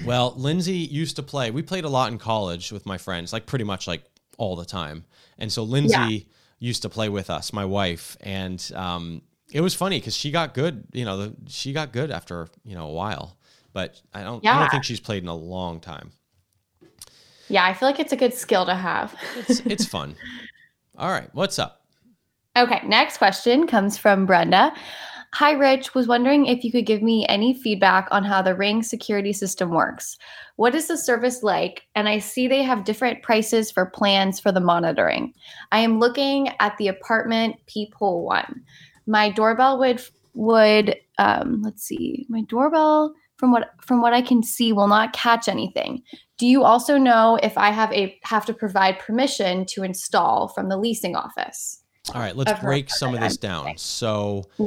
Well, 0.04 0.34
Lindsay 0.36 0.76
used 0.76 1.16
to 1.16 1.22
play. 1.22 1.50
We 1.50 1.62
played 1.62 1.84
a 1.84 1.88
lot 1.88 2.12
in 2.12 2.18
college 2.18 2.72
with 2.72 2.86
my 2.86 2.98
friends, 2.98 3.32
like 3.32 3.46
pretty 3.46 3.64
much 3.64 3.86
like 3.86 4.04
all 4.38 4.56
the 4.56 4.64
time. 4.64 5.04
And 5.38 5.52
so 5.52 5.62
Lindsay 5.64 5.96
yeah. 5.96 6.20
used 6.58 6.82
to 6.82 6.88
play 6.88 7.08
with 7.08 7.30
us, 7.30 7.52
my 7.52 7.64
wife, 7.64 8.16
and 8.20 8.70
um, 8.74 9.22
it 9.52 9.60
was 9.60 9.74
funny 9.74 9.98
because 9.98 10.16
she 10.16 10.30
got 10.30 10.54
good. 10.54 10.84
You 10.92 11.04
know, 11.04 11.16
the, 11.16 11.36
she 11.48 11.72
got 11.72 11.92
good 11.92 12.10
after 12.10 12.48
you 12.64 12.74
know 12.74 12.86
a 12.86 12.92
while, 12.92 13.36
but 13.72 14.00
I 14.12 14.22
don't. 14.22 14.42
Yeah. 14.44 14.56
I 14.56 14.60
don't 14.60 14.70
think 14.70 14.84
she's 14.84 15.00
played 15.00 15.22
in 15.22 15.28
a 15.28 15.34
long 15.34 15.80
time. 15.80 16.10
Yeah, 17.48 17.64
I 17.64 17.72
feel 17.72 17.88
like 17.88 17.98
it's 17.98 18.12
a 18.12 18.16
good 18.16 18.34
skill 18.34 18.66
to 18.66 18.74
have. 18.74 19.14
it's, 19.36 19.60
it's 19.60 19.86
fun. 19.86 20.16
All 20.98 21.10
right, 21.10 21.30
what's 21.32 21.58
up? 21.58 21.86
Okay, 22.56 22.82
next 22.86 23.18
question 23.18 23.66
comes 23.66 23.96
from 23.96 24.26
Brenda. 24.26 24.72
Hi, 25.34 25.52
Rich. 25.52 25.94
Was 25.94 26.08
wondering 26.08 26.46
if 26.46 26.64
you 26.64 26.72
could 26.72 26.86
give 26.86 27.02
me 27.02 27.26
any 27.28 27.54
feedback 27.54 28.08
on 28.10 28.24
how 28.24 28.42
the 28.42 28.54
Ring 28.54 28.82
security 28.82 29.32
system 29.32 29.70
works. 29.70 30.16
What 30.56 30.74
is 30.74 30.88
the 30.88 30.96
service 30.96 31.42
like? 31.42 31.82
And 31.94 32.08
I 32.08 32.18
see 32.18 32.48
they 32.48 32.62
have 32.62 32.84
different 32.84 33.22
prices 33.22 33.70
for 33.70 33.86
plans 33.86 34.40
for 34.40 34.52
the 34.52 34.60
monitoring. 34.60 35.34
I 35.70 35.80
am 35.80 36.00
looking 36.00 36.48
at 36.60 36.76
the 36.78 36.88
apartment 36.88 37.56
peephole 37.66 38.24
one 38.24 38.64
my 39.08 39.30
doorbell 39.30 39.78
would 39.78 40.00
would 40.34 40.94
um, 41.18 41.62
let's 41.62 41.82
see 41.82 42.26
my 42.28 42.42
doorbell 42.42 43.12
from 43.36 43.50
what 43.50 43.70
from 43.80 44.00
what 44.00 44.12
i 44.12 44.22
can 44.22 44.42
see 44.42 44.72
will 44.72 44.86
not 44.86 45.12
catch 45.12 45.48
anything. 45.48 46.02
Do 46.36 46.46
you 46.46 46.62
also 46.62 46.98
know 46.98 47.38
if 47.42 47.58
i 47.58 47.70
have 47.70 47.92
a 47.92 48.16
have 48.22 48.46
to 48.46 48.54
provide 48.54 49.00
permission 49.00 49.64
to 49.70 49.82
install 49.82 50.48
from 50.48 50.68
the 50.68 50.76
leasing 50.76 51.16
office? 51.16 51.82
All 52.14 52.20
right 52.20 52.36
let's 52.36 52.60
break 52.60 52.90
some 52.90 53.14
of 53.14 53.20
this 53.20 53.36
down. 53.36 53.76
So 53.78 54.44
yeah. 54.58 54.66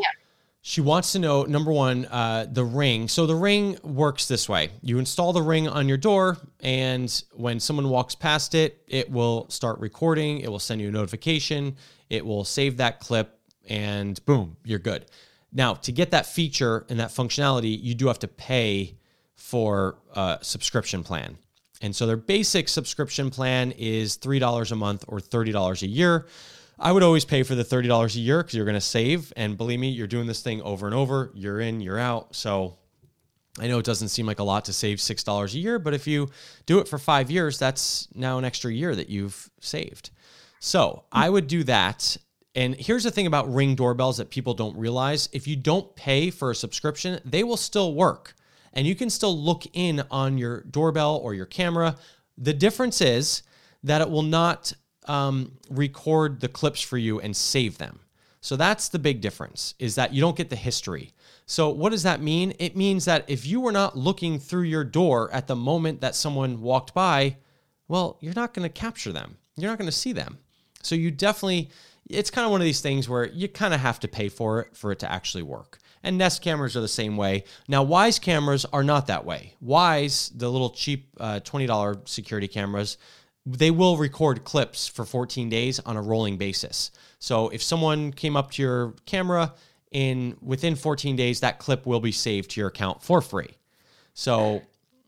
she 0.62 0.82
wants 0.82 1.12
to 1.14 1.20
know 1.20 1.44
number 1.44 1.72
one 1.72 2.06
uh, 2.06 2.48
the 2.52 2.66
ring. 2.66 3.08
So 3.08 3.26
the 3.26 3.36
ring 3.36 3.78
works 3.84 4.28
this 4.28 4.50
way. 4.50 4.72
You 4.82 5.00
install 5.00 5.32
the 5.32 5.42
ring 5.42 5.68
on 5.68 5.88
your 5.88 5.98
door 5.98 6.38
and 6.60 7.24
when 7.34 7.60
someone 7.60 7.90
walks 7.90 8.16
past 8.16 8.56
it 8.56 8.82
it 8.88 9.12
will 9.12 9.48
start 9.50 9.80
recording 9.80 10.40
it 10.40 10.50
will 10.50 10.60
send 10.60 10.82
you 10.82 10.90
a 10.90 10.92
notification 10.92 11.76
it 12.10 12.26
will 12.26 12.44
save 12.44 12.78
that 12.78 13.00
clip 13.00 13.41
and 13.68 14.24
boom, 14.26 14.58
you're 14.64 14.80
good. 14.80 15.06
Now, 15.54 15.74
to 15.76 15.92
get 15.92 16.12
that 16.12 16.26
feature 16.26 16.86
and 16.90 17.00
that 17.00 17.10
functionality, 17.10 17.78
you 17.82 17.94
do 17.94 18.08
have 18.08 18.20
to 18.20 18.28
pay 18.28 18.98
for 19.36 19.98
a 20.16 20.40
subscription 20.42 21.04
plan. 21.04 21.38
And 21.82 21.96
so 21.96 22.06
their 22.06 22.18
basic 22.18 22.70
subscription 22.70 23.32
plan 23.32 23.72
is 23.72 24.18
$3 24.18 24.72
a 24.72 24.76
month 24.76 25.04
or 25.08 25.20
$30 25.20 25.82
a 25.82 25.88
year. 25.88 26.28
I 26.80 26.92
would 26.92 27.04
always 27.04 27.26
pay 27.26 27.44
for 27.44 27.56
the 27.56 27.64
$30 27.64 28.16
a 28.16 28.20
year 28.20 28.38
because 28.38 28.54
you're 28.56 28.66
going 28.66 28.76
to 28.76 28.82
save. 28.82 29.34
And 29.36 29.58
believe 29.58 29.80
me, 29.80 29.90
you're 29.90 30.08
doing 30.08 30.28
this 30.28 30.42
thing 30.42 30.62
over 30.62 30.86
and 30.86 30.96
over. 30.96 31.32
You're 31.34 31.60
in, 31.60 31.82
you're 31.82 32.00
out. 32.00 32.36
So 32.36 32.78
I 33.60 33.68
know 33.68 33.80
it 33.80 33.86
doesn't 33.86 34.10
seem 34.10 34.26
like 34.26 34.40
a 34.40 34.44
lot 34.44 34.66
to 34.66 34.74
save 34.74 35.00
$6 35.00 35.54
a 35.54 35.58
year, 35.58 35.80
but 35.80 35.94
if 35.94 36.08
you 36.08 36.30
do 36.66 36.80
it 36.80 36.88
for 36.88 36.98
five 36.98 37.30
years, 37.30 37.60
that's 37.60 38.08
now 38.16 38.38
an 38.38 38.46
extra 38.46 38.72
year 38.72 38.96
that 38.96 39.10
you've 39.10 39.50
saved. 39.60 40.12
So 40.60 41.04
I 41.12 41.30
would 41.30 41.48
do 41.48 41.64
that. 41.66 42.16
And 42.54 42.76
here's 42.76 43.04
the 43.04 43.12
thing 43.12 43.28
about 43.28 43.52
ring 43.54 43.76
doorbells 43.76 44.18
that 44.18 44.30
people 44.30 44.54
don't 44.54 44.76
realize 44.78 45.30
if 45.32 45.48
you 45.48 45.56
don't 45.56 45.96
pay 45.96 46.30
for 46.30 46.52
a 46.52 46.56
subscription, 46.56 47.20
they 47.24 47.44
will 47.44 47.58
still 47.58 47.94
work 47.94 48.36
and 48.74 48.88
you 48.88 48.96
can 48.96 49.10
still 49.10 49.38
look 49.38 49.66
in 49.74 50.04
on 50.12 50.38
your 50.38 50.62
doorbell 50.62 51.18
or 51.18 51.34
your 51.34 51.46
camera. 51.46 51.96
The 52.38 52.54
difference 52.54 53.02
is 53.02 53.44
that 53.84 54.02
it 54.02 54.10
will 54.10 54.22
not 54.22 54.74
um, 55.08 55.58
record 55.70 56.42
the 56.42 56.48
clips 56.48 56.82
for 56.82 56.98
you 56.98 57.20
and 57.20 57.36
save 57.36 57.78
them. 57.78 58.00
So 58.42 58.56
that's 58.56 58.90
the 58.90 59.00
big 59.00 59.22
difference 59.22 59.76
is 59.78 59.96
that 59.96 60.14
you 60.14 60.22
don't 60.22 60.36
get 60.36 60.50
the 60.50 60.56
history. 60.56 61.14
So 61.46 61.70
what 61.70 61.92
does 61.92 62.04
that 62.04 62.22
mean? 62.22 62.54
It 62.60 62.76
means 62.76 63.06
that 63.06 63.26
if 63.28 63.46
you 63.46 63.60
were 63.60 63.72
not 63.72 63.98
looking 63.98 64.40
through 64.40 64.64
your 64.64 64.84
door 64.84 65.32
at 65.32 65.48
the 65.48 65.56
moment 65.56 66.02
that 66.02 66.16
someone 66.16 66.62
walked 66.62 66.94
by, 66.94 67.38
well, 67.88 68.18
you're 68.20 68.34
not 68.34 68.54
going 68.54 68.68
to 68.68 68.74
capture 68.74 69.12
them. 69.12 69.38
You're 69.58 69.70
not 69.70 69.78
going 69.78 69.90
to 69.90 69.96
see 69.96 70.14
them. 70.14 70.40
So 70.82 70.96
you 70.96 71.12
definitely 71.12 71.70
it's 72.12 72.30
kind 72.30 72.46
of 72.46 72.52
one 72.52 72.62
of 72.62 72.66
these 72.66 72.82
things 72.82 73.08
where 73.08 73.28
you 73.28 73.48
kind 73.48 73.74
of 73.74 73.80
have 73.80 74.00
to 74.02 74.08
pay 74.08 74.30
for 74.30 74.62
it 74.62 74.76
for 74.76 74.92
it 74.92 75.00
to 75.00 75.12
actually 75.12 75.44
work. 75.44 75.80
And 76.04 76.18
Nest 76.18 76.42
cameras 76.42 76.76
are 76.76 76.82
the 76.82 76.88
same 76.88 77.16
way. 77.16 77.44
Now, 77.68 77.86
Wyze 77.86 78.20
cameras 78.20 78.66
are 78.74 78.84
not 78.84 79.08
that 79.08 79.24
way. 79.24 79.56
Wyze, 79.64 80.32
the 80.36 80.50
little 80.50 80.72
cheap 80.72 81.10
uh, 81.20 81.40
$20 81.44 82.08
security 82.08 82.48
cameras, 82.48 82.98
they 83.46 83.72
will 83.72 83.98
record 83.98 84.44
clips 84.44 84.88
for 84.88 85.06
14 85.06 85.50
days 85.50 85.80
on 85.80 85.98
a 85.98 86.02
rolling 86.02 86.38
basis. 86.38 86.92
So 87.20 87.50
if 87.50 87.62
someone 87.62 88.12
came 88.14 88.36
up 88.36 88.52
to 88.52 88.62
your 88.62 88.94
camera 89.06 89.54
in 89.92 90.38
within 90.42 90.76
14 90.76 91.16
days, 91.16 91.40
that 91.42 91.60
clip 91.60 91.86
will 91.86 92.00
be 92.00 92.12
saved 92.12 92.52
to 92.52 92.62
your 92.62 92.70
account 92.70 93.04
for 93.04 93.22
free. 93.22 93.58
So, 94.14 94.62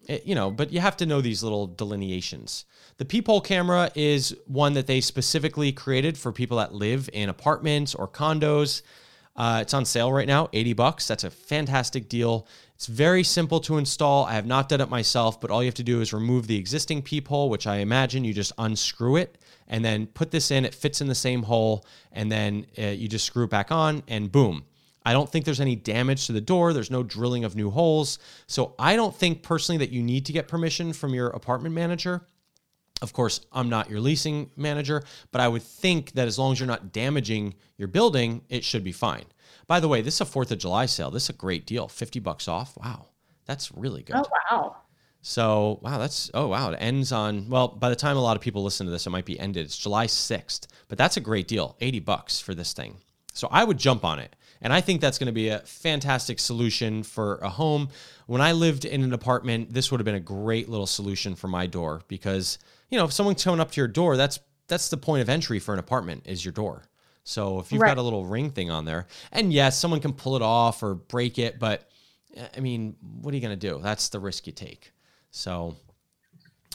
it, 0.08 0.26
you 0.26 0.36
know, 0.36 0.52
but 0.52 0.72
you 0.72 0.80
have 0.80 0.98
to 0.98 1.06
know 1.06 1.22
these 1.22 1.44
little 1.44 1.68
delineations. 1.68 2.66
The 2.98 3.06
peephole 3.06 3.42
camera 3.42 3.90
is 3.96 4.36
one 4.46 4.74
that 4.74 4.88
they 4.88 5.02
specifically 5.02 5.72
created 5.72 6.18
for 6.18 6.32
people 6.32 6.58
that 6.58 6.74
live 6.74 7.10
in 7.12 7.30
apartments 7.30 7.96
or 7.96 8.08
condos. 8.08 8.82
Uh, 9.36 9.60
it's 9.62 9.74
on 9.74 9.84
sale 9.84 10.14
right 10.14 10.28
now, 10.28 10.48
80 10.54 10.74
bucks. 10.74 11.08
That's 11.08 11.24
a 11.24 11.32
fantastic 11.32 12.08
deal. 12.08 12.48
It's 12.76 12.86
very 12.86 13.24
simple 13.24 13.60
to 13.62 13.78
install. 13.78 14.26
I 14.26 14.34
have 14.34 14.46
not 14.46 14.70
done 14.70 14.82
it 14.82 14.90
myself, 14.90 15.42
but 15.42 15.50
all 15.50 15.64
you 15.64 15.68
have 15.68 15.76
to 15.76 15.84
do 15.84 16.02
is 16.02 16.14
remove 16.14 16.46
the 16.46 16.58
existing 16.58 17.02
peephole, 17.02 17.50
which 17.50 17.66
I 17.66 17.78
imagine 17.78 18.24
you 18.24 18.34
just 18.34 18.52
unscrew 18.60 19.16
it 19.16 19.40
and 19.68 19.84
then 19.84 20.06
put 20.06 20.30
this 20.30 20.52
in. 20.52 20.66
It 20.66 20.76
fits 20.76 21.02
in 21.02 21.08
the 21.08 21.16
same 21.16 21.44
hole, 21.44 21.86
and 22.12 22.32
then 22.32 22.68
uh, 22.78 22.88
you 22.88 23.08
just 23.08 23.26
screw 23.26 23.46
it 23.46 23.50
back 23.50 23.72
on, 23.72 24.04
and 24.08 24.32
boom. 24.32 24.66
I 25.06 25.14
don't 25.14 25.30
think 25.30 25.46
there's 25.46 25.62
any 25.62 25.76
damage 25.76 26.28
to 26.28 26.32
the 26.32 26.42
door. 26.42 26.72
There's 26.72 26.92
no 26.92 27.04
drilling 27.04 27.44
of 27.44 27.56
new 27.56 27.72
holes. 27.72 28.20
So 28.48 28.76
I 28.78 28.96
don't 28.96 29.16
think 29.16 29.44
personally 29.44 29.80
that 29.80 29.92
you 29.92 30.02
need 30.02 30.26
to 30.28 30.34
get 30.34 30.48
permission 30.48 30.94
from 30.94 31.14
your 31.14 31.28
apartment 31.30 31.76
manager. 31.76 32.26
Of 33.04 33.12
course, 33.12 33.42
I'm 33.52 33.68
not 33.68 33.90
your 33.90 34.00
leasing 34.00 34.50
manager, 34.56 35.04
but 35.34 35.42
I 35.42 35.50
would 35.50 35.62
think 35.62 36.14
that 36.14 36.26
as 36.26 36.40
long 36.40 36.54
as 36.54 36.60
you're 36.60 36.68
not 36.68 36.94
damaging 36.94 37.54
your 37.78 37.90
building, 37.90 38.44
it 38.48 38.64
should 38.64 38.84
be 38.84 38.94
fine. 38.94 39.26
By 39.68 39.82
the 39.82 39.90
way, 39.90 40.02
this 40.02 40.16
is 40.16 40.22
a 40.22 40.26
4th 40.26 40.52
of 40.52 40.58
July 40.58 40.86
sale. 40.86 41.12
This 41.12 41.24
is 41.24 41.30
a 41.30 41.34
great 41.34 41.66
deal. 41.66 41.90
50 41.90 42.22
bucks 42.22 42.48
off. 42.48 42.78
Wow. 42.78 43.08
That's 43.46 43.74
really 43.74 44.04
good. 44.04 44.16
Oh, 44.16 44.26
wow. 44.50 44.78
So, 45.22 45.80
wow, 45.82 45.98
that's, 45.98 46.32
oh, 46.34 46.48
wow. 46.48 46.72
It 46.72 46.78
ends 46.78 47.12
on, 47.12 47.50
well, 47.50 47.68
by 47.68 47.90
the 47.90 47.96
time 47.98 48.16
a 48.16 48.22
lot 48.22 48.38
of 48.38 48.42
people 48.42 48.64
listen 48.64 48.86
to 48.86 48.92
this, 48.92 49.06
it 49.06 49.10
might 49.10 49.26
be 49.26 49.38
ended. 49.38 49.66
It's 49.66 49.78
July 49.78 50.08
6th, 50.08 50.68
but 50.88 50.98
that's 50.98 51.18
a 51.18 51.22
great 51.22 51.50
deal 51.50 51.76
80 51.82 52.00
bucks 52.00 52.40
for 52.40 52.56
this 52.56 52.72
thing. 52.72 52.96
So, 53.34 53.50
I 53.52 53.66
would 53.66 53.78
jump 53.78 54.06
on 54.06 54.20
it. 54.20 54.34
And 54.62 54.72
I 54.72 54.80
think 54.80 55.02
that's 55.02 55.18
going 55.18 55.28
to 55.28 55.34
be 55.34 55.50
a 55.50 55.60
fantastic 55.60 56.40
solution 56.40 57.04
for 57.04 57.36
a 57.40 57.50
home. 57.50 57.90
When 58.28 58.40
I 58.40 58.54
lived 58.54 58.86
in 58.86 59.04
an 59.04 59.12
apartment, 59.12 59.74
this 59.74 59.92
would 59.92 60.00
have 60.00 60.06
been 60.06 60.16
a 60.16 60.22
great 60.22 60.70
little 60.70 60.88
solution 60.88 61.36
for 61.36 61.50
my 61.50 61.68
door 61.68 62.02
because, 62.08 62.60
you 62.94 63.00
know, 63.00 63.06
if 63.06 63.12
someone's 63.12 63.44
coming 63.44 63.60
up 63.60 63.72
to 63.72 63.82
your 63.82 63.88
door, 63.88 64.16
that's 64.16 64.40
that's 64.68 64.90
the 64.90 64.98
point 64.98 65.24
of 65.24 65.28
entry 65.28 65.58
for 65.58 65.74
an 65.74 65.80
apartment 65.80 66.28
is 66.28 66.46
your 66.46 66.52
door. 66.52 66.84
So 67.24 67.60
if 67.60 67.72
you've 67.72 67.82
right. 67.82 67.90
got 67.90 67.98
a 67.98 68.04
little 68.04 68.24
ring 68.24 68.52
thing 68.52 68.70
on 68.70 68.86
there, 68.86 69.08
and 69.32 69.52
yes, 69.52 69.80
someone 69.80 70.00
can 70.00 70.14
pull 70.14 70.36
it 70.36 70.44
off 70.44 70.84
or 70.84 70.94
break 70.94 71.40
it, 71.40 71.58
but 71.58 71.90
I 72.56 72.60
mean, 72.60 72.96
what 73.22 73.34
are 73.34 73.36
you 73.36 73.42
going 73.42 73.58
to 73.58 73.68
do? 73.68 73.80
That's 73.82 74.10
the 74.10 74.20
risk 74.20 74.46
you 74.46 74.54
take. 74.54 74.92
So 75.32 75.76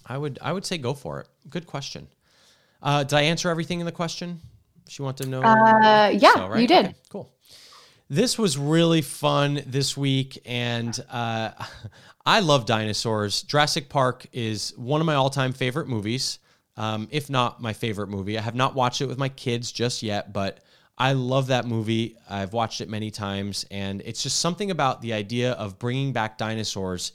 I 0.06 0.18
would 0.18 0.40
I 0.42 0.52
would 0.52 0.66
say 0.66 0.76
go 0.76 0.92
for 0.92 1.20
it. 1.20 1.28
Good 1.48 1.68
question. 1.68 2.08
Uh, 2.82 3.04
did 3.04 3.14
I 3.14 3.22
answer 3.22 3.48
everything 3.48 3.78
in 3.78 3.86
the 3.86 3.92
question? 3.92 4.40
She 4.88 5.02
wanted 5.02 5.22
to 5.22 5.28
know. 5.30 5.42
Uh, 5.42 6.08
yeah, 6.08 6.34
so, 6.34 6.48
right? 6.48 6.60
you 6.60 6.66
did. 6.66 6.86
Okay, 6.86 6.94
cool. 7.10 7.32
This 8.10 8.36
was 8.36 8.58
really 8.58 9.02
fun 9.02 9.62
this 9.66 9.96
week, 9.96 10.42
and 10.44 10.98
uh, 11.10 11.50
I 12.28 12.40
love 12.40 12.66
dinosaurs. 12.66 13.40
Jurassic 13.40 13.88
Park 13.88 14.26
is 14.34 14.74
one 14.76 15.00
of 15.00 15.06
my 15.06 15.14
all-time 15.14 15.54
favorite 15.54 15.88
movies 15.88 16.40
um, 16.76 17.08
if 17.10 17.30
not 17.30 17.62
my 17.62 17.72
favorite 17.72 18.10
movie. 18.10 18.36
I 18.36 18.42
have 18.42 18.54
not 18.54 18.74
watched 18.74 19.00
it 19.00 19.06
with 19.06 19.16
my 19.16 19.30
kids 19.30 19.72
just 19.72 20.02
yet, 20.02 20.30
but 20.30 20.60
I 20.98 21.14
love 21.14 21.46
that 21.46 21.64
movie. 21.64 22.18
I've 22.28 22.52
watched 22.52 22.82
it 22.82 22.90
many 22.90 23.10
times, 23.10 23.64
and 23.70 24.02
it's 24.04 24.22
just 24.22 24.40
something 24.40 24.70
about 24.70 25.00
the 25.00 25.14
idea 25.14 25.52
of 25.52 25.78
bringing 25.78 26.12
back 26.12 26.36
dinosaurs 26.36 27.12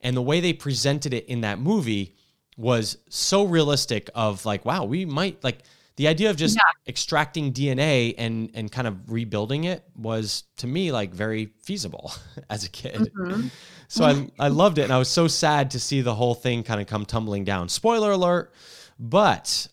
and 0.00 0.16
the 0.16 0.22
way 0.22 0.40
they 0.40 0.52
presented 0.52 1.14
it 1.14 1.26
in 1.26 1.42
that 1.42 1.60
movie 1.60 2.16
was 2.56 2.98
so 3.08 3.44
realistic 3.44 4.10
of 4.16 4.44
like 4.44 4.64
wow 4.64 4.84
we 4.84 5.04
might 5.04 5.44
like 5.44 5.60
the 5.96 6.08
idea 6.08 6.30
of 6.30 6.36
just 6.36 6.56
yeah. 6.56 6.62
extracting 6.88 7.52
dna 7.52 8.14
and 8.18 8.50
and 8.54 8.70
kind 8.70 8.86
of 8.86 9.10
rebuilding 9.10 9.64
it 9.64 9.84
was 9.94 10.44
to 10.56 10.66
me 10.66 10.92
like 10.92 11.12
very 11.12 11.50
feasible 11.62 12.12
as 12.50 12.64
a 12.64 12.68
kid 12.68 13.12
mm-hmm. 13.14 13.48
so 13.88 14.04
I, 14.04 14.28
I 14.38 14.48
loved 14.48 14.78
it 14.78 14.82
and 14.82 14.92
i 14.92 14.98
was 14.98 15.08
so 15.08 15.28
sad 15.28 15.70
to 15.72 15.80
see 15.80 16.00
the 16.00 16.14
whole 16.14 16.34
thing 16.34 16.62
kind 16.62 16.80
of 16.80 16.86
come 16.86 17.04
tumbling 17.04 17.44
down 17.44 17.68
spoiler 17.68 18.12
alert 18.12 18.52
but 18.98 19.68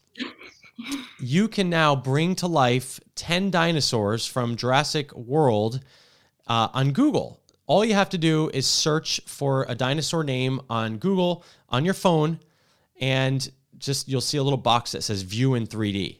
you 1.20 1.48
can 1.48 1.70
now 1.70 1.96
bring 1.96 2.36
to 2.36 2.48
life 2.48 3.00
10 3.16 3.52
dinosaurs 3.52 4.26
from 4.26 4.56
Jurassic 4.56 5.14
World 5.14 5.82
uh, 6.48 6.70
on 6.74 6.92
Google. 6.92 7.40
All 7.68 7.86
you 7.86 7.94
have 7.94 8.10
to 8.10 8.18
do 8.18 8.50
is 8.54 8.68
search 8.68 9.22
for 9.26 9.66
a 9.70 9.76
dinosaur 9.76 10.24
name 10.24 10.62
on 10.70 10.98
Google 10.98 11.46
on 11.70 11.86
your 11.86 11.94
phone, 11.94 12.40
and 13.00 13.50
just 13.86 14.08
you'll 14.08 14.22
see 14.22 14.38
a 14.38 14.44
little 14.44 14.58
box 14.58 14.94
that 14.94 15.04
says 15.04 15.22
view 15.22 15.54
in 15.56 15.68
3D. 15.68 16.20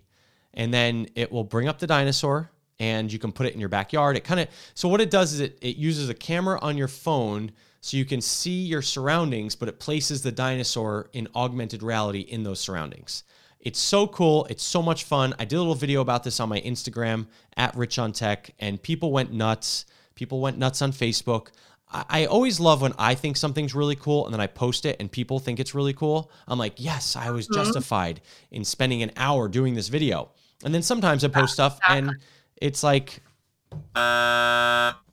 And 0.54 0.74
then 0.74 1.08
it 1.16 1.32
will 1.32 1.44
bring 1.44 1.68
up 1.68 1.80
the 1.80 1.88
dinosaur 1.88 2.52
and 2.80 3.12
you 3.12 3.20
can 3.20 3.32
put 3.32 3.46
it 3.46 3.54
in 3.54 3.60
your 3.60 3.70
backyard. 3.70 4.18
It 4.18 4.24
kind 4.24 4.40
of 4.40 4.48
so 4.74 4.88
what 4.88 5.02
it 5.02 5.10
does 5.10 5.34
is 5.34 5.40
it, 5.40 5.58
it 5.62 5.78
uses 5.78 6.10
a 6.10 6.14
camera 6.14 6.60
on 6.62 6.78
your 6.78 6.88
phone 6.88 7.52
so 7.82 7.98
you 7.98 8.06
can 8.06 8.22
see 8.22 8.62
your 8.64 8.82
surroundings, 8.82 9.56
but 9.56 9.68
it 9.68 9.80
places 9.80 10.22
the 10.22 10.32
dinosaur 10.32 11.10
in 11.12 11.28
augmented 11.36 11.84
reality 11.84 12.22
in 12.22 12.44
those 12.44 12.60
surroundings. 12.60 13.24
It's 13.60 13.80
so 13.80 14.08
cool. 14.08 14.46
It's 14.50 14.64
so 14.64 14.82
much 14.82 15.06
fun. 15.06 15.34
I 15.40 15.46
did 15.46 15.56
a 15.56 15.60
little 15.60 15.76
video 15.76 16.02
about 16.02 16.24
this 16.24 16.40
on 16.40 16.50
my 16.50 16.62
Instagram 16.62 17.28
at 17.56 17.76
Rich 17.76 18.00
on 18.00 18.12
Tech, 18.12 18.52
and 18.60 18.82
people 18.82 19.12
went 19.12 19.32
nuts. 19.32 19.86
People 20.16 20.42
went 20.42 20.58
nuts 20.58 20.82
on 20.82 20.92
Facebook. 20.92 21.48
I, 21.94 22.26
always 22.26 22.60
love 22.60 22.82
when 22.82 22.94
I 22.98 23.16
think 23.16 23.38
something's 23.38 23.76
really 23.76 23.96
cool 23.96 24.26
and 24.26 24.34
then 24.34 24.42
I 24.42 24.48
post 24.48 24.86
it 24.86 24.98
and 25.00 25.12
people 25.12 25.40
think 25.40 25.60
it's 25.60 25.76
really 25.76 25.94
cool. 25.94 26.32
I'm 26.48 26.58
like, 26.58 26.74
yes, 26.78 27.16
I 27.16 27.32
was 27.32 27.48
mm-hmm. 27.48 27.62
justified 27.62 28.22
in 28.52 28.66
spending 28.66 29.04
an 29.04 29.12
hour 29.16 29.48
doing 29.48 29.76
this 29.76 29.90
video. 29.90 30.32
And 30.64 30.74
then 30.74 30.82
sometimes 30.82 31.24
I 31.24 31.28
post 31.28 31.54
stuff 31.54 31.80
and 31.88 32.12
it's 32.58 32.84
like 32.84 33.22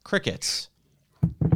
crickets. 0.05 0.69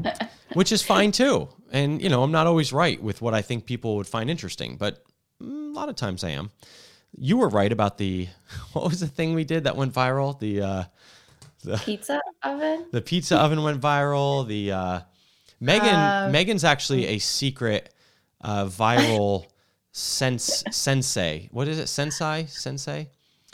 which 0.55 0.73
is 0.73 0.83
fine 0.83 1.13
too. 1.13 1.49
And, 1.71 2.01
you 2.01 2.09
know, 2.09 2.23
I'm 2.23 2.33
not 2.33 2.47
always 2.47 2.73
right 2.73 3.03
with 3.03 3.21
what 3.21 3.35
I 3.35 3.43
think 3.43 3.67
people 3.67 3.97
would 3.97 4.07
find 4.07 4.31
interesting, 4.31 4.77
but 4.77 5.05
mm, 5.43 5.71
a 5.71 5.75
lot 5.75 5.89
of 5.89 5.97
times 5.97 6.25
I 6.25 6.31
am. 6.31 6.51
You 7.17 7.39
were 7.39 7.49
right 7.49 7.73
about 7.73 7.99
the, 7.99 8.29
what 8.73 8.89
was 8.89 9.01
the 9.01 9.09
thing 9.09 9.35
we 9.35 9.45
did 9.45 9.65
that 9.65 9.77
went 9.77 9.93
viral? 9.93 10.39
The, 10.39 10.63
uh, 10.63 10.85
the 11.65 11.79
pizza 11.79 12.21
oven? 12.43 12.87
The 12.93 13.01
pizza 13.01 13.37
oven 13.39 13.63
went 13.63 13.81
viral. 13.81 14.47
The, 14.47 14.73
uh, 14.73 15.01
Megan, 15.65 15.95
uh, 15.95 16.29
Megan's 16.31 16.65
actually 16.65 17.07
a 17.07 17.19
secret, 17.19 17.95
uh, 18.41 18.67
viral 18.67 19.47
sense, 19.93 20.63
sensei. 20.71 21.49
What 21.53 21.69
is 21.69 21.79
it? 21.79 21.89
Sensei? 21.89 22.47
Sensei? 22.47 23.09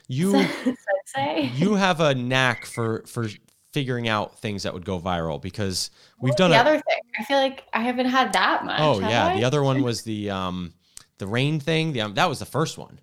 You, 0.08 0.32
sensei? 1.14 1.50
you 1.54 1.74
have 1.74 2.00
a 2.00 2.14
knack 2.14 2.66
for, 2.66 3.04
for 3.06 3.28
figuring 3.72 4.08
out 4.08 4.38
things 4.38 4.64
that 4.64 4.74
would 4.74 4.84
go 4.84 4.98
viral 4.98 5.40
because 5.40 5.90
we've 6.20 6.34
done 6.36 6.50
the 6.50 6.56
a, 6.56 6.60
other 6.60 6.74
thing. 6.74 7.00
I 7.18 7.24
feel 7.24 7.38
like 7.38 7.64
I 7.72 7.80
haven't 7.82 8.06
had 8.06 8.32
that 8.32 8.64
much. 8.64 8.80
Oh 8.80 9.00
yeah, 9.00 9.26
I? 9.26 9.36
the 9.36 9.44
other 9.44 9.62
one 9.62 9.82
was 9.84 10.02
the 10.02 10.30
um 10.30 10.72
the 11.18 11.26
rain 11.26 11.60
thing. 11.60 11.92
The 11.92 12.02
um, 12.02 12.14
that 12.14 12.28
was 12.28 12.38
the 12.38 12.46
first 12.46 12.78
one. 12.78 12.98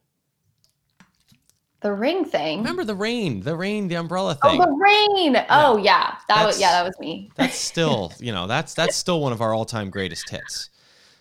The 1.82 1.94
ring 1.94 2.26
thing. 2.26 2.60
Remember 2.60 2.84
the 2.84 2.96
rain, 2.96 3.42
the 3.42 3.56
rain, 3.56 3.88
the 3.88 3.96
umbrella 3.96 4.36
thing. 4.36 4.60
Oh, 4.60 4.66
the 4.66 4.72
rain. 4.72 5.34
Yeah. 5.34 5.46
Oh 5.50 5.78
yeah, 5.78 6.16
that 6.28 6.36
that's, 6.36 6.46
was 6.48 6.60
yeah, 6.60 6.72
that 6.72 6.86
was 6.86 7.00
me. 7.00 7.30
That's 7.36 7.56
still, 7.56 8.12
you 8.20 8.32
know, 8.32 8.48
that's 8.48 8.74
that's 8.74 8.96
still 8.96 9.22
one 9.22 9.32
of 9.32 9.42
our 9.42 9.54
all-time 9.54 9.90
greatest 9.90 10.30
hits. 10.30 10.70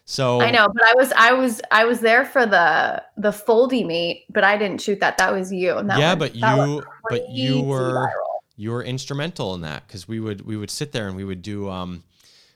So 0.07 0.40
I 0.42 0.51
know, 0.51 0.69
but 0.73 0.83
I 0.85 0.95
was 0.95 1.12
I 1.12 1.33
was 1.33 1.61
I 1.71 1.85
was 1.85 2.01
there 2.01 2.25
for 2.25 2.47
the 2.47 3.03
the 3.19 3.31
FoldiMate, 3.31 4.25
but 4.31 4.45
I 4.45 4.57
didn't 4.57 4.81
shoot 4.81 5.01
that. 5.01 5.19
That 5.19 5.33
was 5.33 5.53
you. 5.53 5.75
That 5.83 5.99
yeah, 5.99 6.14
but 6.14 6.35
you 6.35 6.83
but 7.11 7.29
you 7.29 7.62
were 7.62 7.92
viral 7.92 8.37
you 8.57 8.71
were 8.71 8.83
instrumental 8.83 9.55
in 9.55 9.61
that 9.61 9.87
because 9.87 10.09
we 10.09 10.19
would 10.19 10.42
we 10.42 10.57
would 10.57 10.71
sit 10.71 10.92
there 10.92 11.07
and 11.07 11.16
we 11.16 11.25
would 11.25 11.42
do 11.42 11.69
um, 11.69 12.03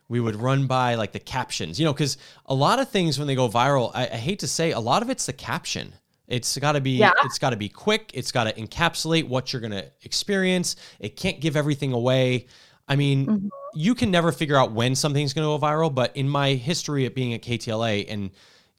we 0.09 0.19
would 0.19 0.37
run 0.37 0.67
by 0.67 0.95
like 0.95 1.13
the 1.13 1.21
captions, 1.21 1.79
you 1.79 1.85
know, 1.85 1.93
because 1.93 2.17
a 2.47 2.55
lot 2.55 2.79
of 2.79 2.89
things 2.89 3.19
when 3.19 3.29
they 3.29 3.35
go 3.35 3.49
viral, 3.49 3.93
I, 3.95 4.05
I, 4.05 4.17
hate 4.17 4.41
to 4.41 4.49
say, 4.49 4.73
a 4.73 4.81
lot 4.81 5.03
of 5.03 5.11
it's 5.11 5.27
the 5.27 5.33
caption. 5.33 5.95
It's 6.31 6.57
got 6.59 6.73
to 6.73 6.81
be 6.81 6.93
yeah. 6.93 7.13
it's 7.25 7.39
got 7.39 7.51
to 7.51 7.57
be 7.57 7.69
quick. 7.69 8.11
It's 8.15 8.33
got 8.33 8.45
to 8.45 8.53
encapsulate 8.55 9.29
what 9.29 9.53
you're 9.53 9.61
gonna 9.61 9.85
experience. 10.03 10.77
It 10.99 11.17
can't 11.17 11.41
give 11.41 11.57
everything 11.57 11.93
away. 11.93 12.47
I 12.89 12.97
mean, 12.97 13.27
mm-hmm. 13.27 13.49
you 13.75 13.95
can 13.95 14.11
never 14.11 14.33
figure 14.33 14.57
out 14.57 14.73
when 14.73 14.95
something's 14.95 15.33
gonna 15.33 15.47
go 15.47 15.59
viral. 15.59 15.95
But 15.95 16.17
in 16.17 16.29
my 16.29 16.55
history 16.55 17.05
of 17.07 17.15
being 17.15 17.35
at 17.35 17.43
KTLA, 17.43 18.07
and 18.09 18.31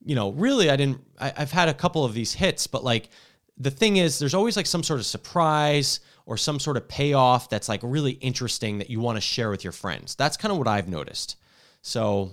you 0.04 0.16
know, 0.16 0.32
really, 0.32 0.70
I 0.70 0.76
didn't. 0.76 1.02
I, 1.20 1.34
I've 1.38 1.52
had 1.52 1.70
a 1.70 1.74
couple 1.74 2.06
of 2.06 2.14
these 2.14 2.34
hits, 2.34 2.68
but 2.68 2.84
like 2.84 3.10
the 3.58 3.72
thing 3.72 3.98
is, 3.98 4.18
there's 4.18 4.34
always 4.34 4.58
like 4.58 4.66
some 4.66 4.82
sort 4.82 5.00
of 5.00 5.06
surprise 5.06 6.00
or 6.26 6.38
some 6.38 6.60
sort 6.60 6.78
of 6.78 6.88
payoff 6.88 7.50
that's 7.50 7.70
like 7.70 7.82
really 7.84 8.14
interesting 8.14 8.78
that 8.78 8.90
you 8.90 9.00
want 9.00 9.18
to 9.18 9.22
share 9.22 9.50
with 9.50 9.64
your 9.64 9.74
friends. 9.74 10.16
That's 10.16 10.38
kind 10.38 10.52
of 10.52 10.58
what 10.58 10.68
I've 10.68 10.88
noticed. 10.88 11.36
So, 11.82 12.32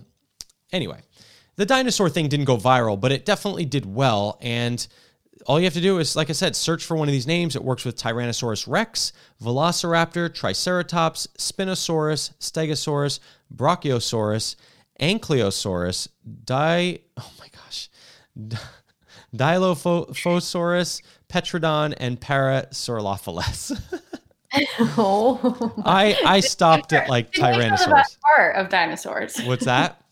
anyway, 0.72 1.00
the 1.56 1.66
dinosaur 1.66 2.08
thing 2.08 2.28
didn't 2.28 2.46
go 2.46 2.56
viral, 2.56 2.98
but 2.98 3.12
it 3.12 3.24
definitely 3.24 3.64
did 3.64 3.84
well. 3.84 4.38
And 4.40 4.86
all 5.48 5.58
you 5.58 5.64
have 5.64 5.74
to 5.74 5.80
do 5.80 5.98
is, 5.98 6.14
like 6.14 6.28
I 6.28 6.34
said, 6.34 6.54
search 6.54 6.84
for 6.84 6.94
one 6.94 7.08
of 7.08 7.12
these 7.12 7.26
names. 7.26 7.56
It 7.56 7.64
works 7.64 7.86
with 7.86 7.96
Tyrannosaurus 7.96 8.68
rex, 8.68 9.14
Velociraptor, 9.42 10.32
Triceratops, 10.32 11.26
Spinosaurus, 11.38 12.34
Stegosaurus, 12.38 13.18
Brachiosaurus, 13.56 14.56
Ankylosaurus, 15.00 16.08
Di. 16.44 16.98
Oh 17.16 17.32
my 17.38 17.46
gosh. 17.50 17.88
Dilophosaurus, 19.34 21.02
Pteranodon, 21.30 21.94
and 21.96 22.20
Parasaurolophus. 22.20 24.02
oh, 24.98 25.74
I 25.84 26.18
I 26.26 26.40
stopped 26.40 26.92
at 26.92 27.08
like 27.08 27.32
Tyrannosaurus. 27.32 28.18
part 28.34 28.56
of 28.56 28.68
dinosaurs. 28.68 29.40
What's 29.44 29.64
that? 29.64 30.02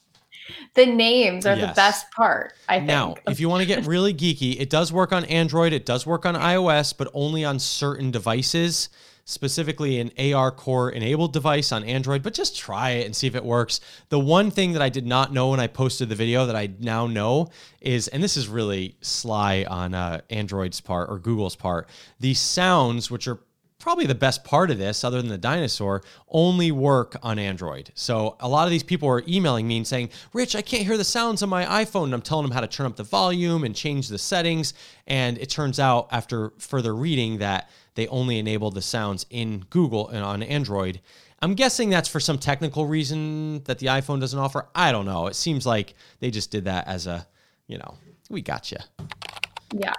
the 0.74 0.86
names 0.86 1.46
are 1.46 1.56
the 1.56 1.72
best 1.74 2.10
part. 2.12 2.52
I 2.68 2.76
think. 2.76 2.88
Now, 2.88 3.14
if 3.26 3.40
you 3.40 3.48
want 3.48 3.62
to 3.62 3.66
get 3.66 3.86
really 3.86 4.14
geeky, 4.14 4.58
it 4.60 4.70
does 4.70 4.92
work 4.92 5.12
on 5.12 5.24
Android, 5.26 5.72
it 5.72 5.86
does 5.86 6.06
work 6.06 6.26
on 6.26 6.34
iOS, 6.34 6.96
but 6.96 7.08
only 7.14 7.44
on 7.44 7.58
certain 7.58 8.10
devices, 8.10 8.88
specifically 9.24 9.98
an 9.98 10.10
ARCore 10.10 10.92
enabled 10.92 11.32
device 11.32 11.72
on 11.72 11.82
Android. 11.84 12.22
But 12.22 12.34
just 12.34 12.56
try 12.56 12.90
it 12.90 13.06
and 13.06 13.16
see 13.16 13.26
if 13.26 13.34
it 13.34 13.44
works. 13.44 13.80
The 14.08 14.20
one 14.20 14.50
thing 14.50 14.72
that 14.72 14.82
I 14.82 14.88
did 14.88 15.06
not 15.06 15.32
know 15.32 15.50
when 15.50 15.60
I 15.60 15.66
posted 15.66 16.08
the 16.08 16.14
video 16.14 16.46
that 16.46 16.56
I 16.56 16.70
now 16.78 17.06
know 17.06 17.48
is, 17.80 18.08
and 18.08 18.22
this 18.22 18.36
is 18.36 18.48
really 18.48 18.96
sly 19.00 19.64
on 19.68 19.94
uh, 19.94 20.20
Android's 20.30 20.80
part 20.80 21.10
or 21.10 21.18
Google's 21.18 21.56
part, 21.56 21.88
the 22.20 22.34
sounds, 22.34 23.10
which 23.10 23.26
are 23.26 23.40
probably 23.78 24.06
the 24.06 24.14
best 24.14 24.44
part 24.44 24.70
of 24.70 24.78
this, 24.78 25.04
other 25.04 25.20
than 25.20 25.28
the 25.28 25.38
dinosaur, 25.38 26.02
only 26.28 26.72
work 26.72 27.16
on 27.22 27.38
Android. 27.38 27.90
So 27.94 28.36
a 28.40 28.48
lot 28.48 28.64
of 28.64 28.70
these 28.70 28.82
people 28.82 29.08
are 29.08 29.22
emailing 29.28 29.68
me 29.68 29.76
and 29.76 29.86
saying, 29.86 30.10
Rich, 30.32 30.56
I 30.56 30.62
can't 30.62 30.84
hear 30.86 30.96
the 30.96 31.04
sounds 31.04 31.42
on 31.42 31.48
my 31.48 31.64
iPhone. 31.84 32.04
And 32.04 32.14
I'm 32.14 32.22
telling 32.22 32.44
them 32.44 32.52
how 32.52 32.60
to 32.60 32.66
turn 32.66 32.86
up 32.86 32.96
the 32.96 33.02
volume 33.04 33.64
and 33.64 33.74
change 33.74 34.08
the 34.08 34.18
settings. 34.18 34.74
And 35.06 35.38
it 35.38 35.50
turns 35.50 35.78
out, 35.78 36.08
after 36.10 36.52
further 36.58 36.94
reading, 36.94 37.38
that 37.38 37.70
they 37.94 38.06
only 38.08 38.38
enable 38.38 38.70
the 38.70 38.82
sounds 38.82 39.26
in 39.30 39.60
Google 39.70 40.08
and 40.08 40.24
on 40.24 40.42
Android. 40.42 41.00
I'm 41.42 41.54
guessing 41.54 41.90
that's 41.90 42.08
for 42.08 42.18
some 42.20 42.38
technical 42.38 42.86
reason 42.86 43.62
that 43.64 43.78
the 43.78 43.86
iPhone 43.86 44.20
doesn't 44.20 44.38
offer. 44.38 44.66
I 44.74 44.90
don't 44.90 45.04
know. 45.04 45.26
It 45.26 45.36
seems 45.36 45.66
like 45.66 45.94
they 46.20 46.30
just 46.30 46.50
did 46.50 46.64
that 46.64 46.86
as 46.86 47.06
a, 47.06 47.26
you 47.66 47.78
know, 47.78 47.94
we 48.30 48.40
got 48.40 48.72
you. 48.72 48.78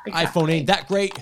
yeah, 0.08 0.26
iPhone 0.26 0.50
ain't 0.50 0.68
that 0.68 0.88
great. 0.88 1.14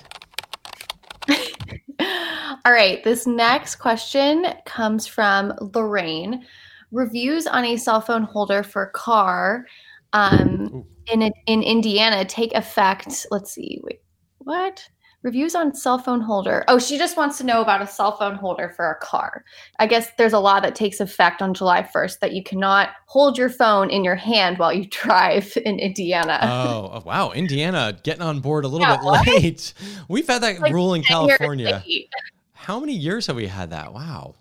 All 2.66 2.72
right, 2.72 3.04
this 3.04 3.28
next 3.28 3.76
question 3.76 4.44
comes 4.64 5.06
from 5.06 5.54
Lorraine. 5.72 6.44
Reviews 6.90 7.46
on 7.46 7.64
a 7.64 7.76
cell 7.76 8.00
phone 8.00 8.24
holder 8.24 8.64
for 8.64 8.86
car 8.86 9.66
um, 10.12 10.84
in 11.06 11.30
in 11.46 11.62
Indiana 11.62 12.24
take 12.24 12.52
effect. 12.54 13.24
Let's 13.30 13.52
see. 13.52 13.78
Wait, 13.84 14.00
what? 14.38 14.82
Reviews 15.22 15.54
on 15.54 15.76
cell 15.76 15.98
phone 16.00 16.20
holder. 16.20 16.64
Oh, 16.66 16.80
she 16.80 16.98
just 16.98 17.16
wants 17.16 17.38
to 17.38 17.44
know 17.44 17.62
about 17.62 17.82
a 17.82 17.86
cell 17.86 18.16
phone 18.16 18.34
holder 18.34 18.72
for 18.74 18.90
a 18.90 18.98
car. 18.98 19.44
I 19.78 19.86
guess 19.86 20.08
there's 20.18 20.32
a 20.32 20.38
law 20.40 20.58
that 20.58 20.74
takes 20.74 20.98
effect 21.00 21.42
on 21.42 21.54
July 21.54 21.82
1st 21.82 22.18
that 22.20 22.32
you 22.32 22.42
cannot 22.42 22.90
hold 23.06 23.38
your 23.38 23.48
phone 23.48 23.90
in 23.90 24.04
your 24.04 24.14
hand 24.14 24.58
while 24.58 24.72
you 24.72 24.86
drive 24.88 25.56
in 25.64 25.78
Indiana. 25.78 26.38
Oh, 26.42 26.90
oh, 26.94 27.02
wow. 27.04 27.30
Indiana 27.30 27.98
getting 28.04 28.22
on 28.22 28.40
board 28.40 28.64
a 28.64 28.68
little 28.68 28.86
Yeah, 28.86 28.96
bit 28.96 29.04
what? 29.04 29.26
late. 29.26 29.72
We've 30.08 30.26
had 30.26 30.42
that 30.42 30.60
Like 30.60 30.72
rule 30.72 30.94
in 30.94 31.02
10 31.02 31.26
years 31.26 31.38
California. 31.38 31.82
How 32.66 32.80
many 32.80 32.94
years 32.94 33.28
have 33.28 33.36
we 33.36 33.46
had 33.46 33.70
that? 33.70 33.92
Wow. 33.94 34.34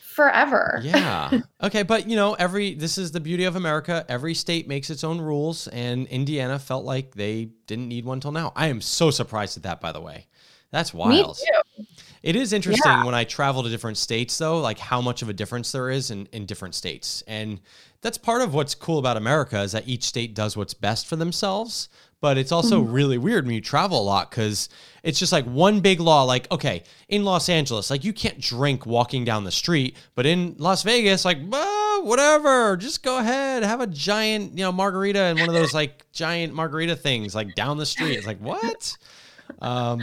Forever. 0.00 0.80
Yeah. 0.82 1.40
Okay, 1.62 1.82
but 1.84 2.08
you 2.08 2.14
know, 2.16 2.34
every 2.34 2.74
this 2.74 2.98
is 2.98 3.10
the 3.12 3.20
beauty 3.20 3.44
of 3.44 3.54
America. 3.56 4.04
Every 4.08 4.34
state 4.34 4.66
makes 4.68 4.90
its 4.90 5.02
own 5.04 5.20
rules, 5.20 5.66
and 5.68 6.06
Indiana 6.08 6.58
felt 6.58 6.84
like 6.84 7.14
they 7.14 7.50
didn't 7.66 7.88
need 7.88 8.04
one 8.04 8.18
till 8.20 8.30
now. 8.32 8.52
I 8.56 8.66
am 8.68 8.80
so 8.80 9.10
surprised 9.10 9.56
at 9.56 9.62
that, 9.64 9.80
by 9.80 9.90
the 9.92 10.00
way. 10.00 10.26
That's 10.70 10.92
Me 10.94 10.98
wild. 11.00 11.36
too. 11.38 11.84
It 12.22 12.34
is 12.36 12.52
interesting 12.52 12.90
Yeah. 12.92 13.04
when 13.04 13.14
I 13.14 13.24
travel 13.24 13.62
to 13.62 13.68
different 13.68 13.96
states, 13.96 14.38
though, 14.38 14.60
like 14.60 14.78
how 14.78 15.00
much 15.00 15.22
of 15.22 15.28
a 15.28 15.32
difference 15.32 15.70
there 15.72 15.88
is 15.90 16.10
in, 16.10 16.26
in 16.32 16.46
different 16.46 16.74
states. 16.74 17.22
And 17.28 17.60
that's 18.02 18.18
part 18.18 18.42
of 18.42 18.54
what's 18.54 18.74
cool 18.74 18.98
about 18.98 19.16
America 19.16 19.60
is 19.62 19.72
that 19.72 19.88
each 19.88 20.04
state 20.04 20.34
does 20.34 20.56
what's 20.56 20.74
best 20.74 21.06
for 21.06 21.16
themselves. 21.16 21.88
But 22.20 22.36
it's 22.36 22.50
also 22.50 22.82
Mm-hmm. 22.82 22.92
really 22.92 23.18
weird 23.18 23.46
when 23.46 23.54
you 23.54 23.60
travel 23.60 24.00
a 24.00 24.02
lot 24.02 24.30
because 24.30 24.68
it's 25.04 25.20
just 25.20 25.32
like 25.32 25.44
one 25.44 25.78
big 25.80 26.00
law. 26.00 26.24
Like, 26.24 26.50
okay, 26.50 26.82
in 27.08 27.22
Los 27.24 27.48
Angeles, 27.48 27.90
like 27.90 28.02
you 28.02 28.12
can't 28.12 28.40
drink 28.40 28.86
walking 28.86 29.24
down 29.24 29.44
the 29.44 29.52
street, 29.52 29.96
but 30.16 30.26
in 30.26 30.56
Las 30.58 30.82
Vegas, 30.82 31.24
like, 31.24 31.38
"Ah, 31.52 32.00
whatever, 32.02 32.76
just 32.76 33.04
go 33.04 33.18
ahead, 33.18 33.62
have 33.62 33.80
a 33.80 33.86
giant, 33.86 34.58
you 34.58 34.64
know, 34.64 34.72
margarita 34.72 35.20
and 35.20 35.38
one 35.38 35.48
of 35.48 35.54
those 35.54 35.72
like 35.74 36.04
giant 36.12 36.52
margarita 36.54 36.96
things 36.96 37.36
like 37.36 37.54
down 37.54 37.78
the 37.78 37.86
street. 37.86 38.16
It's 38.16 38.26
like, 38.26 38.40
what? 38.40 38.96
Um, 39.60 40.02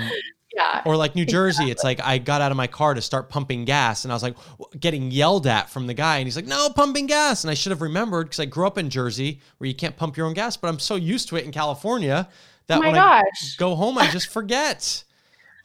Yeah. 0.56 0.82
or 0.86 0.96
like 0.96 1.16
New 1.16 1.26
Jersey, 1.38 1.70
it's 1.70 1.84
like 1.84 2.00
I 2.02 2.18
got 2.18 2.42
out 2.42 2.50
of 2.52 2.58
my 2.58 2.68
car 2.68 2.94
to 2.94 3.02
start 3.02 3.30
pumping 3.30 3.66
gas 3.66 4.06
and 4.06 4.12
I 4.12 4.16
was 4.16 4.24
like 4.24 4.36
getting 4.80 5.12
yelled 5.12 5.48
at 5.48 5.70
from 5.70 5.86
the 5.88 5.94
guy. 5.94 6.18
And 6.18 6.26
he's 6.28 6.36
like, 6.38 6.46
no, 6.48 6.70
pumping 6.70 7.08
gas. 7.08 7.44
And 7.44 7.52
I 7.52 7.56
should 7.56 7.72
have 7.72 7.82
remembered 7.82 8.28
because 8.28 8.40
I 8.40 8.46
grew 8.46 8.66
up 8.66 8.78
in 8.78 8.90
Jersey 8.90 9.42
where 9.58 9.68
you 9.68 9.76
can't 9.76 9.98
pump 9.98 10.16
your 10.16 10.28
own 10.28 10.34
gas, 10.34 10.56
but 10.56 10.70
I'm 10.70 10.80
so 10.80 10.96
used 10.96 11.28
to 11.30 11.36
it 11.36 11.44
in 11.46 11.52
California 11.52 12.30
that 12.68 12.78
Oh 12.78 12.82
my 12.82 12.88
when 12.88 12.96
I 12.98 13.22
gosh. 13.22 13.58
go 13.58 13.76
home, 13.76 13.98
I 13.98 14.08
just 14.10 14.28
forget. 14.32 15.04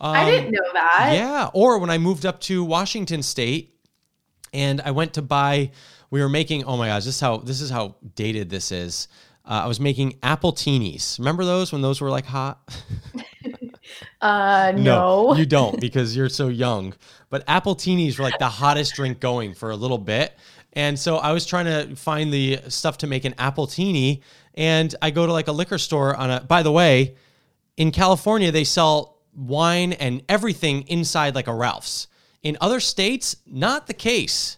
I 0.01 0.25
Um, 0.25 0.31
didn't 0.31 0.51
know 0.53 0.73
that. 0.73 1.11
yeah. 1.15 1.51
Or 1.55 1.79
when 1.79 1.91
I 1.91 1.99
moved 1.99 2.27
up 2.27 2.41
to 2.43 2.65
Washington 2.65 3.23
State 3.23 3.77
and 4.53 4.81
I 4.81 4.91
went 4.91 5.15
to 5.15 5.23
buy, 5.23 5.71
we 6.11 6.21
were 6.21 6.29
making, 6.29 6.65
oh 6.65 6.77
my 6.77 6.89
gosh, 6.89 7.05
this 7.05 7.15
is 7.15 7.21
how, 7.21 7.37
this 7.37 7.61
is 7.61 7.71
how 7.71 7.95
dated 8.17 8.51
this 8.51 8.73
is. 8.73 9.07
Uh, 9.45 9.63
I 9.65 9.67
was 9.69 9.79
making 9.79 10.15
appletinis. 10.23 11.19
Remember 11.19 11.45
those 11.45 11.71
when 11.73 11.81
those 11.83 12.01
were 12.01 12.11
like 12.11 12.27
hot? 12.27 12.59
Uh, 14.21 14.73
no. 14.77 15.35
you 15.35 15.47
don't 15.47 15.81
because 15.81 16.15
you're 16.15 16.29
so 16.29 16.49
young. 16.49 16.95
But 17.31 17.47
appletinis 17.47 18.19
were 18.19 18.25
like 18.25 18.39
the 18.39 18.49
hottest 18.49 18.95
drink 18.95 19.21
going 19.21 19.55
for 19.55 19.71
a 19.71 19.77
little 19.77 19.99
bit. 19.99 20.35
And 20.73 20.99
so 20.99 21.17
I 21.17 21.33
was 21.33 21.47
trying 21.47 21.65
to 21.67 21.97
find 21.97 22.33
the 22.33 22.61
stuff 22.69 22.99
to 22.99 23.07
make 23.07 23.25
an 23.25 23.33
appletini. 23.35 24.21
And 24.55 24.95
I 25.01 25.11
go 25.11 25.27
to 25.27 25.33
like 25.33 25.49
a 25.49 25.53
liquor 25.53 25.79
store 25.79 26.15
on 26.15 26.31
a, 26.31 26.41
by 26.41 26.63
the 26.63 26.73
way, 26.73 27.17
in 27.77 27.91
California, 27.91 28.53
they 28.53 28.65
sell 28.65 29.19
wine 29.35 29.93
and 29.95 30.23
everything 30.29 30.83
inside 30.83 31.35
like 31.35 31.47
a 31.47 31.55
Ralph's. 31.55 32.09
In 32.43 32.57
other 32.61 32.81
states, 32.81 33.37
not 33.47 33.87
the 33.87 33.95
case. 33.95 34.57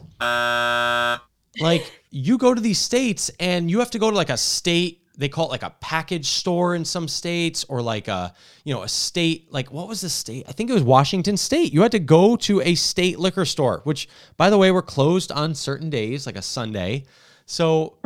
Like 1.60 2.00
you 2.10 2.38
go 2.38 2.54
to 2.54 2.60
these 2.60 2.78
states 2.78 3.30
and 3.38 3.70
you 3.70 3.78
have 3.80 3.90
to 3.92 3.98
go 3.98 4.10
to 4.10 4.16
like 4.16 4.30
a 4.30 4.36
state 4.36 5.01
they 5.16 5.28
call 5.28 5.46
it 5.46 5.50
like 5.50 5.62
a 5.62 5.74
package 5.80 6.26
store 6.26 6.74
in 6.74 6.84
some 6.84 7.06
states 7.06 7.64
or 7.68 7.82
like 7.82 8.08
a 8.08 8.34
you 8.64 8.72
know 8.72 8.82
a 8.82 8.88
state 8.88 9.52
like 9.52 9.70
what 9.70 9.88
was 9.88 10.00
the 10.00 10.08
state 10.08 10.44
i 10.48 10.52
think 10.52 10.70
it 10.70 10.72
was 10.72 10.82
washington 10.82 11.36
state 11.36 11.72
you 11.72 11.82
had 11.82 11.92
to 11.92 11.98
go 11.98 12.36
to 12.36 12.60
a 12.62 12.74
state 12.74 13.18
liquor 13.18 13.44
store 13.44 13.80
which 13.84 14.08
by 14.36 14.50
the 14.50 14.58
way 14.58 14.70
were 14.70 14.82
closed 14.82 15.30
on 15.32 15.54
certain 15.54 15.90
days 15.90 16.26
like 16.26 16.36
a 16.36 16.42
sunday 16.42 17.04
so 17.46 17.96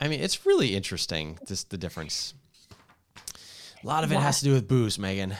i 0.00 0.08
mean 0.08 0.20
it's 0.20 0.44
really 0.44 0.74
interesting 0.74 1.38
just 1.46 1.70
the 1.70 1.78
difference 1.78 2.34
a 3.82 3.86
lot 3.86 4.04
of 4.04 4.10
it 4.10 4.18
has 4.18 4.38
to 4.40 4.44
do 4.44 4.52
with 4.52 4.66
booze 4.66 4.98
megan 4.98 5.36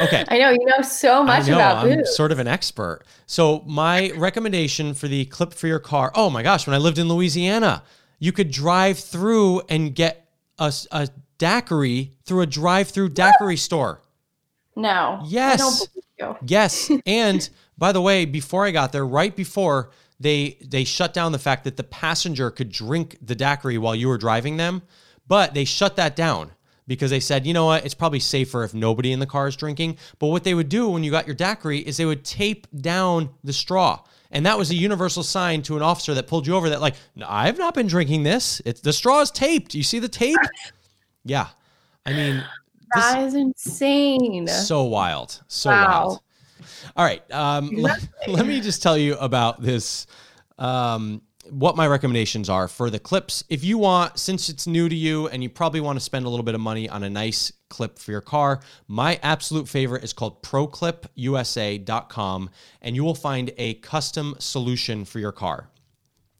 okay 0.00 0.24
I 0.28 0.38
know 0.38 0.50
you 0.50 0.64
know 0.64 0.82
so 0.82 1.22
much 1.22 1.46
know, 1.46 1.54
about 1.54 1.86
I'm 1.86 1.98
booze. 1.98 2.16
sort 2.16 2.32
of 2.32 2.38
an 2.38 2.48
expert. 2.48 3.02
So 3.26 3.62
my 3.66 4.10
recommendation 4.12 4.94
for 4.94 5.08
the 5.08 5.24
clip 5.26 5.54
for 5.54 5.66
your 5.66 5.78
car. 5.78 6.10
Oh 6.14 6.30
my 6.30 6.42
gosh, 6.42 6.66
when 6.66 6.74
I 6.74 6.78
lived 6.78 6.98
in 6.98 7.08
Louisiana, 7.08 7.82
you 8.22 8.30
could 8.30 8.52
drive 8.52 9.00
through 9.00 9.62
and 9.68 9.96
get 9.96 10.28
a 10.60 11.08
daiquiri 11.38 12.12
through 12.24 12.42
a 12.42 12.46
drive-through 12.46 13.08
daiquiri 13.08 13.56
store. 13.56 14.00
no. 14.76 15.20
Yes. 15.26 15.58
don't 15.58 15.90
believe 15.92 16.04
you. 16.20 16.46
Yes, 16.46 16.88
and 17.06 17.50
by 17.76 17.90
the 17.90 18.00
way, 18.00 18.24
before 18.24 18.64
I 18.64 18.70
got 18.70 18.92
there, 18.92 19.04
right 19.04 19.34
before 19.34 19.90
they 20.20 20.56
they 20.64 20.84
shut 20.84 21.12
down 21.12 21.32
the 21.32 21.38
fact 21.40 21.64
that 21.64 21.76
the 21.76 21.82
passenger 21.82 22.52
could 22.52 22.70
drink 22.70 23.18
the 23.20 23.34
daiquiri 23.34 23.76
while 23.76 23.96
you 23.96 24.06
were 24.06 24.18
driving 24.18 24.56
them, 24.56 24.82
but 25.26 25.52
they 25.52 25.64
shut 25.64 25.96
that 25.96 26.14
down 26.14 26.52
because 26.86 27.10
they 27.10 27.18
said, 27.18 27.44
you 27.44 27.52
know 27.52 27.66
what, 27.66 27.84
it's 27.84 27.94
probably 27.94 28.20
safer 28.20 28.62
if 28.62 28.72
nobody 28.72 29.10
in 29.10 29.18
the 29.18 29.26
car 29.26 29.48
is 29.48 29.56
drinking. 29.56 29.98
But 30.20 30.28
what 30.28 30.44
they 30.44 30.54
would 30.54 30.68
do 30.68 30.88
when 30.88 31.02
you 31.02 31.10
got 31.10 31.26
your 31.26 31.34
daiquiri 31.34 31.78
is 31.80 31.96
they 31.96 32.06
would 32.06 32.24
tape 32.24 32.68
down 32.72 33.30
the 33.42 33.52
straw. 33.52 33.98
And 34.32 34.46
that 34.46 34.56
was 34.58 34.70
a 34.70 34.74
universal 34.74 35.22
sign 35.22 35.62
to 35.62 35.76
an 35.76 35.82
officer 35.82 36.14
that 36.14 36.26
pulled 36.26 36.46
you 36.46 36.56
over 36.56 36.70
that, 36.70 36.80
like, 36.80 36.94
no, 37.14 37.26
I've 37.28 37.58
not 37.58 37.74
been 37.74 37.86
drinking 37.86 38.22
this. 38.22 38.60
It's 38.64 38.80
the 38.80 38.92
straw 38.92 39.20
is 39.20 39.30
taped. 39.30 39.74
You 39.74 39.82
see 39.82 39.98
the 39.98 40.08
tape? 40.08 40.38
Yeah. 41.24 41.46
I 42.04 42.12
mean, 42.14 42.36
this- 42.94 43.04
That 43.04 43.22
is 43.22 43.34
insane. 43.34 44.48
so 44.48 44.82
wild. 44.82 45.40
So 45.46 45.70
Wow. 45.70 45.86
wild. 46.08 46.20
All 46.96 47.04
right. 47.04 47.22
Um, 47.32 47.70
let, 47.76 48.00
let 48.26 48.44
me 48.44 48.60
just 48.60 48.82
tell 48.82 48.98
you 48.98 49.14
about 49.18 49.62
this. 49.62 50.08
Um, 50.58 51.22
what 51.50 51.76
my 51.76 51.86
recommendations 51.86 52.48
are 52.48 52.68
for 52.68 52.90
the 52.90 52.98
clips. 52.98 53.44
If 53.48 53.64
you 53.64 53.78
want, 53.78 54.18
since 54.18 54.48
it's 54.48 54.66
new 54.66 54.88
to 54.88 54.94
you 54.94 55.28
and 55.28 55.42
you 55.42 55.48
probably 55.48 55.80
want 55.80 55.96
to 55.96 56.04
spend 56.04 56.24
a 56.24 56.28
little 56.28 56.44
bit 56.44 56.54
of 56.54 56.60
money 56.60 56.88
on 56.88 57.02
a 57.02 57.10
nice 57.10 57.52
clip 57.68 57.98
for 57.98 58.12
your 58.12 58.20
car, 58.20 58.60
my 58.86 59.18
absolute 59.22 59.68
favorite 59.68 60.04
is 60.04 60.12
called 60.12 60.42
ProClipUSA.com, 60.42 62.50
and 62.80 62.94
you 62.94 63.04
will 63.04 63.14
find 63.14 63.52
a 63.58 63.74
custom 63.74 64.36
solution 64.38 65.04
for 65.04 65.18
your 65.18 65.32
car. 65.32 65.68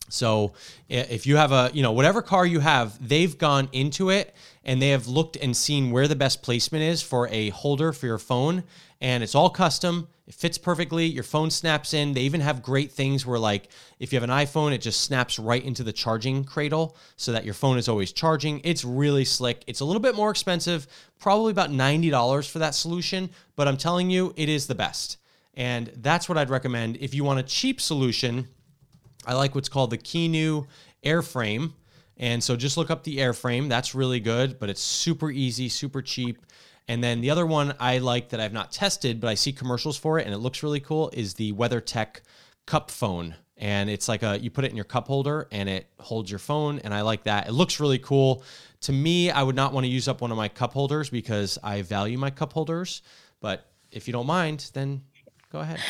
So 0.09 0.53
if 0.89 1.27
you 1.27 1.37
have 1.37 1.53
a, 1.53 1.71
you 1.73 1.83
know, 1.83 1.93
whatever 1.93 2.21
car 2.21 2.45
you 2.45 2.61
have, 2.61 2.97
they've 3.07 3.37
gone 3.39 3.71
into 3.73 4.11
it 4.11 4.35
and 4.63 4.81
they 4.81 4.91
have 4.91 5.09
looked 5.09 5.37
and 5.37 5.57
seen 5.57 5.91
where 5.91 6.07
the 6.07 6.17
best 6.17 6.43
placement 6.43 6.85
is 6.85 7.01
for 7.01 7.29
a 7.29 7.49
holder 7.49 7.95
for 7.95 8.07
your 8.07 8.19
phone. 8.19 8.65
And 9.01 9.23
it's 9.23 9.35
all 9.35 9.49
custom. 9.49 10.09
It 10.27 10.35
fits 10.35 10.57
perfectly. 10.57 11.07
Your 11.07 11.25
phone 11.25 11.51
snaps 11.51 11.93
in. 11.93 12.13
They 12.13 12.21
even 12.23 12.41
have 12.41 12.63
great 12.63 12.93
things 12.93 13.27
where, 13.27 13.39
like, 13.39 13.69
if 13.99 14.13
you 14.13 14.21
have 14.21 14.29
an 14.29 14.35
iPhone, 14.35 14.73
it 14.73 14.81
just 14.81 15.01
snaps 15.01 15.39
right 15.39 15.63
into 15.63 15.83
the 15.83 15.93
charging 15.93 16.45
cradle 16.45 16.97
so 17.17 17.33
that 17.33 17.45
your 17.45 17.55
phone 17.55 17.77
is 17.77 17.89
always 17.89 18.13
charging. 18.13 18.61
It's 18.63 18.85
really 18.85 19.25
slick. 19.25 19.65
It's 19.67 19.81
a 19.81 19.85
little 19.85 20.01
bit 20.01 20.15
more 20.15 20.31
expensive, 20.31 20.87
probably 21.19 21.51
about 21.51 21.71
$90 21.71 22.49
for 22.49 22.61
that 22.61 22.75
solution, 22.75 23.31
but 23.57 23.67
I'm 23.67 23.77
telling 23.77 24.11
you, 24.11 24.33
it 24.37 24.49
is 24.49 24.69
the 24.69 24.77
best. 24.77 25.19
And 25.55 25.93
that's 25.97 26.29
what 26.29 26.39
I'd 26.39 26.51
recommend. 26.51 26.99
If 26.99 27.15
you 27.15 27.25
want 27.25 27.41
a 27.41 27.43
cheap 27.43 27.81
solution, 27.81 28.49
I 29.27 29.35
like 29.35 29.55
what's 29.55 29.69
called 29.69 29.91
the 29.91 29.99
Kenu 29.99 30.67
airframe. 31.05 31.73
And 32.17 32.43
so 32.43 32.55
just 32.57 32.77
look 32.77 32.91
up 32.91 33.03
the 33.03 33.19
airframe. 33.19 33.69
That's 33.69 33.95
really 33.95 34.21
good, 34.21 34.59
but 34.61 34.71
it's 34.71 34.81
super 34.81 35.31
easy, 35.31 35.69
super 35.69 36.01
cheap. 36.01 36.39
And 36.89 37.03
then 37.03 37.21
the 37.21 37.31
other 37.31 37.47
one 37.47 37.75
I 37.79 37.99
like 37.99 38.31
that 38.31 38.41
I've 38.41 38.53
not 38.53 38.73
tested, 38.73 39.21
but 39.21 39.29
I 39.29 39.35
see 39.35 39.53
commercials 39.53 39.97
for 39.97 40.19
it 40.19 40.27
and 40.27 40.35
it 40.35 40.39
looks 40.39 40.63
really 40.63 40.81
cool 40.81 41.11
is 41.13 41.35
the 41.35 41.53
WeatherTech 41.53 42.21
CupFone. 42.67 43.35
And 43.57 43.89
it's 43.89 44.09
like 44.09 44.23
a 44.23 44.39
you 44.41 44.51
put 44.51 44.65
it 44.65 44.71
in 44.71 44.77
your 44.77 44.85
cup 44.85 45.07
holder 45.07 45.47
and 45.53 45.69
it 45.69 45.87
holds 46.01 46.31
your 46.31 46.41
phone. 46.41 46.81
And 46.81 46.93
I 46.93 47.03
like 47.03 47.25
that. 47.25 47.49
It 47.49 47.53
looks 47.53 47.79
really 47.79 47.99
cool. 47.99 48.43
To 48.83 48.93
me, 48.93 49.31
I 49.31 49.43
would 49.43 49.55
not 49.55 49.73
want 49.73 49.85
to 49.85 49.91
use 49.91 50.09
up 50.09 50.21
one 50.21 50.33
of 50.33 50.37
my 50.37 50.49
cup 50.49 50.73
holders 50.73 51.11
because 51.11 51.59
I 51.63 51.83
value 51.83 52.19
my 52.19 52.31
cup 52.31 52.53
holders. 52.53 53.03
But 53.41 53.71
if 53.93 54.09
you 54.09 54.13
don't 54.13 54.27
mind, 54.27 54.71
then 54.75 55.03
go 55.53 55.61
ahead. 55.61 55.81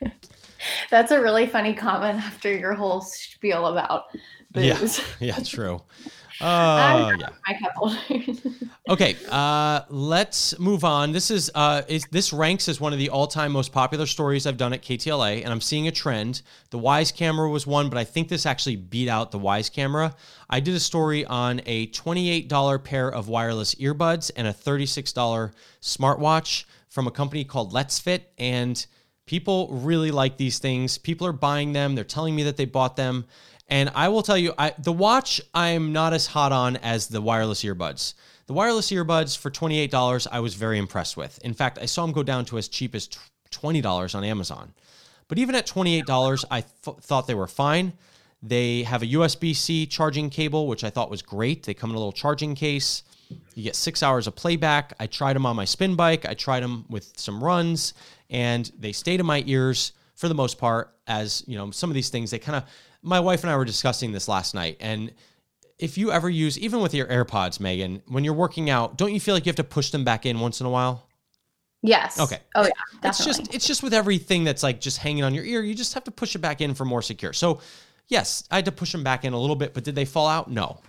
That's 0.90 1.10
a 1.10 1.20
really 1.20 1.46
funny 1.46 1.74
comment 1.74 2.18
after 2.18 2.54
your 2.56 2.74
whole 2.74 3.02
spiel 3.02 3.66
about 3.66 4.04
booze. 4.52 4.98
Yeah, 4.98 5.04
yeah, 5.36 5.38
true. 5.44 5.82
Uh, 6.40 7.12
yeah. 7.18 7.28
My 7.46 7.54
cup 7.54 7.72
holders. 7.74 8.40
Okay, 8.88 9.14
uh, 9.30 9.82
let's 9.88 10.58
move 10.58 10.82
on. 10.82 11.12
This 11.12 11.30
is, 11.30 11.48
uh, 11.54 11.82
is 11.86 12.04
this 12.10 12.32
ranks 12.32 12.68
as 12.68 12.80
one 12.80 12.92
of 12.92 12.98
the 12.98 13.10
all-time 13.10 13.52
most 13.52 13.72
popular 13.72 14.04
stories 14.04 14.46
I've 14.46 14.56
done 14.56 14.72
at 14.72 14.82
KTLA, 14.82 15.44
and 15.44 15.52
I'm 15.52 15.60
seeing 15.60 15.86
a 15.86 15.92
trend. 15.92 16.42
The 16.70 16.78
Wyze 16.78 17.14
camera 17.14 17.48
was 17.48 17.68
one, 17.68 17.88
but 17.88 17.98
I 17.98 18.04
think 18.04 18.28
this 18.28 18.46
actually 18.46 18.74
beat 18.74 19.08
out 19.08 19.30
the 19.30 19.38
Wyze 19.38 19.70
camera. 19.70 20.16
I 20.48 20.58
did 20.58 20.74
a 20.74 20.80
story 20.80 21.24
on 21.24 21.60
a 21.66 21.86
$28 21.88 22.82
pair 22.82 23.08
of 23.08 23.28
wireless 23.28 23.76
earbuds 23.76 24.32
and 24.34 24.48
a 24.48 24.52
$36 24.52 25.52
smartwatch 25.80 26.64
from 26.88 27.06
a 27.06 27.12
company 27.12 27.44
called 27.44 27.72
Letsfit, 27.72 28.22
and 28.38 28.84
people 29.26 29.68
really 29.70 30.10
like 30.10 30.36
these 30.36 30.58
things. 30.58 30.98
People 30.98 31.28
are 31.28 31.32
buying 31.32 31.72
them. 31.72 31.94
They're 31.94 32.02
telling 32.02 32.34
me 32.34 32.42
that 32.42 32.56
they 32.56 32.64
bought 32.64 32.96
them. 32.96 33.26
And 33.70 33.90
I 33.94 34.08
will 34.08 34.22
tell 34.22 34.36
you, 34.36 34.52
I, 34.58 34.74
the 34.78 34.92
watch 34.92 35.40
I'm 35.54 35.92
not 35.92 36.12
as 36.12 36.26
hot 36.26 36.50
on 36.50 36.76
as 36.78 37.06
the 37.06 37.20
wireless 37.20 37.62
earbuds. 37.62 38.14
The 38.46 38.52
wireless 38.52 38.90
earbuds 38.90 39.38
for 39.38 39.48
$28, 39.48 40.26
I 40.30 40.40
was 40.40 40.54
very 40.54 40.76
impressed 40.76 41.16
with. 41.16 41.38
In 41.44 41.54
fact, 41.54 41.78
I 41.80 41.86
saw 41.86 42.02
them 42.02 42.12
go 42.12 42.24
down 42.24 42.44
to 42.46 42.58
as 42.58 42.66
cheap 42.66 42.96
as 42.96 43.08
$20 43.52 44.14
on 44.14 44.24
Amazon. 44.24 44.72
But 45.28 45.38
even 45.38 45.54
at 45.54 45.68
$28, 45.68 46.44
I 46.50 46.62
th- 46.62 46.96
thought 47.00 47.28
they 47.28 47.34
were 47.34 47.46
fine. 47.46 47.92
They 48.42 48.82
have 48.82 49.02
a 49.02 49.06
USB 49.06 49.54
C 49.54 49.86
charging 49.86 50.30
cable, 50.30 50.66
which 50.66 50.82
I 50.82 50.90
thought 50.90 51.08
was 51.08 51.22
great. 51.22 51.62
They 51.62 51.74
come 51.74 51.90
in 51.90 51.96
a 51.96 51.98
little 52.00 52.10
charging 52.10 52.56
case. 52.56 53.04
You 53.54 53.62
get 53.62 53.76
six 53.76 54.02
hours 54.02 54.26
of 54.26 54.34
playback. 54.34 54.94
I 54.98 55.06
tried 55.06 55.34
them 55.34 55.46
on 55.46 55.54
my 55.54 55.64
spin 55.64 55.94
bike, 55.94 56.26
I 56.26 56.34
tried 56.34 56.64
them 56.64 56.86
with 56.88 57.12
some 57.16 57.44
runs, 57.44 57.94
and 58.28 58.68
they 58.76 58.90
stayed 58.90 59.20
in 59.20 59.26
my 59.26 59.44
ears 59.46 59.92
for 60.20 60.28
the 60.28 60.34
most 60.34 60.58
part. 60.58 60.94
As 61.06 61.42
you 61.46 61.56
know, 61.56 61.70
some 61.70 61.88
of 61.90 61.94
these 61.94 62.10
things, 62.10 62.30
they 62.30 62.38
kind 62.38 62.56
of, 62.56 62.64
my 63.02 63.18
wife 63.18 63.42
and 63.42 63.50
I 63.50 63.56
were 63.56 63.64
discussing 63.64 64.12
this 64.12 64.28
last 64.28 64.54
night, 64.54 64.76
and 64.78 65.10
if 65.78 65.96
you 65.96 66.12
ever 66.12 66.28
use, 66.28 66.58
even 66.58 66.80
with 66.80 66.92
your 66.92 67.06
AirPods, 67.06 67.58
Megan, 67.58 68.02
when 68.06 68.22
you're 68.22 68.34
working 68.34 68.68
out, 68.68 68.98
don't 68.98 69.14
you 69.14 69.18
feel 69.18 69.34
like 69.34 69.46
you 69.46 69.50
have 69.50 69.56
to 69.56 69.64
push 69.64 69.90
them 69.90 70.04
back 70.04 70.26
in 70.26 70.38
once 70.38 70.60
in 70.60 70.66
a 70.66 70.70
while? 70.70 71.08
Yes. 71.82 72.20
Okay. 72.20 72.38
Oh 72.54 72.64
yeah. 72.64 72.68
Definitely. 73.00 73.08
It's 73.08 73.24
just 73.24 73.54
it's 73.54 73.66
just 73.66 73.82
with 73.82 73.94
everything 73.94 74.44
that's 74.44 74.62
like 74.62 74.78
just 74.78 74.98
hanging 74.98 75.24
on 75.24 75.34
your 75.34 75.44
ear, 75.44 75.62
you 75.62 75.74
just 75.74 75.94
have 75.94 76.04
to 76.04 76.10
push 76.10 76.34
it 76.34 76.40
back 76.40 76.60
in 76.60 76.74
for 76.74 76.84
more 76.84 77.00
secure. 77.00 77.32
So, 77.32 77.60
yes, 78.08 78.44
I 78.50 78.56
had 78.56 78.66
to 78.66 78.72
push 78.72 78.92
them 78.92 79.02
back 79.02 79.24
in 79.24 79.32
a 79.32 79.40
little 79.40 79.56
bit, 79.56 79.72
but 79.72 79.82
did 79.82 79.94
they 79.94 80.04
fall 80.04 80.28
out? 80.28 80.50
No. 80.50 80.80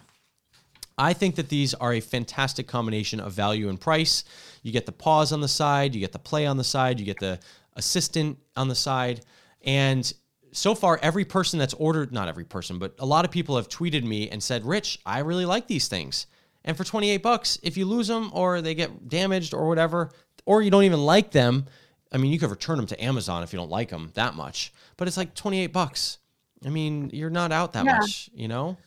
I 0.98 1.14
think 1.14 1.36
that 1.36 1.48
these 1.48 1.74
are 1.74 1.94
a 1.94 2.02
fantastic 2.02 2.68
combination 2.68 3.22
of 3.22 3.32
value 3.32 3.70
and 3.70 3.80
price. 3.80 4.26
You 4.62 4.74
get 4.74 4.86
the 4.86 4.92
pause 4.92 5.32
on 5.32 5.40
the 5.40 5.48
side, 5.48 5.96
you 5.96 6.02
get 6.02 6.12
the 6.12 6.20
play 6.20 6.46
on 6.46 6.58
the 6.58 6.64
side, 6.64 7.00
you 7.00 7.06
get 7.06 7.20
the 7.20 7.40
assistant 7.76 8.38
on 8.56 8.68
the 8.68 8.76
side, 8.76 9.22
and 9.64 10.12
so 10.54 10.76
far, 10.76 11.00
every 11.02 11.24
person 11.24 11.58
that's 11.60 11.74
ordered, 11.76 12.12
not 12.12 12.28
every 12.28 12.44
person, 12.44 12.78
but 12.78 12.94
a 13.00 13.06
lot 13.06 13.24
of 13.24 13.32
people 13.32 13.56
have 13.56 13.70
tweeted 13.70 14.04
me 14.04 14.30
and 14.30 14.44
said, 14.44 14.66
Rich, 14.66 15.00
I 15.06 15.20
really 15.20 15.46
like 15.46 15.68
these 15.68 15.88
things. 15.88 16.28
And 16.66 16.76
for 16.76 16.84
28 16.84 17.18
bucks, 17.24 17.58
if 17.64 17.78
you 17.78 17.86
lose 17.86 18.08
them 18.08 18.30
or 18.34 18.62
they 18.62 18.76
get 18.76 19.08
damaged 19.08 19.54
or 19.54 19.68
whatever, 19.68 20.12
or 20.46 20.62
you 20.62 20.70
don't 20.70 20.84
even 20.84 21.00
like 21.06 21.32
them, 21.32 21.66
I 22.12 22.18
mean, 22.18 22.34
you 22.34 22.40
could 22.40 22.50
return 22.52 22.76
them 22.78 22.86
to 22.88 23.02
Amazon 23.04 23.44
if 23.44 23.54
you 23.54 23.58
don't 23.58 23.72
like 23.72 23.90
them 23.90 24.12
that 24.16 24.36
much, 24.36 24.74
but 24.98 25.08
it's 25.08 25.16
like 25.16 25.34
28 25.36 25.68
bucks. 25.68 26.18
I 26.66 26.70
mean, 26.70 27.10
you're 27.14 27.30
not 27.30 27.52
out 27.54 27.74
that 27.74 27.86
Yeah. 27.86 27.98
much, 27.98 28.30
you 28.34 28.50
know? 28.50 28.78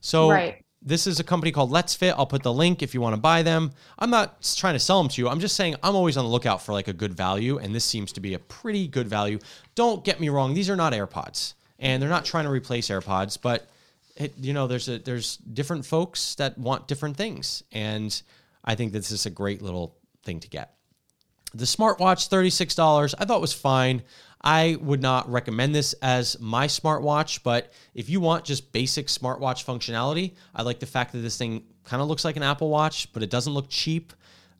So 0.00 0.28
Right. 0.30 0.64
This 0.86 1.08
is 1.08 1.18
a 1.18 1.24
company 1.24 1.50
called 1.50 1.72
Letsfit. 1.72 2.14
I'll 2.16 2.26
put 2.26 2.44
the 2.44 2.52
link 2.52 2.80
if 2.80 2.94
you 2.94 3.00
want 3.00 3.14
to 3.14 3.20
buy 3.20 3.42
them. 3.42 3.72
I'm 3.98 4.08
not 4.08 4.40
trying 4.56 4.74
to 4.74 4.78
sell 4.78 5.02
them 5.02 5.10
to 5.10 5.20
you. 5.20 5.28
I'm 5.28 5.40
just 5.40 5.56
saying 5.56 5.74
I'm 5.82 5.96
always 5.96 6.16
on 6.16 6.24
the 6.24 6.30
lookout 6.30 6.62
for 6.62 6.70
like 6.72 6.86
a 6.86 6.92
good 6.92 7.12
value, 7.12 7.58
and 7.58 7.74
this 7.74 7.84
seems 7.84 8.12
to 8.12 8.20
be 8.20 8.34
a 8.34 8.38
pretty 8.38 8.86
good 8.86 9.08
value. 9.08 9.40
Don't 9.74 10.04
get 10.04 10.20
me 10.20 10.28
wrong; 10.28 10.54
these 10.54 10.70
are 10.70 10.76
not 10.76 10.92
AirPods, 10.92 11.54
and 11.80 12.00
they're 12.00 12.08
not 12.08 12.24
trying 12.24 12.44
to 12.44 12.50
replace 12.50 12.86
AirPods, 12.86 13.36
but 13.42 13.68
it, 14.14 14.34
you 14.40 14.52
know, 14.52 14.68
there's 14.68 14.88
a 14.88 14.98
there's 14.98 15.38
different 15.38 15.84
folks 15.84 16.36
that 16.36 16.56
want 16.56 16.86
different 16.86 17.16
things, 17.16 17.64
and 17.72 18.22
I 18.64 18.76
think 18.76 18.92
this 18.92 19.10
is 19.10 19.26
a 19.26 19.30
great 19.30 19.62
little 19.62 19.96
thing 20.22 20.38
to 20.38 20.48
get. 20.48 20.76
The 21.52 21.64
smartwatch, 21.64 22.28
$36, 22.28 23.14
I 23.18 23.24
thought 23.24 23.40
was 23.40 23.52
fine. 23.52 24.02
I 24.42 24.76
would 24.80 25.02
not 25.02 25.30
recommend 25.30 25.74
this 25.74 25.92
as 25.94 26.38
my 26.40 26.66
smartwatch, 26.66 27.42
but 27.42 27.72
if 27.94 28.08
you 28.08 28.20
want 28.20 28.44
just 28.44 28.72
basic 28.72 29.08
smartwatch 29.08 29.64
functionality, 29.64 30.34
I 30.54 30.62
like 30.62 30.78
the 30.78 30.86
fact 30.86 31.12
that 31.12 31.18
this 31.18 31.36
thing 31.36 31.64
kind 31.84 32.02
of 32.02 32.08
looks 32.08 32.24
like 32.24 32.36
an 32.36 32.42
Apple 32.42 32.68
Watch, 32.68 33.12
but 33.12 33.22
it 33.22 33.30
doesn't 33.30 33.52
look 33.52 33.68
cheap. 33.68 34.12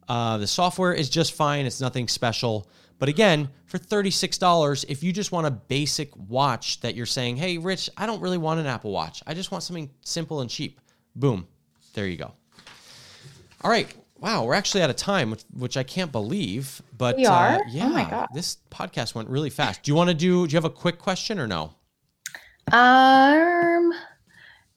Uh, 0.09 0.39
the 0.39 0.47
software 0.47 0.93
is 0.93 1.09
just 1.09 1.35
fine, 1.35 1.67
it's 1.67 1.81
nothing 1.81 2.09
special. 2.09 2.69
But 2.99 3.09
again, 3.09 3.51
for 3.67 3.79
$36, 3.79 4.85
if 4.89 5.03
you 5.03 5.13
just 5.13 5.31
want 5.31 5.47
a 5.47 5.51
basic 5.51 6.11
watch 6.17 6.81
that 6.81 6.95
you're 6.95 7.07
saying, 7.07 7.37
hey, 7.37 7.59
Rich, 7.59 7.91
I 7.97 8.07
don't 8.07 8.21
really 8.21 8.39
want 8.39 8.61
an 8.61 8.67
Apple 8.67 8.93
Watch, 8.93 9.23
I 9.27 9.35
just 9.35 9.51
want 9.51 9.63
something 9.63 9.91
simple 10.03 10.41
and 10.41 10.49
cheap, 10.49 10.81
boom, 11.15 11.47
there 11.93 12.07
you 12.07 12.17
go. 12.17 12.33
All 13.63 13.71
right. 13.71 13.93
Wow, 14.19 14.45
we're 14.45 14.55
actually 14.55 14.83
out 14.83 14.91
of 14.91 14.97
time, 14.97 15.31
which, 15.31 15.45
which 15.53 15.77
I 15.77 15.83
can't 15.83 16.11
believe. 16.11 16.83
But 16.97 17.17
We 17.17 17.27
uh, 17.27 17.33
are? 17.33 17.61
yeah, 17.69 17.87
Oh 17.87 17.89
my 17.91 18.09
God. 18.09 18.29
this 18.35 18.59
podcast 18.71 19.15
went 19.15 19.29
really 19.29 19.51
fast. 19.51 19.83
Do 19.83 19.91
you 19.91 19.95
want 19.95 20.09
to 20.09 20.15
do? 20.15 20.47
Do 20.47 20.53
you 20.53 20.57
have 20.57 20.65
a 20.65 20.71
quick 20.71 20.99
question 20.99 21.39
or 21.39 21.47
no? 21.47 21.75
Um, 22.73 23.93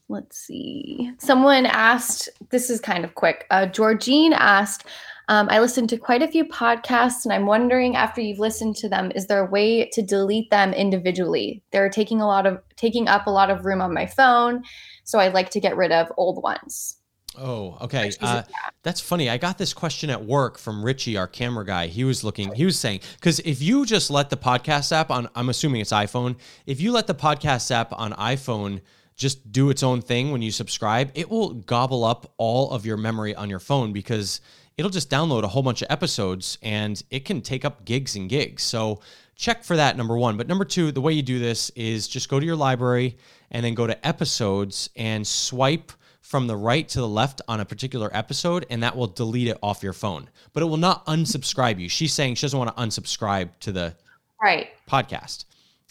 let's 0.09 0.37
see. 0.37 1.11
Someone 1.19 1.65
asked, 1.65 2.29
this 2.49 2.69
is 2.69 2.79
kind 2.79 3.03
of 3.05 3.15
quick. 3.15 3.45
Uh, 3.49 3.65
Georgine 3.65 4.33
asked, 4.33 4.85
um, 5.29 5.47
I 5.51 5.59
listened 5.59 5.89
to 5.89 5.97
quite 5.97 6.21
a 6.23 6.27
few 6.27 6.43
podcasts 6.45 7.23
and 7.23 7.31
I'm 7.33 7.45
wondering 7.45 7.95
after 7.95 8.19
you've 8.19 8.39
listened 8.39 8.75
to 8.77 8.89
them, 8.89 9.11
is 9.15 9.27
there 9.27 9.45
a 9.45 9.49
way 9.49 9.87
to 9.93 10.01
delete 10.01 10.49
them 10.49 10.73
individually? 10.73 11.63
They're 11.71 11.89
taking 11.89 12.19
a 12.19 12.27
lot 12.27 12.45
of 12.45 12.59
taking 12.75 13.07
up 13.07 13.27
a 13.27 13.31
lot 13.31 13.49
of 13.51 13.63
room 13.65 13.81
on 13.81 13.93
my 13.93 14.05
phone. 14.07 14.63
So 15.03 15.19
I'd 15.19 15.33
like 15.33 15.49
to 15.51 15.59
get 15.59 15.77
rid 15.77 15.91
of 15.91 16.11
old 16.17 16.41
ones. 16.43 16.97
Oh, 17.37 17.77
okay. 17.81 18.11
Uh, 18.19 18.43
that's 18.83 18.99
funny. 18.99 19.29
I 19.29 19.37
got 19.37 19.57
this 19.57 19.73
question 19.73 20.09
at 20.09 20.23
work 20.23 20.57
from 20.57 20.83
Richie, 20.83 21.17
our 21.17 21.27
camera 21.27 21.65
guy. 21.65 21.87
He 21.87 22.03
was 22.03 22.23
looking, 22.23 22.53
he 22.53 22.65
was 22.65 22.77
saying, 22.77 23.01
because 23.15 23.39
if 23.39 23.61
you 23.61 23.85
just 23.85 24.09
let 24.09 24.29
the 24.29 24.37
podcast 24.37 24.91
app 24.91 25.11
on, 25.11 25.29
I'm 25.35 25.49
assuming 25.49 25.81
it's 25.81 25.91
iPhone, 25.91 26.37
if 26.65 26.81
you 26.81 26.91
let 26.91 27.07
the 27.07 27.15
podcast 27.15 27.71
app 27.71 27.93
on 27.93 28.13
iPhone 28.13 28.81
just 29.15 29.51
do 29.51 29.69
its 29.69 29.83
own 29.83 30.01
thing 30.01 30.31
when 30.31 30.41
you 30.41 30.51
subscribe, 30.51 31.11
it 31.13 31.29
will 31.29 31.53
gobble 31.53 32.03
up 32.03 32.33
all 32.37 32.71
of 32.71 32.85
your 32.85 32.97
memory 32.97 33.35
on 33.35 33.49
your 33.49 33.59
phone 33.59 33.93
because 33.93 34.41
it'll 34.77 34.89
just 34.89 35.09
download 35.09 35.43
a 35.43 35.47
whole 35.47 35.61
bunch 35.61 35.81
of 35.81 35.87
episodes 35.91 36.57
and 36.61 37.03
it 37.11 37.25
can 37.25 37.41
take 37.41 37.65
up 37.65 37.85
gigs 37.85 38.15
and 38.15 38.29
gigs. 38.29 38.63
So 38.63 39.01
check 39.35 39.63
for 39.63 39.75
that, 39.75 39.97
number 39.97 40.17
one. 40.17 40.37
But 40.37 40.47
number 40.47 40.65
two, 40.65 40.91
the 40.91 41.01
way 41.01 41.13
you 41.13 41.21
do 41.21 41.37
this 41.37 41.69
is 41.71 42.07
just 42.07 42.29
go 42.29 42.39
to 42.39 42.45
your 42.45 42.55
library 42.55 43.17
and 43.51 43.65
then 43.65 43.73
go 43.73 43.85
to 43.87 44.07
episodes 44.07 44.89
and 44.95 45.27
swipe 45.27 45.91
from 46.29 46.45
the 46.45 46.55
right 46.55 46.87
to 46.87 46.99
the 46.99 47.07
left 47.07 47.41
on 47.47 47.59
a 47.59 47.65
particular 47.65 48.07
episode, 48.13 48.63
and 48.69 48.83
that 48.83 48.95
will 48.95 49.07
delete 49.07 49.47
it 49.47 49.57
off 49.63 49.81
your 49.81 49.93
phone. 49.93 50.29
But 50.53 50.61
it 50.61 50.67
will 50.67 50.77
not 50.77 51.03
unsubscribe 51.07 51.79
you. 51.79 51.89
She's 51.89 52.13
saying 52.13 52.35
she 52.35 52.43
doesn't 52.45 52.59
want 52.59 52.75
to 52.77 52.79
unsubscribe 52.83 53.49
to 53.61 53.71
the 53.71 53.95
Right. 54.39 54.67
podcast. 54.87 55.45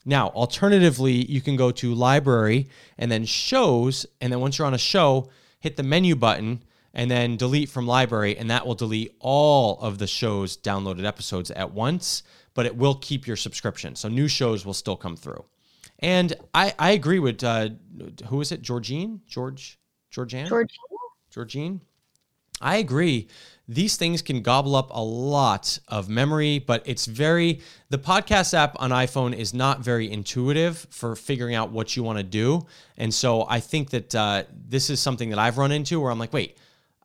Now, 0.04 0.28
alternatively, 0.28 1.24
you 1.28 1.40
can 1.40 1.56
go 1.56 1.72
to 1.72 1.92
library 1.92 2.68
and 2.96 3.10
then 3.10 3.24
shows, 3.24 4.06
and 4.20 4.32
then 4.32 4.38
once 4.38 4.56
you're 4.58 4.66
on 4.68 4.74
a 4.74 4.78
show, 4.78 5.28
hit 5.58 5.76
the 5.76 5.82
menu 5.82 6.14
button 6.14 6.62
and 6.94 7.10
then 7.10 7.36
delete 7.36 7.68
from 7.68 7.88
library, 7.88 8.38
and 8.38 8.48
that 8.48 8.64
will 8.64 8.76
delete 8.76 9.16
all 9.18 9.80
of 9.80 9.98
the 9.98 10.06
show's 10.06 10.56
downloaded 10.56 11.04
episodes 11.04 11.50
at 11.50 11.72
once, 11.72 12.22
but 12.54 12.64
it 12.64 12.76
will 12.76 12.94
keep 12.94 13.26
your 13.26 13.36
subscription. 13.36 13.96
So 13.96 14.08
new 14.08 14.28
shows 14.28 14.64
will 14.64 14.72
still 14.72 14.96
come 14.96 15.16
through. 15.16 15.44
And 15.98 16.32
I, 16.54 16.74
I 16.78 16.92
agree 16.92 17.18
with 17.18 17.42
uh, 17.42 17.70
who 18.28 18.40
is 18.40 18.52
it? 18.52 18.62
Georgine? 18.62 19.20
George? 19.26 19.80
Georgianne? 20.12 20.48
Georgine? 20.48 20.78
Georgine? 21.30 21.80
I 22.60 22.76
agree. 22.76 23.28
These 23.68 23.96
things 23.96 24.22
can 24.22 24.40
gobble 24.42 24.74
up 24.74 24.88
a 24.90 25.02
lot 25.02 25.78
of 25.88 26.08
memory, 26.08 26.58
but 26.58 26.82
it's 26.86 27.04
very, 27.06 27.60
the 27.90 27.98
podcast 27.98 28.54
app 28.54 28.74
on 28.80 28.90
iPhone 28.90 29.36
is 29.36 29.52
not 29.52 29.80
very 29.80 30.10
intuitive 30.10 30.86
for 30.90 31.14
figuring 31.14 31.54
out 31.54 31.70
what 31.70 31.94
you 31.94 32.02
want 32.02 32.18
to 32.18 32.24
do. 32.24 32.66
And 32.96 33.12
so 33.12 33.46
I 33.48 33.60
think 33.60 33.90
that 33.90 34.14
uh, 34.14 34.44
this 34.68 34.90
is 34.90 35.00
something 35.00 35.30
that 35.30 35.38
I've 35.38 35.58
run 35.58 35.70
into 35.70 36.00
where 36.00 36.10
I'm 36.10 36.18
like, 36.18 36.32
wait, 36.32 36.56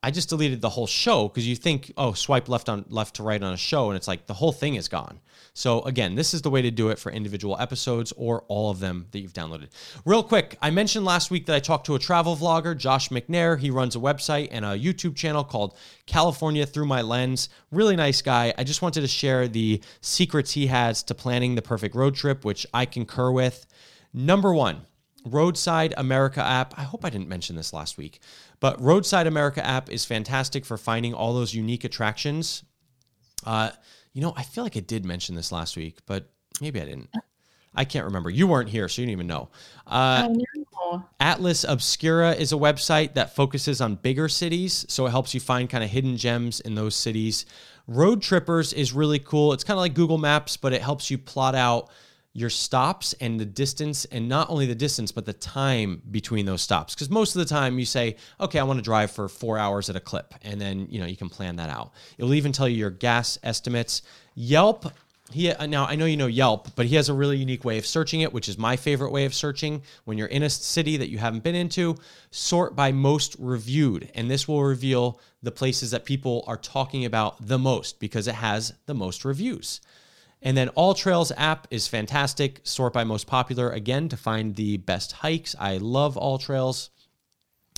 I 0.04 0.12
just 0.12 0.28
deleted 0.28 0.60
the 0.60 0.70
whole 0.70 0.86
show 0.86 1.30
because 1.30 1.48
you 1.48 1.56
think, 1.56 1.94
oh, 1.96 2.12
swipe 2.12 2.50
left 2.50 2.68
on 2.68 2.84
left 2.90 3.16
to 3.16 3.24
right 3.24 3.42
on 3.42 3.54
a 3.54 3.58
show, 3.58 3.90
and 3.90 3.96
it's 3.96 4.08
like 4.08 4.28
the 4.28 4.34
whole 4.34 4.52
thing 4.52 4.76
is 4.76 4.90
gone. 4.90 5.22
So 5.54 5.82
again, 5.84 6.16
this 6.16 6.34
is 6.34 6.42
the 6.42 6.50
way 6.50 6.62
to 6.62 6.72
do 6.72 6.90
it 6.90 7.00
for 7.00 7.10
individual 7.10 7.56
episodes 7.58 8.12
or 8.18 8.44
all 8.50 8.70
of 8.70 8.80
them 8.80 9.08
that 9.12 9.20
you've 9.20 9.34
downloaded. 9.34 9.70
Real 10.04 10.22
quick, 10.22 10.58
I 10.62 10.72
mentioned 10.72 11.06
last 11.06 11.32
week 11.32 11.46
that 11.46 11.56
I 11.56 11.60
talked 11.60 11.86
to 11.86 11.96
a 11.96 12.00
travel 12.00 12.36
vlogger, 12.36 12.78
Josh 12.78 13.10
McNair. 13.10 13.58
He 13.58 13.72
runs 13.72 13.96
a 13.96 14.00
website 14.00 14.50
and 14.52 14.66
a 14.66 14.78
YouTube 14.78 15.16
channel 15.16 15.44
called 15.44 15.78
California 16.06 16.66
Through 16.66 16.88
My 16.88 17.02
Lens. 17.02 17.48
Really 17.72 17.96
nice 17.96 18.22
guy. 18.22 18.54
I 18.58 18.66
just 18.66 18.82
wanted 18.82 19.02
to 19.02 19.08
share 19.08 19.48
the 19.48 19.82
secrets 20.02 20.52
he 20.52 20.68
has 20.68 21.02
to 21.04 21.16
planning 21.16 21.56
the 21.56 21.62
perfect 21.62 21.96
road 21.96 22.16
trip, 22.16 22.44
which 22.44 22.66
I 22.74 22.86
concur 22.86 23.32
with. 23.32 23.66
Number 24.12 24.54
one, 24.54 24.82
Roadside 25.26 25.94
America 25.98 26.44
app. 26.44 26.74
I 26.78 26.84
hope 26.84 27.06
I 27.06 27.10
didn't 27.10 27.30
mention 27.30 27.56
this 27.56 27.74
last 27.74 27.98
week, 27.98 28.20
but 28.64 28.82
Roadside 28.82 29.28
America 29.28 29.66
app 29.66 29.92
is 29.92 30.06
fantastic 30.06 30.64
for 30.64 30.78
finding 30.78 31.14
all 31.14 31.34
those 31.34 31.54
unique 31.54 31.84
attractions. 31.84 32.64
Uh, 33.46 33.72
you 34.14 34.22
know, 34.22 34.34
I 34.38 34.44
feel 34.44 34.64
like 34.64 34.78
I 34.78 34.80
did 34.80 35.04
mention 35.04 35.36
this 35.36 35.52
last 35.52 35.76
week, 35.76 35.98
but 36.06 36.30
maybe 36.62 36.80
I 36.80 36.86
didn't. 36.86 37.10
I 37.76 37.84
can't 37.84 38.06
remember. 38.06 38.30
You 38.30 38.48
weren't 38.48 38.70
here, 38.70 38.88
so 38.88 39.02
you 39.02 39.06
didn't 39.06 39.18
even 39.18 39.28
know. 39.28 39.50
Uh, 39.86 40.30
know. 40.30 41.04
Atlas 41.20 41.66
Obscura 41.66 42.36
is 42.36 42.54
a 42.54 42.56
website 42.56 43.16
that 43.16 43.36
focuses 43.36 43.82
on 43.82 43.96
bigger 43.96 44.30
cities, 44.30 44.86
so 44.88 45.08
it 45.08 45.10
helps 45.10 45.34
you 45.34 45.42
find 45.42 45.70
kind 45.70 45.84
of 45.84 45.90
hidden 45.90 46.16
gems 46.16 46.62
in 46.62 46.74
those 46.74 46.96
cities. 46.96 47.46
Roadtrippers 47.90 48.74
is 48.74 48.94
really 48.94 49.20
cool. 49.20 49.52
It's 49.52 49.66
kind 49.66 49.78
of 49.78 49.82
like 49.82 49.94
Google 49.94 50.20
Maps, 50.20 50.56
but 50.56 50.72
it 50.72 50.82
helps 50.82 51.12
you 51.12 51.18
plot 51.18 51.54
out 51.54 51.90
your 52.34 52.50
stops 52.50 53.14
and 53.22 53.40
the 53.40 53.46
distance 53.46 54.06
and 54.06 54.28
not 54.28 54.50
only 54.50 54.66
the 54.66 54.76
distance 54.76 55.12
but 55.12 55.26
the 55.26 55.34
time 55.34 56.02
between 56.10 56.46
those 56.46 56.62
stops. 56.62 56.96
Because 56.96 57.10
most 57.10 57.36
of 57.36 57.40
the 57.40 57.46
time 57.46 57.78
you 57.78 57.86
say 57.86 58.16
okay 58.40 58.60
i 58.60 58.64
want 58.64 58.80
to 58.80 58.84
drive 58.84 59.12
for 59.12 59.30
four 59.30 59.58
hours 59.58 59.90
at 59.90 59.96
a 59.96 60.00
clip 60.00 60.34
and 60.42 60.60
then 60.60 60.88
you 60.90 61.00
know 61.00 61.06
you 61.06 61.18
can 61.18 61.30
plan 61.30 61.56
that 61.58 61.70
out. 61.70 61.92
It 62.18 62.24
will 62.24 62.34
even 62.34 62.52
tell 62.52 62.68
you 62.68 62.78
your 62.78 62.90
gas 62.90 63.38
estimates. 63.44 64.02
Yelp 64.36 64.92
he 65.32 65.50
uh, 65.52 65.66
now 65.66 65.86
i 65.86 65.96
know 65.96 66.06
you 66.06 66.18
know 66.18 66.28
yelp 66.28 66.76
but 66.76 66.86
he 66.86 66.96
has 66.96 67.08
a 67.08 67.14
really 67.14 67.38
unique 67.38 67.64
way 67.64 67.78
of 67.78 67.86
searching 67.86 68.22
it 68.22 68.34
which 68.34 68.50
is 68.50 68.58
my 68.58 68.76
favorite 68.76 69.12
way 69.12 69.26
of 69.26 69.34
searching. 69.34 69.82
When 70.06 70.18
you're 70.18 70.28
in 70.28 70.44
a 70.44 70.50
city 70.50 70.98
that 70.98 71.10
you 71.10 71.20
haven't 71.20 71.44
been 71.44 71.56
into 71.56 71.96
sort 72.32 72.76
by 72.76 72.92
most 72.92 73.36
reviewed 73.38 74.12
and 74.16 74.30
this 74.30 74.48
will 74.48 74.64
reveal 74.64 75.20
the 75.44 75.52
places 75.52 75.92
that 75.92 76.06
people 76.06 76.44
are 76.48 76.58
talking 76.58 77.06
about 77.06 77.48
the 77.48 77.60
most 77.60 78.00
because 78.00 78.28
it 78.28 78.36
has 78.36 78.74
the 78.86 78.96
most 78.96 79.24
reviews 79.24 79.82
and 80.44 80.56
then 80.58 80.68
AllTrails 80.78 81.32
app 81.38 81.68
is 81.72 81.88
fantastic. 81.88 82.60
Sort 82.64 82.94
by 82.94 83.06
most 83.06 83.28
popular 83.28 83.72
again 83.72 84.10
to 84.10 84.18
find 84.18 84.56
the 84.56 84.78
best 84.78 85.14
hikes. 85.14 85.56
I 85.58 85.78
love 85.78 86.16
AllTrails. 86.16 86.90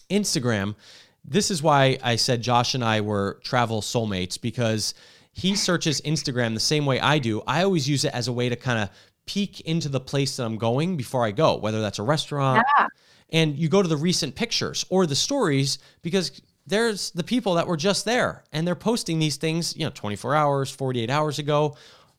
Instagram. 0.09 0.75
This 1.23 1.49
is 1.49 1.63
why 1.63 1.97
I 2.03 2.15
said 2.15 2.41
Josh 2.41 2.75
and 2.75 2.83
I 2.83 3.01
were 3.01 3.39
travel 3.43 3.81
soulmates 3.81 4.39
because 4.39 4.93
he 5.31 5.55
searches 5.55 6.01
Instagram 6.01 6.53
the 6.53 6.59
same 6.59 6.85
way 6.85 6.99
I 6.99 7.19
do. 7.19 7.41
I 7.47 7.63
always 7.63 7.87
use 7.87 8.03
it 8.03 8.13
as 8.13 8.27
a 8.27 8.33
way 8.33 8.49
to 8.49 8.55
kind 8.55 8.79
of 8.79 8.89
peek 9.25 9.61
into 9.61 9.89
the 9.89 9.99
place 9.99 10.37
that 10.37 10.45
I'm 10.45 10.57
going 10.57 10.97
before 10.97 11.25
I 11.25 11.31
go, 11.31 11.55
whether 11.57 11.81
that's 11.81 11.99
a 11.99 12.03
restaurant. 12.03 12.65
Yeah. 12.79 12.87
And 13.31 13.57
you 13.57 13.69
go 13.69 13.81
to 13.81 13.87
the 13.87 13.97
recent 13.97 14.35
pictures 14.35 14.85
or 14.89 15.05
the 15.05 15.15
stories 15.15 15.79
because 16.03 16.41
there's 16.67 17.11
the 17.11 17.23
people 17.23 17.55
that 17.55 17.67
were 17.67 17.77
just 17.77 18.05
there 18.05 18.43
and 18.53 18.67
they're 18.67 18.75
posting 18.75 19.19
these 19.19 19.37
things, 19.37 19.75
you 19.75 19.83
know, 19.83 19.91
24 19.93 20.35
hours, 20.35 20.71
48 20.71 21.09
hours 21.09 21.39
ago 21.39 21.75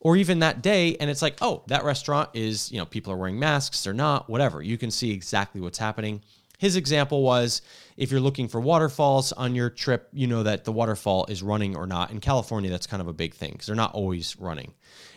or 0.07 0.16
even 0.16 0.38
that 0.38 0.62
day 0.62 0.96
and 1.00 1.11
it's 1.11 1.20
like 1.20 1.36
oh 1.40 1.64
that 1.66 1.82
restaurant 1.82 2.30
is 2.32 2.70
you 2.70 2.78
know 2.78 2.86
people 2.86 3.12
are 3.12 3.16
wearing 3.16 3.40
masks 3.40 3.82
they're 3.82 3.92
not 3.92 4.30
whatever. 4.30 4.62
You 4.62 4.78
can 4.78 4.92
see 4.92 5.11
exactly 5.11 5.61
what's 5.61 5.78
happening. 5.78 6.22
His 6.59 6.76
example 6.76 7.24
was 7.24 7.61
if 7.96 8.12
you're 8.12 8.20
looking 8.20 8.46
for 8.46 8.61
waterfalls 8.61 9.32
on 9.32 9.57
your 9.57 9.68
trip 9.68 10.09
you 10.12 10.28
know 10.28 10.44
that 10.44 10.64
the 10.64 10.70
waterfall 10.70 11.26
is 11.28 11.42
running 11.42 11.74
or 11.74 11.88
not. 11.88 12.12
In 12.12 12.20
california 12.20 12.70
that's 12.70 12.86
kind 12.86 13.00
of 13.00 13.09
a 13.09 13.12
big 13.12 13.34
thing 13.34 13.50
because 13.50 13.66
they're 13.66 13.74
not 13.74 13.94
always 13.94 14.36
running. 14.38 14.74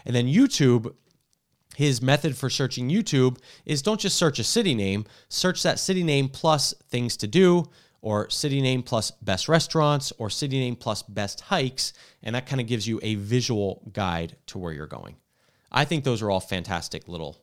And 0.07 0.15
then 0.15 0.25
youtube 0.25 0.95
his 1.75 2.01
method 2.01 2.35
for 2.35 2.49
searching 2.49 2.89
youtube 2.89 3.37
is 3.67 3.83
don't 3.83 3.99
just 3.99 4.17
search 4.17 4.39
a 4.39 4.43
city 4.43 4.73
name 4.73 5.05
search 5.29 5.61
that 5.61 5.77
city 5.77 6.01
name 6.01 6.27
plus 6.27 6.73
things 6.89 7.15
to 7.17 7.27
do 7.27 7.69
or 8.01 8.29
city 8.29 8.61
name 8.61 8.83
plus 8.83 9.11
best 9.11 9.47
restaurants 9.49 10.13
or 10.17 10.29
city 10.29 10.59
name 10.59 10.75
plus 10.75 11.03
best 11.03 11.41
hikes. 11.41 11.93
And 12.23 12.35
that 12.35 12.45
kind 12.45 12.61
of 12.61 12.67
gives 12.67 12.87
you 12.87 12.99
a 13.03 13.15
visual 13.15 13.89
guide 13.93 14.35
to 14.47 14.57
where 14.57 14.73
you're 14.73 14.87
going. 14.87 15.15
I 15.71 15.85
think 15.85 16.03
those 16.03 16.21
are 16.21 16.31
all 16.31 16.39
fantastic 16.39 17.07
little. 17.07 17.37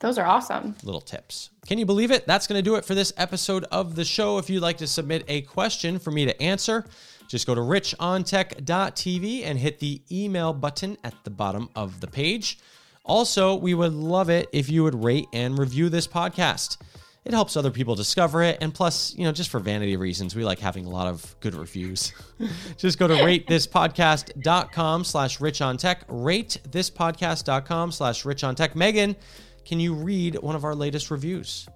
Those 0.00 0.18
are 0.18 0.26
awesome. 0.26 0.74
Little 0.82 1.00
tips. 1.00 1.50
Can 1.66 1.78
you 1.78 1.86
believe 1.86 2.10
it? 2.10 2.26
That's 2.26 2.46
going 2.46 2.58
to 2.58 2.62
do 2.62 2.74
it 2.74 2.84
for 2.84 2.94
this 2.94 3.12
episode 3.16 3.64
of 3.70 3.94
the 3.94 4.04
show. 4.04 4.38
If 4.38 4.50
you'd 4.50 4.60
like 4.60 4.78
to 4.78 4.86
submit 4.86 5.24
a 5.28 5.42
question 5.42 5.98
for 5.98 6.10
me 6.10 6.24
to 6.24 6.42
answer, 6.42 6.84
just 7.28 7.46
go 7.46 7.54
to 7.54 7.60
richontech.tv 7.60 9.44
and 9.44 9.58
hit 9.58 9.78
the 9.78 10.02
email 10.10 10.52
button 10.52 10.98
at 11.04 11.14
the 11.24 11.30
bottom 11.30 11.68
of 11.76 12.00
the 12.00 12.06
page. 12.06 12.58
Also, 13.04 13.54
we 13.54 13.74
would 13.74 13.92
love 13.92 14.30
it 14.30 14.48
if 14.52 14.68
you 14.68 14.82
would 14.82 15.04
rate 15.04 15.26
and 15.32 15.58
review 15.58 15.88
this 15.88 16.08
podcast 16.08 16.78
it 17.24 17.32
helps 17.32 17.56
other 17.56 17.70
people 17.70 17.94
discover 17.94 18.42
it. 18.42 18.58
And 18.60 18.72
plus, 18.74 19.14
you 19.14 19.24
know, 19.24 19.32
just 19.32 19.50
for 19.50 19.58
vanity 19.58 19.96
reasons, 19.96 20.34
we 20.34 20.44
like 20.44 20.58
having 20.58 20.84
a 20.84 20.90
lot 20.90 21.06
of 21.06 21.34
good 21.40 21.54
reviews. 21.54 22.12
just 22.76 22.98
go 22.98 23.08
to 23.08 23.14
ratethispodcast.com 23.14 25.04
slash 25.04 25.40
rich 25.40 25.62
on 25.62 25.76
tech, 25.76 26.06
ratethispodcast.com 26.08 27.92
slash 27.92 28.24
rich 28.24 28.44
on 28.44 28.54
tech. 28.54 28.76
Megan, 28.76 29.16
can 29.64 29.80
you 29.80 29.94
read 29.94 30.36
one 30.36 30.54
of 30.54 30.64
our 30.64 30.74
latest 30.74 31.10
reviews? 31.10 31.66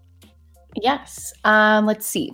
Yes. 0.77 1.33
Um, 1.45 1.87
let's 1.87 2.07
see. 2.07 2.33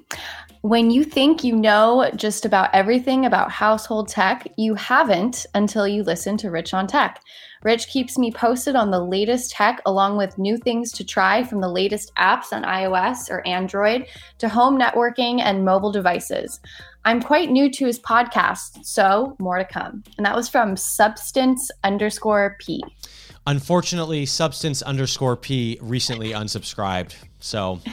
When 0.63 0.91
you 0.91 1.05
think 1.05 1.45
you 1.45 1.55
know 1.55 2.11
just 2.17 2.45
about 2.45 2.71
everything 2.75 3.27
about 3.27 3.51
household 3.51 4.09
tech, 4.09 4.47
you 4.57 4.75
haven't 4.75 5.47
until 5.55 5.87
you 5.87 6.03
listen 6.03 6.37
to 6.39 6.51
Rich 6.51 6.75
on 6.75 6.87
Tech. 6.87 7.21
Rich 7.65 7.89
keeps 7.89 8.19
me 8.19 8.31
posted 8.31 8.77
on 8.77 8.91
the 8.91 9.01
latest 9.01 9.51
tech 9.51 9.81
along 9.87 10.17
with 10.17 10.39
new 10.39 10.57
things 10.57 10.93
to 10.93 11.05
try 11.05 11.43
from 11.43 11.61
the 11.61 11.69
latest 11.69 12.15
apps 12.15 12.53
on 12.53 12.63
iOS 12.63 13.31
or 13.31 13.45
Android 13.47 14.07
to 14.39 14.49
home 14.49 14.79
networking 14.79 15.41
and 15.41 15.65
mobile 15.65 15.91
devices. 15.91 16.61
I'm 17.07 17.21
quite 17.21 17.51
new 17.51 17.71
to 17.71 17.87
his 17.87 17.99
podcast, 17.99 18.85
so 18.85 19.35
more 19.39 19.59
to 19.59 19.65
come. 19.65 20.05
And 20.17 20.25
that 20.25 20.37
was 20.37 20.49
from 20.49 20.77
substance 20.77 21.71
underscore 21.83 22.57
P. 22.61 22.83
Unfortunately, 23.47 24.25
substance 24.27 24.83
underscore 24.83 25.37
P 25.37 25.79
recently 25.81 26.31
unsubscribed. 26.31 27.15
So 27.41 27.81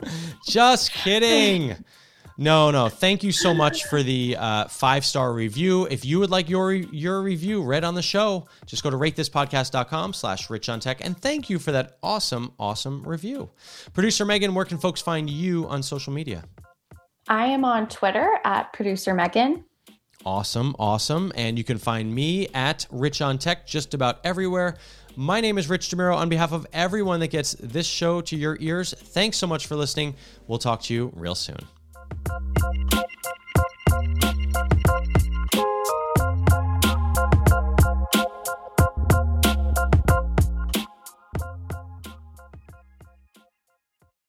just 0.46 0.92
kidding. 0.92 1.76
No, 2.38 2.70
no. 2.70 2.88
Thank 2.88 3.22
you 3.22 3.32
so 3.32 3.54
much 3.54 3.84
for 3.84 4.02
the 4.02 4.36
uh, 4.38 4.66
five 4.68 5.04
star 5.04 5.32
review. 5.32 5.86
If 5.86 6.04
you 6.04 6.18
would 6.18 6.30
like 6.30 6.50
your 6.50 6.72
your 6.72 7.22
review 7.22 7.62
read 7.62 7.82
on 7.82 7.94
the 7.94 8.02
show, 8.02 8.46
just 8.66 8.82
go 8.82 8.90
to 8.90 8.96
ratethispodcast.com 8.96 10.12
slash 10.12 10.50
rich 10.50 10.68
on 10.68 10.80
tech. 10.80 11.02
And 11.02 11.18
thank 11.18 11.48
you 11.48 11.58
for 11.58 11.72
that 11.72 11.98
awesome, 12.02 12.52
awesome 12.58 13.02
review. 13.04 13.50
Producer 13.94 14.24
Megan, 14.24 14.54
where 14.54 14.66
can 14.66 14.76
folks 14.78 15.00
find 15.00 15.30
you 15.30 15.66
on 15.68 15.82
social 15.82 16.12
media? 16.12 16.44
I 17.28 17.46
am 17.46 17.64
on 17.64 17.88
Twitter 17.88 18.38
at 18.44 18.72
producer 18.72 19.14
Megan. 19.14 19.64
Awesome, 20.24 20.74
awesome. 20.78 21.32
And 21.36 21.56
you 21.56 21.64
can 21.64 21.78
find 21.78 22.14
me 22.14 22.48
at 22.48 22.86
Rich 22.90 23.22
on 23.22 23.38
Tech 23.38 23.66
just 23.66 23.94
about 23.94 24.20
everywhere. 24.24 24.76
My 25.16 25.40
name 25.40 25.56
is 25.56 25.70
Rich 25.70 25.88
DeMuro. 25.88 26.16
On 26.16 26.28
behalf 26.28 26.52
of 26.52 26.66
everyone 26.72 27.20
that 27.20 27.28
gets 27.28 27.52
this 27.54 27.86
show 27.86 28.20
to 28.22 28.36
your 28.36 28.58
ears, 28.60 28.92
thanks 28.92 29.38
so 29.38 29.46
much 29.46 29.66
for 29.66 29.76
listening. 29.76 30.14
We'll 30.46 30.58
talk 30.58 30.82
to 30.82 30.94
you 30.94 31.12
real 31.14 31.34
soon. 31.34 31.58
Thank 32.10 32.40
you. 32.40 32.45